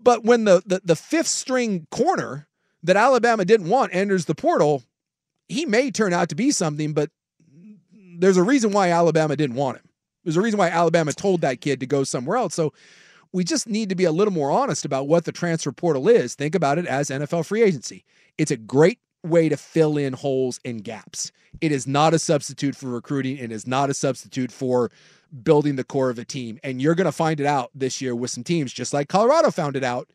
But 0.00 0.24
when 0.24 0.42
the 0.42 0.60
the, 0.66 0.80
the 0.82 0.96
fifth 0.96 1.28
string 1.28 1.86
corner 1.92 2.48
that 2.82 2.96
Alabama 2.96 3.44
didn't 3.44 3.68
want 3.68 3.94
enters 3.94 4.24
the 4.24 4.34
portal, 4.34 4.82
he 5.48 5.66
may 5.66 5.92
turn 5.92 6.12
out 6.12 6.30
to 6.30 6.34
be 6.34 6.50
something, 6.50 6.94
but 6.94 7.10
there's 8.18 8.36
a 8.36 8.42
reason 8.42 8.72
why 8.72 8.90
Alabama 8.90 9.36
didn't 9.36 9.56
want 9.56 9.78
him. 9.78 9.88
There's 10.24 10.36
a 10.36 10.42
reason 10.42 10.58
why 10.58 10.68
Alabama 10.68 11.12
told 11.12 11.40
that 11.40 11.60
kid 11.60 11.80
to 11.80 11.86
go 11.86 12.04
somewhere 12.04 12.36
else. 12.36 12.54
So 12.54 12.72
we 13.32 13.44
just 13.44 13.68
need 13.68 13.88
to 13.88 13.94
be 13.94 14.04
a 14.04 14.12
little 14.12 14.32
more 14.32 14.50
honest 14.50 14.84
about 14.84 15.08
what 15.08 15.24
the 15.24 15.32
transfer 15.32 15.72
portal 15.72 16.08
is. 16.08 16.34
Think 16.34 16.54
about 16.54 16.78
it 16.78 16.86
as 16.86 17.10
NFL 17.10 17.46
free 17.46 17.62
agency. 17.62 18.04
It's 18.36 18.50
a 18.50 18.56
great 18.56 18.98
way 19.22 19.48
to 19.48 19.56
fill 19.56 19.96
in 19.96 20.12
holes 20.12 20.60
and 20.64 20.82
gaps. 20.82 21.32
It 21.60 21.72
is 21.72 21.86
not 21.86 22.14
a 22.14 22.18
substitute 22.18 22.76
for 22.76 22.88
recruiting. 22.88 23.36
It 23.36 23.50
is 23.52 23.66
not 23.66 23.90
a 23.90 23.94
substitute 23.94 24.52
for 24.52 24.90
building 25.42 25.76
the 25.76 25.84
core 25.84 26.10
of 26.10 26.18
a 26.18 26.24
team. 26.24 26.58
And 26.62 26.80
you're 26.80 26.94
going 26.94 27.06
to 27.06 27.12
find 27.12 27.40
it 27.40 27.46
out 27.46 27.70
this 27.74 28.00
year 28.00 28.14
with 28.14 28.30
some 28.30 28.44
teams, 28.44 28.72
just 28.72 28.92
like 28.92 29.08
Colorado 29.08 29.50
found 29.50 29.76
it 29.76 29.84
out. 29.84 30.08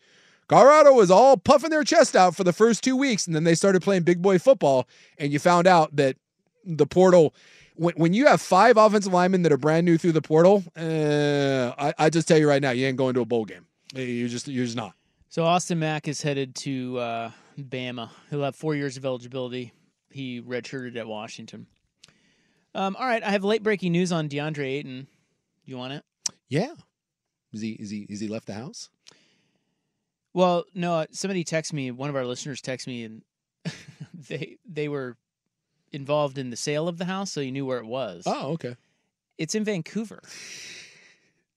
Colorado 0.48 0.94
was 0.94 1.10
all 1.10 1.38
puffing 1.38 1.70
their 1.70 1.84
chest 1.84 2.16
out 2.16 2.36
for 2.36 2.44
the 2.44 2.54
first 2.54 2.84
two 2.84 2.98
weeks, 2.98 3.26
and 3.26 3.36
then 3.36 3.44
they 3.44 3.56
started 3.56 3.82
playing 3.82 4.04
big 4.04 4.22
boy 4.22 4.38
football. 4.38 4.88
And 5.18 5.32
you 5.32 5.40
found 5.40 5.68
out 5.68 5.96
that 5.96 6.18
the 6.66 6.86
portal, 6.86 7.34
when, 7.76 7.94
when 7.96 8.14
you 8.14 8.28
have 8.28 8.42
five 8.42 8.78
offensive 8.78 9.14
linemen 9.14 9.44
that 9.44 9.52
are 9.52 9.58
brand 9.58 9.86
new 9.86 9.98
through 9.98 10.12
the 10.14 10.22
portal, 10.22 10.64
uh, 10.78 11.74
I, 11.78 11.94
I 11.98 12.10
just 12.10 12.28
tell 12.28 12.38
you 12.38 12.48
right 12.48 12.62
now, 12.62 12.72
you 12.72 12.86
ain't 12.86 12.98
going 12.98 13.14
to 13.16 13.22
a 13.22 13.26
bowl 13.26 13.46
game. 13.46 13.66
You 13.94 14.28
just 14.28 14.48
you're 14.48 14.66
just 14.66 14.78
not. 14.78 14.94
So 15.30 15.44
Austin 15.44 15.80
Mack 15.80 16.08
is 16.08 16.22
headed 16.22 16.56
to 16.56 17.00
uh, 17.00 17.32
Bama. 17.60 18.10
He'll 18.30 18.44
have 18.44 18.56
four 18.56 18.76
years 18.76 18.98
of 18.98 19.06
eligibility. 19.06 19.74
He 20.10 20.42
redshirted 20.42 20.96
at 20.96 21.08
Washington. 21.08 21.68
Um, 22.76 22.96
all 23.00 23.06
right, 23.06 23.24
I 23.24 23.30
have 23.30 23.44
late 23.44 23.64
breaking 23.64 23.92
news 23.92 24.12
on 24.12 24.30
DeAndre 24.30 24.66
Ayton. 24.66 25.08
You 25.66 25.78
want 25.78 25.94
it? 25.94 26.04
Yeah. 26.50 26.74
Is 27.52 27.62
he 27.62 27.72
is 27.74 27.90
he 27.90 28.06
is 28.10 28.20
he 28.20 28.28
left 28.28 28.48
the 28.48 28.54
house? 28.54 28.90
Well, 30.34 30.66
no. 30.74 31.06
Somebody 31.12 31.44
texted 31.44 31.74
me. 31.74 31.92
One 31.92 32.10
of 32.10 32.16
our 32.16 32.26
listeners 32.26 32.62
texted 32.62 32.88
me, 32.88 33.04
and 33.04 33.22
they 34.28 34.58
they 34.68 34.88
were 34.88 35.18
involved 35.94 36.38
in 36.38 36.50
the 36.50 36.58
sale 36.58 36.88
of 36.88 36.98
the 36.98 37.06
house, 37.06 37.32
so 37.32 37.40
you 37.42 37.52
knew 37.52 37.66
where 37.66 37.80
it 37.80 37.86
was. 37.86 38.24
Oh, 38.26 38.54
okay. 38.54 38.76
It's 39.38 39.56
in 39.56 39.64
Vancouver. 39.64 40.22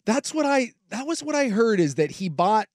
That's 0.04 0.32
what 0.32 0.46
I 0.46 0.72
that 0.90 1.06
was 1.06 1.22
what 1.22 1.34
I 1.34 1.48
heard 1.48 1.80
is 1.80 1.96
that 1.96 2.12
he 2.12 2.28
bought 2.28 2.68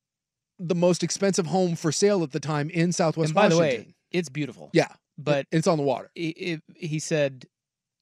the 0.60 0.76
most 0.76 1.04
expensive 1.04 1.48
home 1.48 1.76
for 1.76 1.92
sale 1.92 2.24
at 2.24 2.32
the 2.32 2.40
time 2.40 2.70
in 2.70 2.92
Southwest 2.92 3.30
and 3.30 3.36
by 3.36 3.48
the 3.48 3.58
way, 3.58 3.96
it's 4.12 4.30
beautiful. 4.30 4.70
yeah, 4.74 4.90
but 5.18 5.48
it's 5.52 5.68
on 5.68 5.78
the 5.78 5.84
water. 5.84 6.12
It, 6.14 6.22
it, 6.38 6.62
he 6.76 7.00
said 7.00 7.46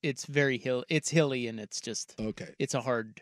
it's 0.02 0.26
very 0.26 0.58
hill. 0.58 0.84
It's 0.90 1.10
hilly, 1.10 1.48
and 1.48 1.60
it's 1.60 1.80
just 1.80 2.16
okay. 2.20 2.56
It's 2.60 2.74
a 2.74 2.82
hard. 2.82 3.22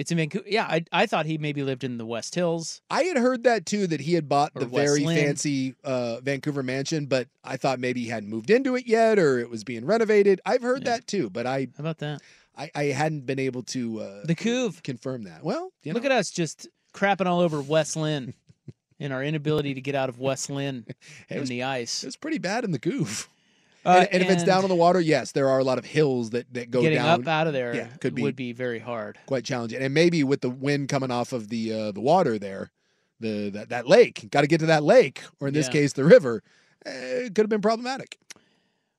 It's 0.00 0.10
in 0.10 0.16
Vancouver. 0.16 0.46
Yeah, 0.48 0.64
I 0.64 0.84
I 0.92 1.04
thought 1.04 1.26
he 1.26 1.36
maybe 1.36 1.62
lived 1.62 1.84
in 1.84 1.98
the 1.98 2.06
West 2.06 2.34
Hills. 2.34 2.80
I 2.88 3.02
had 3.02 3.18
heard 3.18 3.42
that 3.44 3.66
too 3.66 3.86
that 3.88 4.00
he 4.00 4.14
had 4.14 4.30
bought 4.30 4.54
the 4.54 4.64
very 4.64 5.04
Lynn. 5.04 5.16
fancy 5.26 5.74
uh, 5.84 6.20
Vancouver 6.20 6.62
mansion, 6.62 7.04
but 7.04 7.28
I 7.44 7.58
thought 7.58 7.78
maybe 7.78 8.00
he 8.04 8.08
hadn't 8.08 8.30
moved 8.30 8.48
into 8.48 8.76
it 8.76 8.86
yet 8.86 9.18
or 9.18 9.38
it 9.38 9.50
was 9.50 9.62
being 9.62 9.84
renovated. 9.84 10.40
I've 10.46 10.62
heard 10.62 10.84
that 10.86 11.06
too, 11.06 11.28
but 11.28 11.46
I 11.46 11.68
How 11.76 11.82
about 11.82 11.98
that? 11.98 12.22
I, 12.56 12.70
I 12.74 12.84
hadn't 12.84 13.26
been 13.26 13.38
able 13.38 13.62
to 13.64 14.00
uh, 14.00 14.24
The 14.24 14.34
Couve. 14.34 14.82
confirm 14.82 15.24
that. 15.24 15.44
Well, 15.44 15.70
you 15.82 15.92
Look 15.92 16.06
at 16.06 16.12
us 16.12 16.30
just 16.30 16.66
crapping 16.94 17.26
all 17.26 17.40
over 17.40 17.60
West 17.60 17.94
Linn 17.96 18.32
and 19.00 19.12
our 19.12 19.22
inability 19.22 19.74
to 19.74 19.80
get 19.82 19.94
out 19.94 20.08
of 20.08 20.18
West 20.18 20.48
Linn 20.48 20.86
in 21.28 21.40
was- 21.40 21.48
the 21.50 21.62
ice. 21.62 22.04
it's 22.04 22.16
pretty 22.16 22.38
bad 22.38 22.64
in 22.64 22.70
the 22.72 22.78
Couve. 22.78 23.28
Uh, 23.84 24.04
and, 24.10 24.14
and 24.14 24.22
if 24.22 24.30
it's 24.30 24.44
down 24.44 24.62
on 24.62 24.68
the 24.68 24.74
water, 24.74 25.00
yes, 25.00 25.32
there 25.32 25.48
are 25.48 25.58
a 25.58 25.64
lot 25.64 25.78
of 25.78 25.84
hills 25.86 26.30
that, 26.30 26.52
that 26.52 26.70
go 26.70 26.80
down. 26.80 26.82
getting 26.82 26.98
down. 26.98 27.20
up 27.22 27.28
out 27.28 27.46
of 27.46 27.52
there 27.54 27.74
yeah, 27.74 27.86
could 28.00 28.14
be 28.14 28.22
would 28.22 28.36
be 28.36 28.52
very 28.52 28.78
hard. 28.78 29.18
quite 29.26 29.44
challenging. 29.44 29.80
And 29.80 29.94
maybe 29.94 30.22
with 30.22 30.42
the 30.42 30.50
wind 30.50 30.88
coming 30.88 31.10
off 31.10 31.32
of 31.32 31.48
the 31.48 31.72
uh, 31.72 31.92
the 31.92 32.00
water 32.00 32.38
there, 32.38 32.70
the 33.20 33.48
that, 33.50 33.70
that 33.70 33.88
lake, 33.88 34.28
got 34.30 34.42
to 34.42 34.46
get 34.46 34.60
to 34.60 34.66
that 34.66 34.84
lake, 34.84 35.22
or 35.40 35.48
in 35.48 35.54
this 35.54 35.66
Yeah. 35.66 35.72
case, 35.72 35.92
the 35.94 36.04
river, 36.04 36.42
eh, 36.84 36.90
it 36.90 37.34
could 37.34 37.44
have 37.44 37.48
been 37.48 37.62
problematic. 37.62 38.18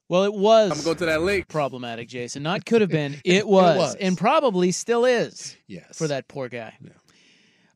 Well, 0.10 0.24
it 0.24 0.34
was. 0.34 0.72
I'm 0.72 0.78
gonna 0.78 0.86
go 0.86 0.94
to 0.96 1.06
that 1.06 1.22
lake. 1.22 1.48
Problematic, 1.48 2.08
Jason. 2.10 2.41
Not 2.44 2.65
could 2.65 2.82
have 2.82 2.89
been. 2.89 3.22
It 3.24 3.48
was, 3.48 3.78
was. 3.78 3.96
and 3.96 4.17
probably 4.17 4.72
still 4.72 5.06
is. 5.06 5.56
Yes. 5.67 5.98
For 5.98 6.08
that 6.08 6.28
poor 6.28 6.50
guy. 6.50 6.74
Yeah. 6.82 6.89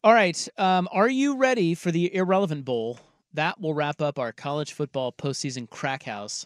All 0.03 0.13
right. 0.13 0.47
Um, 0.57 0.87
are 0.91 1.07
you 1.09 1.37
ready 1.37 1.75
for 1.75 1.91
the 1.91 2.13
Irrelevant 2.13 2.65
Bowl? 2.65 2.99
That 3.35 3.59
will 3.61 3.73
wrap 3.73 4.01
up 4.01 4.17
our 4.17 4.31
college 4.31 4.73
football 4.73 5.11
postseason 5.11 5.69
crack 5.69 6.03
house 6.03 6.45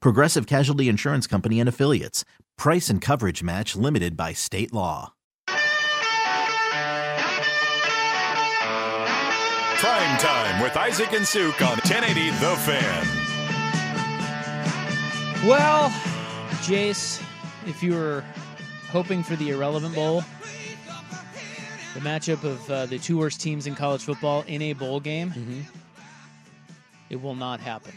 Progressive 0.00 0.46
Casualty 0.46 0.88
Insurance 0.88 1.26
Company 1.26 1.60
and 1.60 1.68
Affiliates. 1.68 2.24
Price 2.56 2.88
and 2.88 3.00
coverage 3.00 3.42
match 3.42 3.76
limited 3.76 4.16
by 4.16 4.32
state 4.32 4.72
law. 4.72 5.12
Prime 9.78 10.18
time 10.18 10.62
with 10.62 10.76
Isaac 10.76 11.12
and 11.12 11.26
Suk 11.26 11.60
on 11.60 11.76
1080 11.84 12.30
The 12.30 12.56
Fan. 12.56 13.06
Well, 15.46 15.90
Jace, 16.62 17.22
if 17.66 17.82
you 17.82 17.92
were 17.94 18.24
hoping 18.90 19.22
for 19.22 19.36
the 19.36 19.50
Irrelevant 19.50 19.94
Bowl, 19.94 20.22
The 21.94 22.00
matchup 22.00 22.42
of 22.44 22.70
uh, 22.70 22.86
the 22.86 22.98
two 22.98 23.16
worst 23.18 23.40
teams 23.40 23.66
in 23.66 23.74
college 23.74 24.02
football 24.02 24.44
in 24.46 24.60
a 24.60 24.72
bowl 24.74 25.00
game. 25.00 25.30
Mm-hmm. 25.30 25.60
It 27.08 27.22
will 27.22 27.34
not 27.34 27.58
happen. 27.60 27.92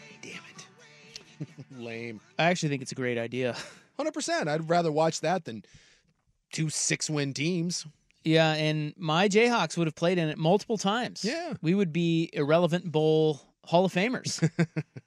Lame. 1.77 2.19
I 2.37 2.45
actually 2.45 2.69
think 2.69 2.81
it's 2.81 2.91
a 2.91 2.95
great 2.95 3.17
idea. 3.17 3.55
Hundred 3.97 4.13
percent. 4.13 4.47
I'd 4.49 4.69
rather 4.69 4.91
watch 4.91 5.21
that 5.21 5.45
than 5.45 5.63
two 6.53 6.69
six-win 6.69 7.33
teams. 7.33 7.85
Yeah, 8.23 8.53
and 8.53 8.93
my 8.97 9.27
Jayhawks 9.29 9.77
would 9.77 9.87
have 9.87 9.95
played 9.95 10.17
in 10.17 10.27
it 10.29 10.37
multiple 10.37 10.77
times. 10.77 11.23
Yeah. 11.23 11.53
We 11.61 11.73
would 11.73 11.93
be 11.93 12.29
irrelevant 12.33 12.91
bowl 12.91 13.41
Hall 13.65 13.85
of 13.85 13.93
Famers. 13.93 14.47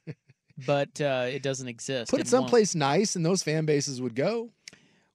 but 0.67 1.01
uh, 1.01 1.27
it 1.29 1.43
doesn't 1.43 1.69
exist. 1.69 2.11
Put 2.11 2.21
it 2.21 2.23
It 2.23 2.25
won't. 2.25 2.29
someplace 2.45 2.75
nice, 2.75 3.17
and 3.17 3.25
those 3.25 3.43
fan 3.43 3.65
bases 3.67 4.01
would 4.01 4.15
go. 4.15 4.51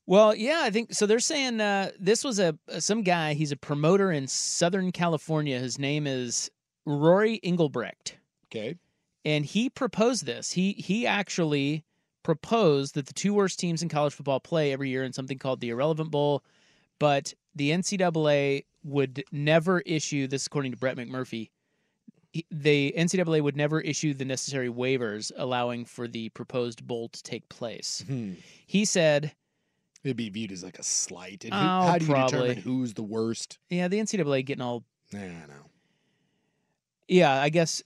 Well, 0.06 0.34
yeah, 0.36 0.62
I 0.64 0.70
think 0.70 0.94
so. 0.94 1.06
They're 1.06 1.20
saying 1.20 1.60
uh, 1.60 1.92
this 2.00 2.24
was 2.24 2.40
a 2.40 2.58
some 2.80 3.02
guy. 3.04 3.34
He's 3.34 3.52
a 3.52 3.58
promoter 3.58 4.12
in 4.12 4.28
Southern 4.28 4.92
California. 4.92 5.60
His 5.60 5.78
name 5.78 6.08
is 6.08 6.50
Rory 6.86 7.40
Engelbrecht, 7.44 8.18
Okay. 8.48 8.76
And 9.28 9.46
he 9.46 9.70
proposed 9.70 10.26
this. 10.26 10.54
He 10.54 10.72
he 10.74 11.06
actually 11.06 11.84
proposed 12.24 12.96
that 12.96 13.06
the 13.08 13.14
two 13.14 13.34
worst 13.34 13.60
teams 13.60 13.82
in 13.84 13.90
college 13.90 14.14
football 14.14 14.40
play 14.40 14.72
every 14.74 14.90
year 14.90 15.04
in 15.04 15.12
something 15.14 15.38
called 15.38 15.60
the 15.62 15.70
Irrelevant 15.70 16.12
Bowl, 16.12 16.44
but 17.00 17.34
the 17.56 17.72
NCAA 17.72 18.64
would 18.84 19.24
never 19.32 19.82
issue 19.82 20.28
this, 20.28 20.48
according 20.48 20.72
to 20.72 20.78
Brett 20.78 20.96
McMurphy. 20.98 21.50
The 22.52 22.94
NCAA 22.98 23.42
would 23.42 23.58
never 23.58 23.82
issue 23.82 24.14
the 24.14 24.26
necessary 24.26 24.70
waivers 24.70 25.32
allowing 25.36 25.86
for 25.86 26.08
the 26.08 26.30
proposed 26.30 26.86
bowl 26.86 27.10
to 27.10 27.24
take 27.24 27.48
place. 27.50 28.04
Hmm. 28.08 28.34
He 28.66 28.86
said. 28.86 29.34
It'd 30.04 30.16
be 30.18 30.30
viewed 30.30 30.52
as 30.52 30.64
like 30.64 30.78
a 30.80 30.84
slight. 30.84 31.44
And 31.44 31.54
who, 31.54 31.60
Oh, 31.60 31.64
how 31.64 31.98
do 31.98 32.06
you 32.06 32.12
probably. 32.12 32.40
determine 32.50 32.58
who's 32.64 32.94
the 32.94 33.04
worst? 33.04 33.58
Yeah, 33.70 33.88
the 33.88 33.98
NCAA 34.00 34.46
getting 34.46 34.62
all. 34.62 34.84
Nah, 35.12 35.20
no. 35.20 35.66
Yeah, 37.08 37.42
I 37.42 37.50
guess 37.50 37.82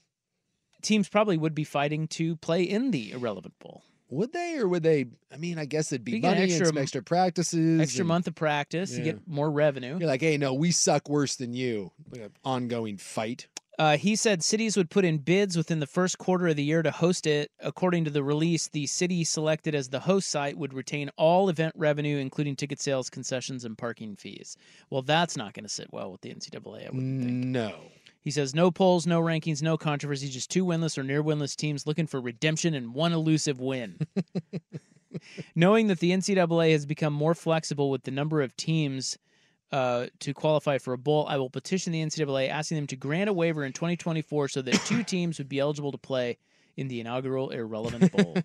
teams 0.82 1.08
probably 1.08 1.36
would 1.38 1.54
be 1.54 1.64
fighting 1.64 2.08
to 2.08 2.36
play 2.36 2.62
in 2.62 2.90
the 2.90 3.12
irrelevant 3.12 3.58
bowl. 3.58 3.82
Would 4.10 4.32
they, 4.34 4.58
or 4.58 4.68
would 4.68 4.82
they? 4.82 5.06
I 5.32 5.38
mean, 5.38 5.58
I 5.58 5.64
guess 5.64 5.90
it'd 5.90 6.04
be 6.04 6.12
You 6.12 6.18
get 6.20 6.28
money 6.32 6.42
extra- 6.42 6.66
and 6.66 6.66
some 6.74 6.78
extra 6.78 7.02
practices, 7.02 7.80
Extra 7.80 8.02
and 8.02 8.08
month 8.08 8.26
of 8.26 8.34
practice, 8.34 8.92
you 8.92 8.98
Yeah. 8.98 9.04
get 9.12 9.26
more 9.26 9.50
revenue. 9.50 9.96
You're 9.98 10.06
like, 10.08 10.20
hey, 10.20 10.36
no, 10.36 10.52
we 10.52 10.70
suck 10.70 11.08
worse 11.08 11.36
than 11.36 11.54
you. 11.54 11.92
Like 12.10 12.20
an 12.20 12.30
ongoing 12.44 12.98
fight. 12.98 13.46
Uh, 13.78 13.96
he 13.96 14.14
said 14.14 14.42
cities 14.42 14.76
would 14.76 14.90
put 14.90 15.02
in 15.06 15.16
bids 15.16 15.56
within 15.56 15.80
the 15.80 15.86
first 15.86 16.18
quarter 16.18 16.46
of 16.46 16.56
the 16.56 16.62
year 16.62 16.82
to 16.82 16.90
host 16.90 17.26
it. 17.26 17.50
According 17.58 18.04
to 18.04 18.10
the 18.10 18.22
release, 18.22 18.68
the 18.68 18.86
city 18.86 19.24
selected 19.24 19.74
as 19.74 19.88
the 19.88 20.00
host 20.00 20.28
site 20.30 20.58
would 20.58 20.74
retain 20.74 21.10
all 21.16 21.48
event 21.48 21.72
revenue, 21.74 22.18
including 22.18 22.54
ticket 22.54 22.82
sales, 22.82 23.08
concessions, 23.08 23.64
and 23.64 23.78
parking 23.78 24.14
fees. 24.14 24.58
Well, 24.90 25.00
that's 25.00 25.38
not 25.38 25.54
going 25.54 25.64
to 25.64 25.70
sit 25.70 25.90
well 25.90 26.12
with 26.12 26.20
the 26.20 26.28
NCAA. 26.34 26.86
I 26.86 26.90
wouldn't 26.90 27.22
think. 27.22 27.32
No. 27.46 27.76
He 28.22 28.30
says 28.30 28.54
no 28.54 28.70
polls, 28.70 29.06
no 29.06 29.20
rankings, 29.20 29.62
no 29.62 29.76
controversy, 29.76 30.28
just 30.28 30.50
two 30.50 30.64
winless 30.64 30.96
or 30.96 31.02
near 31.02 31.22
winless 31.22 31.56
teams 31.56 31.86
looking 31.86 32.06
for 32.06 32.20
redemption 32.20 32.74
and 32.74 32.94
one 32.94 33.12
elusive 33.12 33.60
win. 33.60 33.98
Knowing 35.54 35.88
that 35.88 35.98
the 35.98 36.12
NCAA 36.12 36.72
has 36.72 36.86
become 36.86 37.12
more 37.12 37.34
flexible 37.34 37.90
with 37.90 38.04
the 38.04 38.10
number 38.10 38.40
of 38.40 38.56
teams 38.56 39.18
uh, 39.72 40.06
to 40.20 40.32
qualify 40.32 40.78
for 40.78 40.92
a 40.92 40.98
bowl, 40.98 41.26
I 41.28 41.36
will 41.36 41.50
petition 41.50 41.92
the 41.92 42.02
NCAA 42.02 42.48
asking 42.48 42.76
them 42.76 42.86
to 42.88 42.96
grant 42.96 43.28
a 43.28 43.32
waiver 43.32 43.64
in 43.64 43.72
2024 43.72 44.48
so 44.48 44.62
that 44.62 44.74
two 44.86 45.02
teams 45.04 45.38
would 45.38 45.48
be 45.48 45.58
eligible 45.58 45.92
to 45.92 45.98
play 45.98 46.38
in 46.76 46.88
the 46.88 47.00
inaugural 47.00 47.50
Irrelevant 47.50 48.12
Bowl. 48.12 48.36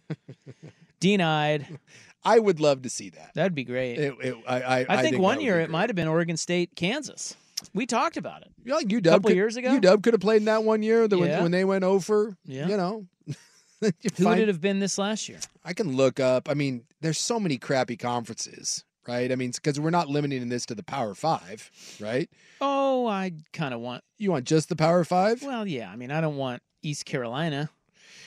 Denied. 0.99 1.80
I 2.23 2.39
would 2.39 2.59
love 2.59 2.82
to 2.82 2.89
see 2.89 3.09
that. 3.11 3.32
That'd 3.36 3.55
be 3.55 3.63
great. 3.63 3.99
It, 3.99 4.15
it, 4.19 4.36
I, 4.47 4.61
I, 4.61 4.86
I, 4.89 5.01
think, 5.03 5.19
one 5.19 5.36
that 5.36 5.38
would 5.38 5.45
year 5.45 5.59
it 5.59 5.69
might 5.69 5.89
have 5.89 5.95
been 5.95 6.07
Oregon 6.07 6.36
State, 6.36 6.75
Kansas. 6.75 7.36
We 7.74 7.86
talked 7.86 8.18
about 8.18 8.41
it. 8.43 8.51
Yeah, 8.64 8.76
like 8.76 8.88
UW 8.88 9.03
couple 9.03 9.30
could, 9.30 9.36
years 9.36 9.58
ago? 9.58 9.70
UW 9.80 10.03
could 10.03 10.14
have 10.14 10.22
played 10.22 10.38
in 10.38 10.45
that 10.45 10.64
one 10.64 10.84
year 10.84 11.08
the, 11.08 11.18
Yeah. 11.18 11.24
when, 11.36 11.43
when 11.43 11.51
they 11.51 11.66
went 11.66 11.84
over. 11.84 12.38
Yeah. 12.45 12.68
You 12.68 12.78
know, 12.78 13.05
You 13.82 13.91
Who 14.18 14.26
would 14.28 14.39
it 14.39 14.47
have 14.47 14.62
been 14.62 14.80
this 14.80 14.97
last 14.97 15.30
year? 15.30 15.39
I 15.64 15.74
can 15.74 15.95
look 15.95 16.20
up. 16.20 16.49
I 16.49 16.53
mean, 16.55 16.84
there's 17.01 17.20
so 17.20 17.39
many 17.39 17.58
crappy 17.58 17.95
conferences, 17.97 18.84
right? 19.08 19.32
I 19.32 19.36
mean, 19.36 19.51
because 19.51 19.80
we're 19.80 19.89
not 19.91 20.08
limiting 20.08 20.49
this 20.49 20.66
to 20.68 20.76
the 20.76 20.82
Power 20.84 21.14
Five, 21.14 21.70
right? 21.99 22.28
Oh, 22.60 23.05
I 23.08 23.34
kind 23.53 23.74
of 23.76 23.80
want. 23.80 24.03
You 24.18 24.32
want 24.32 24.45
just 24.45 24.70
the 24.70 24.76
Power 24.76 25.03
Five? 25.03 25.43
Well, 25.43 25.68
yeah. 25.68 25.91
I 25.91 25.95
mean, 25.95 26.12
I 26.12 26.22
don't 26.22 26.38
want 26.38 26.64
East 26.82 27.05
Carolina, 27.05 27.70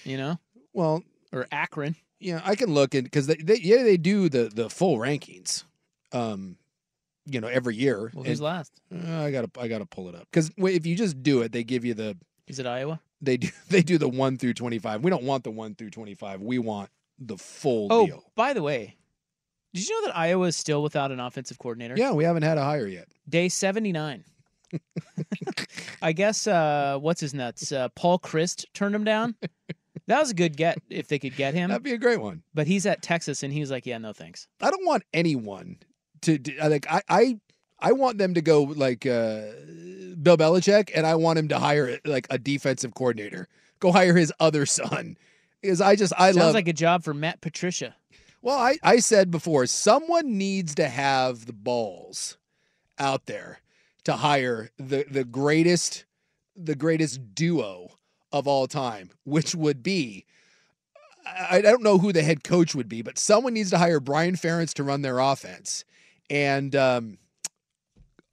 you 0.04 0.16
know, 0.16 0.38
Well, 0.72 1.02
or 1.32 1.46
Akron. 1.50 1.96
yeah, 2.20 2.40
I 2.44 2.54
can 2.54 2.72
look 2.72 2.94
in 2.94 3.02
because 3.04 3.26
they, 3.26 3.34
they, 3.36 3.56
yeah, 3.56 3.82
they 3.82 3.96
do 3.96 4.28
the 4.28 4.50
the 4.54 4.70
full 4.70 4.98
rankings, 4.98 5.64
um, 6.12 6.56
you 7.30 7.40
know, 7.40 7.48
every 7.48 7.76
year. 7.76 8.10
Well, 8.14 8.24
who's 8.24 8.38
And- 8.40 8.44
last? 8.44 8.72
Uh, 8.94 9.22
I 9.24 9.30
gotta 9.30 9.50
I 9.58 9.68
gotta 9.68 9.86
pull 9.86 10.08
it 10.08 10.14
up 10.14 10.26
because 10.30 10.50
if 10.58 10.86
you 10.86 10.94
just 10.96 11.22
do 11.22 11.42
it, 11.42 11.52
they 11.52 11.64
give 11.64 11.84
you 11.84 11.94
the 11.94 12.16
Is 12.46 12.58
it 12.58 12.66
Iowa? 12.66 13.00
they 13.22 13.36
do 13.36 13.48
they 13.68 13.82
do 13.82 13.98
the 13.98 14.08
one 14.08 14.36
through 14.36 14.54
twenty 14.54 14.78
five. 14.78 15.02
We 15.04 15.10
don't 15.10 15.24
want 15.24 15.44
the 15.44 15.50
one 15.50 15.74
through 15.74 15.90
twenty 15.90 16.14
five. 16.14 16.40
We 16.40 16.58
want 16.58 16.90
the 17.18 17.36
full 17.36 17.88
Oh, 17.90 18.06
deal. 18.06 18.24
by 18.34 18.52
the 18.54 18.62
way, 18.62 18.96
did 19.74 19.86
you 19.88 20.00
know 20.00 20.08
that 20.08 20.16
Iowa 20.16 20.46
is 20.46 20.56
still 20.56 20.82
without 20.82 21.12
an 21.12 21.20
offensive 21.20 21.58
coordinator? 21.58 21.94
Yeah, 21.96 22.12
we 22.12 22.24
haven't 22.24 22.42
had 22.44 22.56
a 22.58 22.62
hire 22.64 22.86
yet. 22.86 23.08
Day 23.28 23.48
79. 23.50 24.24
I 26.02 26.12
guess, 26.12 26.46
uh, 26.46 26.98
what's 27.00 27.20
his 27.20 27.34
nuts? 27.34 27.70
Uh, 27.72 27.88
Paul 27.90 28.18
Christ 28.18 28.66
turned 28.72 28.94
him 28.94 29.04
down. 29.04 29.34
That 30.06 30.18
was 30.20 30.30
a 30.30 30.34
good 30.34 30.56
get 30.56 30.78
if 30.88 31.08
they 31.08 31.18
could 31.18 31.36
get 31.36 31.54
him. 31.54 31.68
That'd 31.68 31.82
be 31.82 31.92
a 31.92 31.98
great 31.98 32.20
one. 32.20 32.42
But 32.54 32.66
he's 32.66 32.86
at 32.86 33.02
Texas 33.02 33.42
and 33.42 33.52
he 33.52 33.60
was 33.60 33.70
like, 33.70 33.86
yeah, 33.86 33.98
no 33.98 34.12
thanks. 34.12 34.48
I 34.60 34.70
don't 34.70 34.86
want 34.86 35.04
anyone 35.12 35.76
to 36.22 36.58
I 36.58 36.68
like 36.68 36.86
I 36.90 37.02
I 37.08 37.40
I 37.78 37.92
want 37.92 38.18
them 38.18 38.34
to 38.34 38.42
go 38.42 38.62
like 38.62 39.06
uh 39.06 39.42
Bill 40.22 40.36
Belichick 40.36 40.90
and 40.94 41.06
I 41.06 41.14
want 41.14 41.38
him 41.38 41.48
to 41.48 41.58
hire 41.58 41.98
like 42.04 42.26
a 42.30 42.38
defensive 42.38 42.94
coordinator. 42.94 43.48
Go 43.78 43.92
hire 43.92 44.14
his 44.14 44.32
other 44.38 44.66
son. 44.66 45.16
Because 45.62 45.80
I 45.80 45.96
just 45.96 46.12
I 46.16 46.32
Sounds 46.32 46.36
love 46.36 46.54
like 46.54 46.68
a 46.68 46.72
job 46.72 47.04
for 47.04 47.14
Matt 47.14 47.40
Patricia. 47.40 47.94
Well, 48.42 48.58
I, 48.58 48.78
I 48.82 49.00
said 49.00 49.30
before, 49.30 49.66
someone 49.66 50.38
needs 50.38 50.74
to 50.76 50.88
have 50.88 51.44
the 51.44 51.52
balls 51.52 52.38
out 52.98 53.26
there 53.26 53.60
to 54.04 54.14
hire 54.14 54.70
the, 54.78 55.04
the 55.10 55.24
greatest 55.24 56.06
the 56.56 56.74
greatest 56.74 57.34
duo 57.34 57.88
of 58.32 58.46
all 58.46 58.66
time, 58.66 59.10
which 59.24 59.54
would 59.54 59.82
be 59.82 60.24
I, 61.26 61.58
I 61.58 61.60
don't 61.60 61.82
know 61.82 61.98
who 61.98 62.12
the 62.12 62.22
head 62.22 62.44
coach 62.44 62.74
would 62.74 62.88
be, 62.88 63.02
but 63.02 63.18
someone 63.18 63.54
needs 63.54 63.70
to 63.70 63.78
hire 63.78 64.00
Brian 64.00 64.36
Ferentz 64.36 64.74
to 64.74 64.84
run 64.84 65.02
their 65.02 65.18
offense. 65.18 65.84
And 66.30 66.74
um 66.76 67.18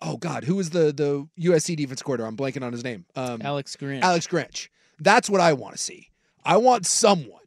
oh 0.01 0.17
God, 0.17 0.43
who 0.43 0.55
was 0.55 0.69
the 0.69 0.93
the 0.93 1.27
USC 1.49 1.75
defense 1.75 2.01
coordinator? 2.01 2.29
I'm 2.29 2.37
blanking 2.37 2.63
on 2.63 2.71
his 2.71 2.83
name. 2.83 3.05
Um 3.15 3.41
Alex 3.43 3.75
Grinch. 3.75 4.01
Alex 4.01 4.27
Grinch. 4.27 4.69
That's 4.99 5.29
what 5.29 5.41
I 5.41 5.53
want 5.53 5.75
to 5.75 5.81
see. 5.81 6.09
I 6.45 6.57
want 6.57 6.85
someone 6.85 7.41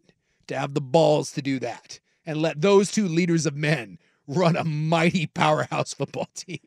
to 0.49 0.59
have 0.59 0.75
the 0.75 0.81
balls 0.81 1.33
to 1.33 1.43
do 1.43 1.59
that 1.61 2.01
and 2.27 2.43
let 2.43 2.61
those 2.61 2.93
two 2.93 3.09
leaders 3.09 3.47
of 3.47 3.57
men 3.57 3.99
run 4.27 4.57
a 4.57 4.65
mighty 4.65 5.27
powerhouse 5.27 5.95
football 5.99 6.29
team 6.35 6.59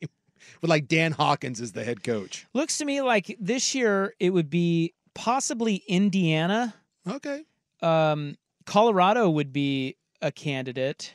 with 0.61 0.69
like 0.69 0.87
Dan 0.87 1.11
Hawkins 1.11 1.61
as 1.61 1.73
the 1.73 1.83
head 1.83 2.03
coach. 2.03 2.47
Looks 2.53 2.77
to 2.79 2.85
me 2.85 3.01
like 3.01 3.35
this 3.39 3.75
year 3.75 4.13
it 4.19 4.31
would 4.31 4.49
be 4.49 4.93
possibly 5.13 5.83
Indiana. 5.87 6.73
Okay. 7.09 7.43
Um, 7.81 8.37
Colorado 8.65 9.29
would 9.29 9.53
be 9.53 9.97
a 10.21 10.31
candidate. 10.31 11.13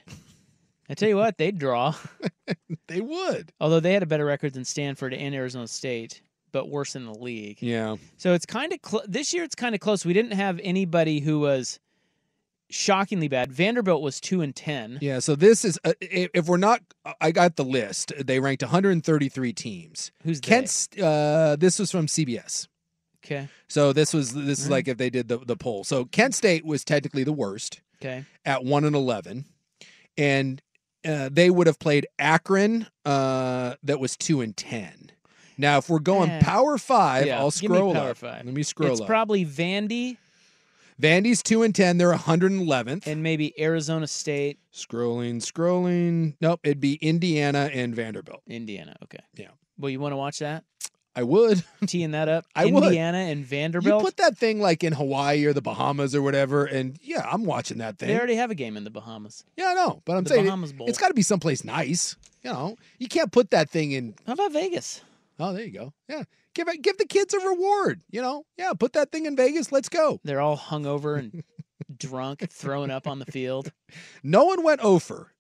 I 0.89 0.95
tell 0.95 1.09
you 1.09 1.17
what, 1.17 1.37
they'd 1.39 1.59
draw. 1.59 1.95
they 2.89 3.01
would. 3.01 3.53
Although 3.61 3.81
they 3.81 3.93
had 3.93 4.03
a 4.03 4.07
better 4.07 4.25
record 4.25 4.55
than 4.55 4.65
Stanford 4.65 5.13
and 5.13 5.35
Arizona 5.35 5.69
State, 5.69 6.23
but 6.53 6.69
worse 6.71 6.97
in 6.97 7.05
the 7.05 7.15
league. 7.15 7.59
Yeah. 7.61 7.97
So 8.17 8.33
it's 8.33 8.47
kind 8.47 8.73
of 8.73 8.79
cl- 8.85 9.05
this 9.07 9.35
year. 9.35 9.45
It's 9.45 9.55
kind 9.55 9.75
of 9.75 9.81
close. 9.81 10.07
We 10.07 10.15
didn't 10.15 10.33
have 10.33 10.59
anybody 10.63 11.21
who 11.21 11.41
was 11.41 11.79
shockingly 12.71 13.29
bad. 13.29 13.53
Vanderbilt 13.53 14.03
was 14.03 14.21
two 14.21 14.41
and 14.41 14.55
ten. 14.55 14.99
Yeah, 15.01 15.19
so 15.21 15.35
this 15.35 15.65
is 15.65 15.79
uh, 15.85 15.93
if 16.01 16.47
we're 16.47 16.57
not 16.57 16.81
I 17.21 17.33
got 17.33 17.57
the 17.57 17.65
list. 17.65 18.13
They 18.19 18.41
ranked 18.41 18.63
133 18.63 19.53
teams. 19.53 20.11
Who's? 20.25 20.41
Kent 20.41 20.89
uh 21.03 21.57
this 21.57 21.79
was 21.79 21.91
from 21.91 22.07
CBS. 22.07 22.69
Okay. 23.25 23.49
So 23.69 23.93
this 23.93 24.15
was 24.15 24.33
this 24.33 24.59
is 24.59 24.67
Alright. 24.67 24.71
like 24.71 24.89
if 24.89 24.97
they 24.99 25.11
did 25.11 25.29
the 25.29 25.39
the 25.39 25.57
poll. 25.57 25.85
So 25.85 26.07
Kent 26.07 26.35
State 26.35 26.65
was 26.65 26.85
technically 26.85 27.25
the 27.25 27.33
worst. 27.33 27.81
Okay. 28.01 28.25
at 28.45 28.65
1 28.65 28.85
and 28.85 28.95
11 28.95 29.45
and 30.17 30.63
uh, 31.05 31.29
they 31.33 31.51
would 31.51 31.67
have 31.67 31.79
played 31.79 32.07
Akron 32.19 32.87
uh, 33.05 33.75
that 33.83 34.01
was 34.01 34.17
2 34.17 34.41
and 34.41 34.57
10 34.57 35.11
now 35.57 35.79
if 35.79 35.89
we're 35.89 35.99
going 35.99 36.31
Eh. 36.31 36.41
power 36.41 36.79
5 36.79 37.27
Yeah, 37.27 37.39
I'll 37.39 37.51
give 37.51 37.71
me 37.71 37.77
scroll 37.77 37.93
Power 37.95 38.11
up 38.11 38.17
Five. 38.17 38.45
let 38.45 38.55
me 38.55 38.63
scroll 38.63 38.93
It's 38.93 39.01
up 39.01 39.07
probably 39.07 39.45
Vandy 39.47 40.17
Vandy's 41.01 41.43
2 41.43 41.63
and 41.63 41.75
10 41.75 41.99
they're 41.99 42.13
111th 42.15 43.07
and 43.07 43.23
maybe 43.23 43.59
Arizona 43.61 44.07
State, 44.07 44.59
scrolling 44.75 45.37
scrolling 45.37 46.35
nope 46.41 46.61
it'd 46.65 46.81
be 46.81 46.95
Indiana 46.97 47.71
and 47.73 47.95
Vanderbilt 47.95 48.43
Indiana. 48.49 48.97
Okay. 49.05 49.23
Yeah. 49.35 49.49
Well, 49.79 49.91
you 49.91 50.01
want 50.01 50.13
to 50.13 50.17
watch 50.17 50.41
that? 50.41 50.65
I 51.19 51.23
would 51.25 51.65
Teeing 51.87 52.13
that 52.13 52.29
up. 52.29 52.45
I 52.55 52.67
would. 52.67 52.85
Indiana 52.85 53.19
and 53.19 53.41
you 53.51 53.99
put 53.99 54.19
that 54.19 54.39
thing 54.39 54.61
like 54.61 54.85
in 54.85 54.93
Hawaii 54.93 55.45
or 55.47 55.53
the 55.53 55.61
Bahamas 55.61 56.15
or 56.15 56.23
whatever 56.23 56.65
and 56.65 56.97
yeah 57.03 57.27
I'm 57.29 57.45
watching 57.45 57.79
that 57.79 57.99
thing 57.99 58.09
they 58.09 58.17
already 58.17 58.37
have 58.37 58.51
a 58.53 58.55
game 58.55 58.77
in 58.77 58.85
the 58.85 58.91
Bahamas. 58.91 59.43
yeah 59.57 59.69
I 59.71 59.75
know 59.75 60.01
but 60.05 60.17
I'm 60.17 60.23
The 60.25 60.31
saying 60.31 60.45
Bahamas 60.45 60.71
it, 60.71 60.79
Bowl. 60.79 60.87
it's 60.89 60.99
got 60.99 61.09
to 61.09 61.15
be 61.15 61.23
someplace 61.23 61.65
nice 61.65 62.15
you 62.43 62.53
know 62.53 62.77
you 62.99 63.09
can't 63.09 63.33
put 63.33 63.51
that 63.51 63.69
thing 63.69 63.91
in 63.93 64.15
How 64.27 64.35
about 64.35 64.53
Vegas? 64.53 65.01
Oh, 65.41 65.53
there 65.53 65.65
you 65.65 65.73
go. 65.73 65.93
Yeah, 66.09 66.23
give 66.55 66.69
it, 66.69 66.83
give 66.83 66.99
the 66.99 67.07
kids 67.07 67.33
a 67.35 67.39
reward. 67.39 68.01
You 68.11 68.23
know, 68.23 68.45
yeah, 68.57 68.73
put 68.73 68.93
that 68.95 69.13
thing 69.13 69.25
in 69.27 69.37
Vegas. 69.37 69.71
Let's 69.71 69.89
go. 69.89 70.19
They're 70.25 70.41
all 70.41 70.57
hungover 70.59 71.17
and 71.17 71.45
drunk, 71.99 72.49
throwing 72.51 72.91
up 72.91 73.07
on 73.07 73.19
the 73.21 73.27
field. 73.27 73.73
No 74.25 74.45
one 74.45 74.63
went 74.65 74.81
over. 74.81 75.33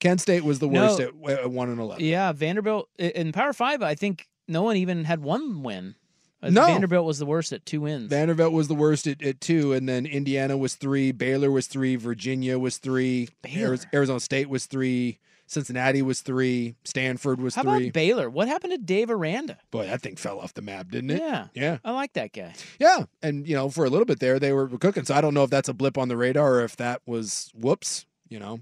Kent 0.00 0.20
State 0.22 0.42
was 0.44 0.58
the 0.58 0.68
worst 0.68 0.98
No. 0.98 1.10
at, 1.28 1.38
at 1.40 1.50
one 1.50 1.68
and 1.70 1.78
eleven. 1.80 2.04
Yeah, 2.04 2.32
Vanderbilt 2.32 2.88
in 2.98 3.32
Power 3.32 3.52
Five. 3.52 3.82
I 3.82 3.94
think 3.94 4.26
no 4.48 4.62
one 4.62 4.76
even 4.76 5.04
had 5.04 5.22
one 5.22 5.62
win. 5.62 5.94
Uh, 6.42 6.50
No. 6.50 6.66
Vanderbilt 6.66 7.06
was 7.06 7.18
the 7.18 7.26
worst 7.26 7.52
at 7.52 7.64
two 7.64 7.80
wins. 7.82 8.08
Vanderbilt 8.10 8.52
was 8.52 8.68
the 8.68 8.74
worst 8.74 9.06
at, 9.06 9.22
at 9.22 9.40
two, 9.40 9.72
and 9.72 9.88
then 9.88 10.04
Indiana 10.06 10.56
was 10.56 10.74
three, 10.74 11.10
Baylor 11.12 11.50
was 11.50 11.66
three, 11.66 11.96
Virginia 11.96 12.58
was 12.58 12.76
three, 12.78 13.28
Baylor. 13.42 13.78
Arizona 13.94 14.20
State 14.20 14.48
was 14.50 14.66
three, 14.66 15.18
Cincinnati 15.46 16.02
was 16.02 16.20
three, 16.20 16.74
Stanford 16.84 17.40
was 17.40 17.54
How 17.54 17.62
three. 17.62 17.84
about 17.84 17.92
Baylor? 17.94 18.28
What 18.30 18.48
happened 18.48 18.72
to 18.72 18.78
Dave 18.78 19.10
Aranda? 19.10 19.58
Boy, 19.70 19.86
that 19.86 20.02
thing 20.02 20.16
fell 20.16 20.38
off 20.40 20.52
the 20.54 20.62
map, 20.62 20.90
didn't 20.90 21.10
it? 21.10 21.20
Yeah, 21.20 21.46
Yeah. 21.54 21.78
I 21.84 21.92
like 21.92 22.12
that 22.14 22.32
guy. 22.32 22.52
Yeah. 22.78 23.04
And, 23.22 23.46
you 23.48 23.54
know, 23.54 23.68
for 23.70 23.84
a 23.84 23.90
little 23.90 24.06
bit 24.06 24.20
there, 24.20 24.38
they 24.38 24.52
were 24.52 24.68
cooking. 24.68 25.04
So 25.04 25.14
I 25.14 25.20
don't 25.22 25.34
know 25.34 25.44
if 25.44 25.50
that's 25.50 25.68
a 25.68 25.74
blip 25.74 25.96
on 25.98 26.08
the 26.08 26.16
radar 26.16 26.56
or 26.56 26.64
if 26.64 26.76
that 26.76 27.00
was 27.06 27.50
whoops, 27.54 28.04
you 28.28 28.38
know, 28.38 28.60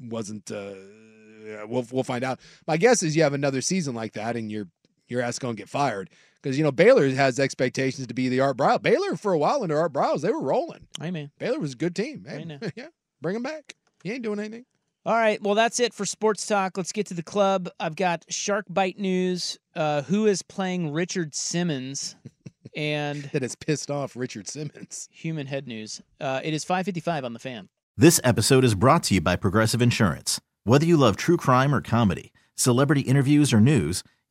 wasn't, 0.00 0.50
uh, 0.50 0.72
we'll, 1.66 1.86
we'll 1.92 2.02
find 2.04 2.24
out. 2.24 2.40
My 2.66 2.76
guess 2.76 3.02
is 3.02 3.14
you 3.16 3.22
have 3.22 3.34
another 3.34 3.60
season 3.60 3.94
like 3.94 4.12
that 4.14 4.36
and 4.36 4.50
your, 4.52 4.68
your 5.12 5.22
ass 5.22 5.38
going 5.38 5.54
to 5.54 5.60
get 5.60 5.68
fired. 5.68 6.10
Because, 6.42 6.58
you 6.58 6.64
know, 6.64 6.72
Baylor 6.72 7.08
has 7.10 7.38
expectations 7.38 8.08
to 8.08 8.14
be 8.14 8.28
the 8.28 8.40
Art 8.40 8.56
Brow. 8.56 8.76
Baylor, 8.78 9.16
for 9.16 9.32
a 9.32 9.38
while 9.38 9.62
under 9.62 9.78
Art 9.78 9.92
Briles, 9.92 10.22
they 10.22 10.32
were 10.32 10.42
rolling. 10.42 10.88
I 11.00 11.12
mean, 11.12 11.30
Baylor 11.38 11.60
was 11.60 11.74
a 11.74 11.76
good 11.76 11.94
team. 11.94 12.26
I 12.28 12.32
Hey, 12.32 12.44
know. 12.44 12.58
yeah. 12.76 12.88
Bring 13.20 13.34
them 13.34 13.44
back. 13.44 13.74
He 14.02 14.10
ain't 14.10 14.22
doing 14.24 14.40
anything. 14.40 14.64
All 15.04 15.14
right, 15.14 15.42
well 15.42 15.56
that's 15.56 15.80
it 15.80 15.92
for 15.92 16.06
sports 16.06 16.46
talk. 16.46 16.76
Let's 16.76 16.92
get 16.92 17.06
to 17.06 17.14
the 17.14 17.24
club. 17.24 17.68
I've 17.80 17.96
got 17.96 18.24
shark 18.28 18.66
bite 18.70 19.00
news. 19.00 19.58
Uh, 19.74 20.02
who 20.02 20.26
is 20.26 20.42
playing 20.42 20.92
Richard 20.92 21.34
Simmons? 21.34 22.16
And 22.74 23.24
that 23.34 23.42
has 23.42 23.54
pissed 23.54 23.90
off 23.90 24.16
Richard 24.16 24.48
Simmons. 24.48 25.06
Human 25.12 25.46
head 25.46 25.68
news. 25.68 26.00
Uh, 26.18 26.40
it 26.42 26.54
is 26.54 26.64
five 26.64 26.86
fifty 26.86 27.00
five 27.00 27.22
on 27.22 27.34
the 27.34 27.38
fan. 27.38 27.68
This 27.98 28.18
episode 28.24 28.64
is 28.64 28.74
brought 28.74 29.02
to 29.04 29.14
you 29.14 29.20
by 29.20 29.36
Progressive 29.36 29.82
Insurance. 29.82 30.40
Whether 30.64 30.86
you 30.86 30.96
love 30.96 31.16
true 31.18 31.36
crime 31.36 31.74
or 31.74 31.82
comedy, 31.82 32.32
celebrity 32.56 33.02
interviews 33.02 33.52
or 33.52 33.60
news, 33.60 34.02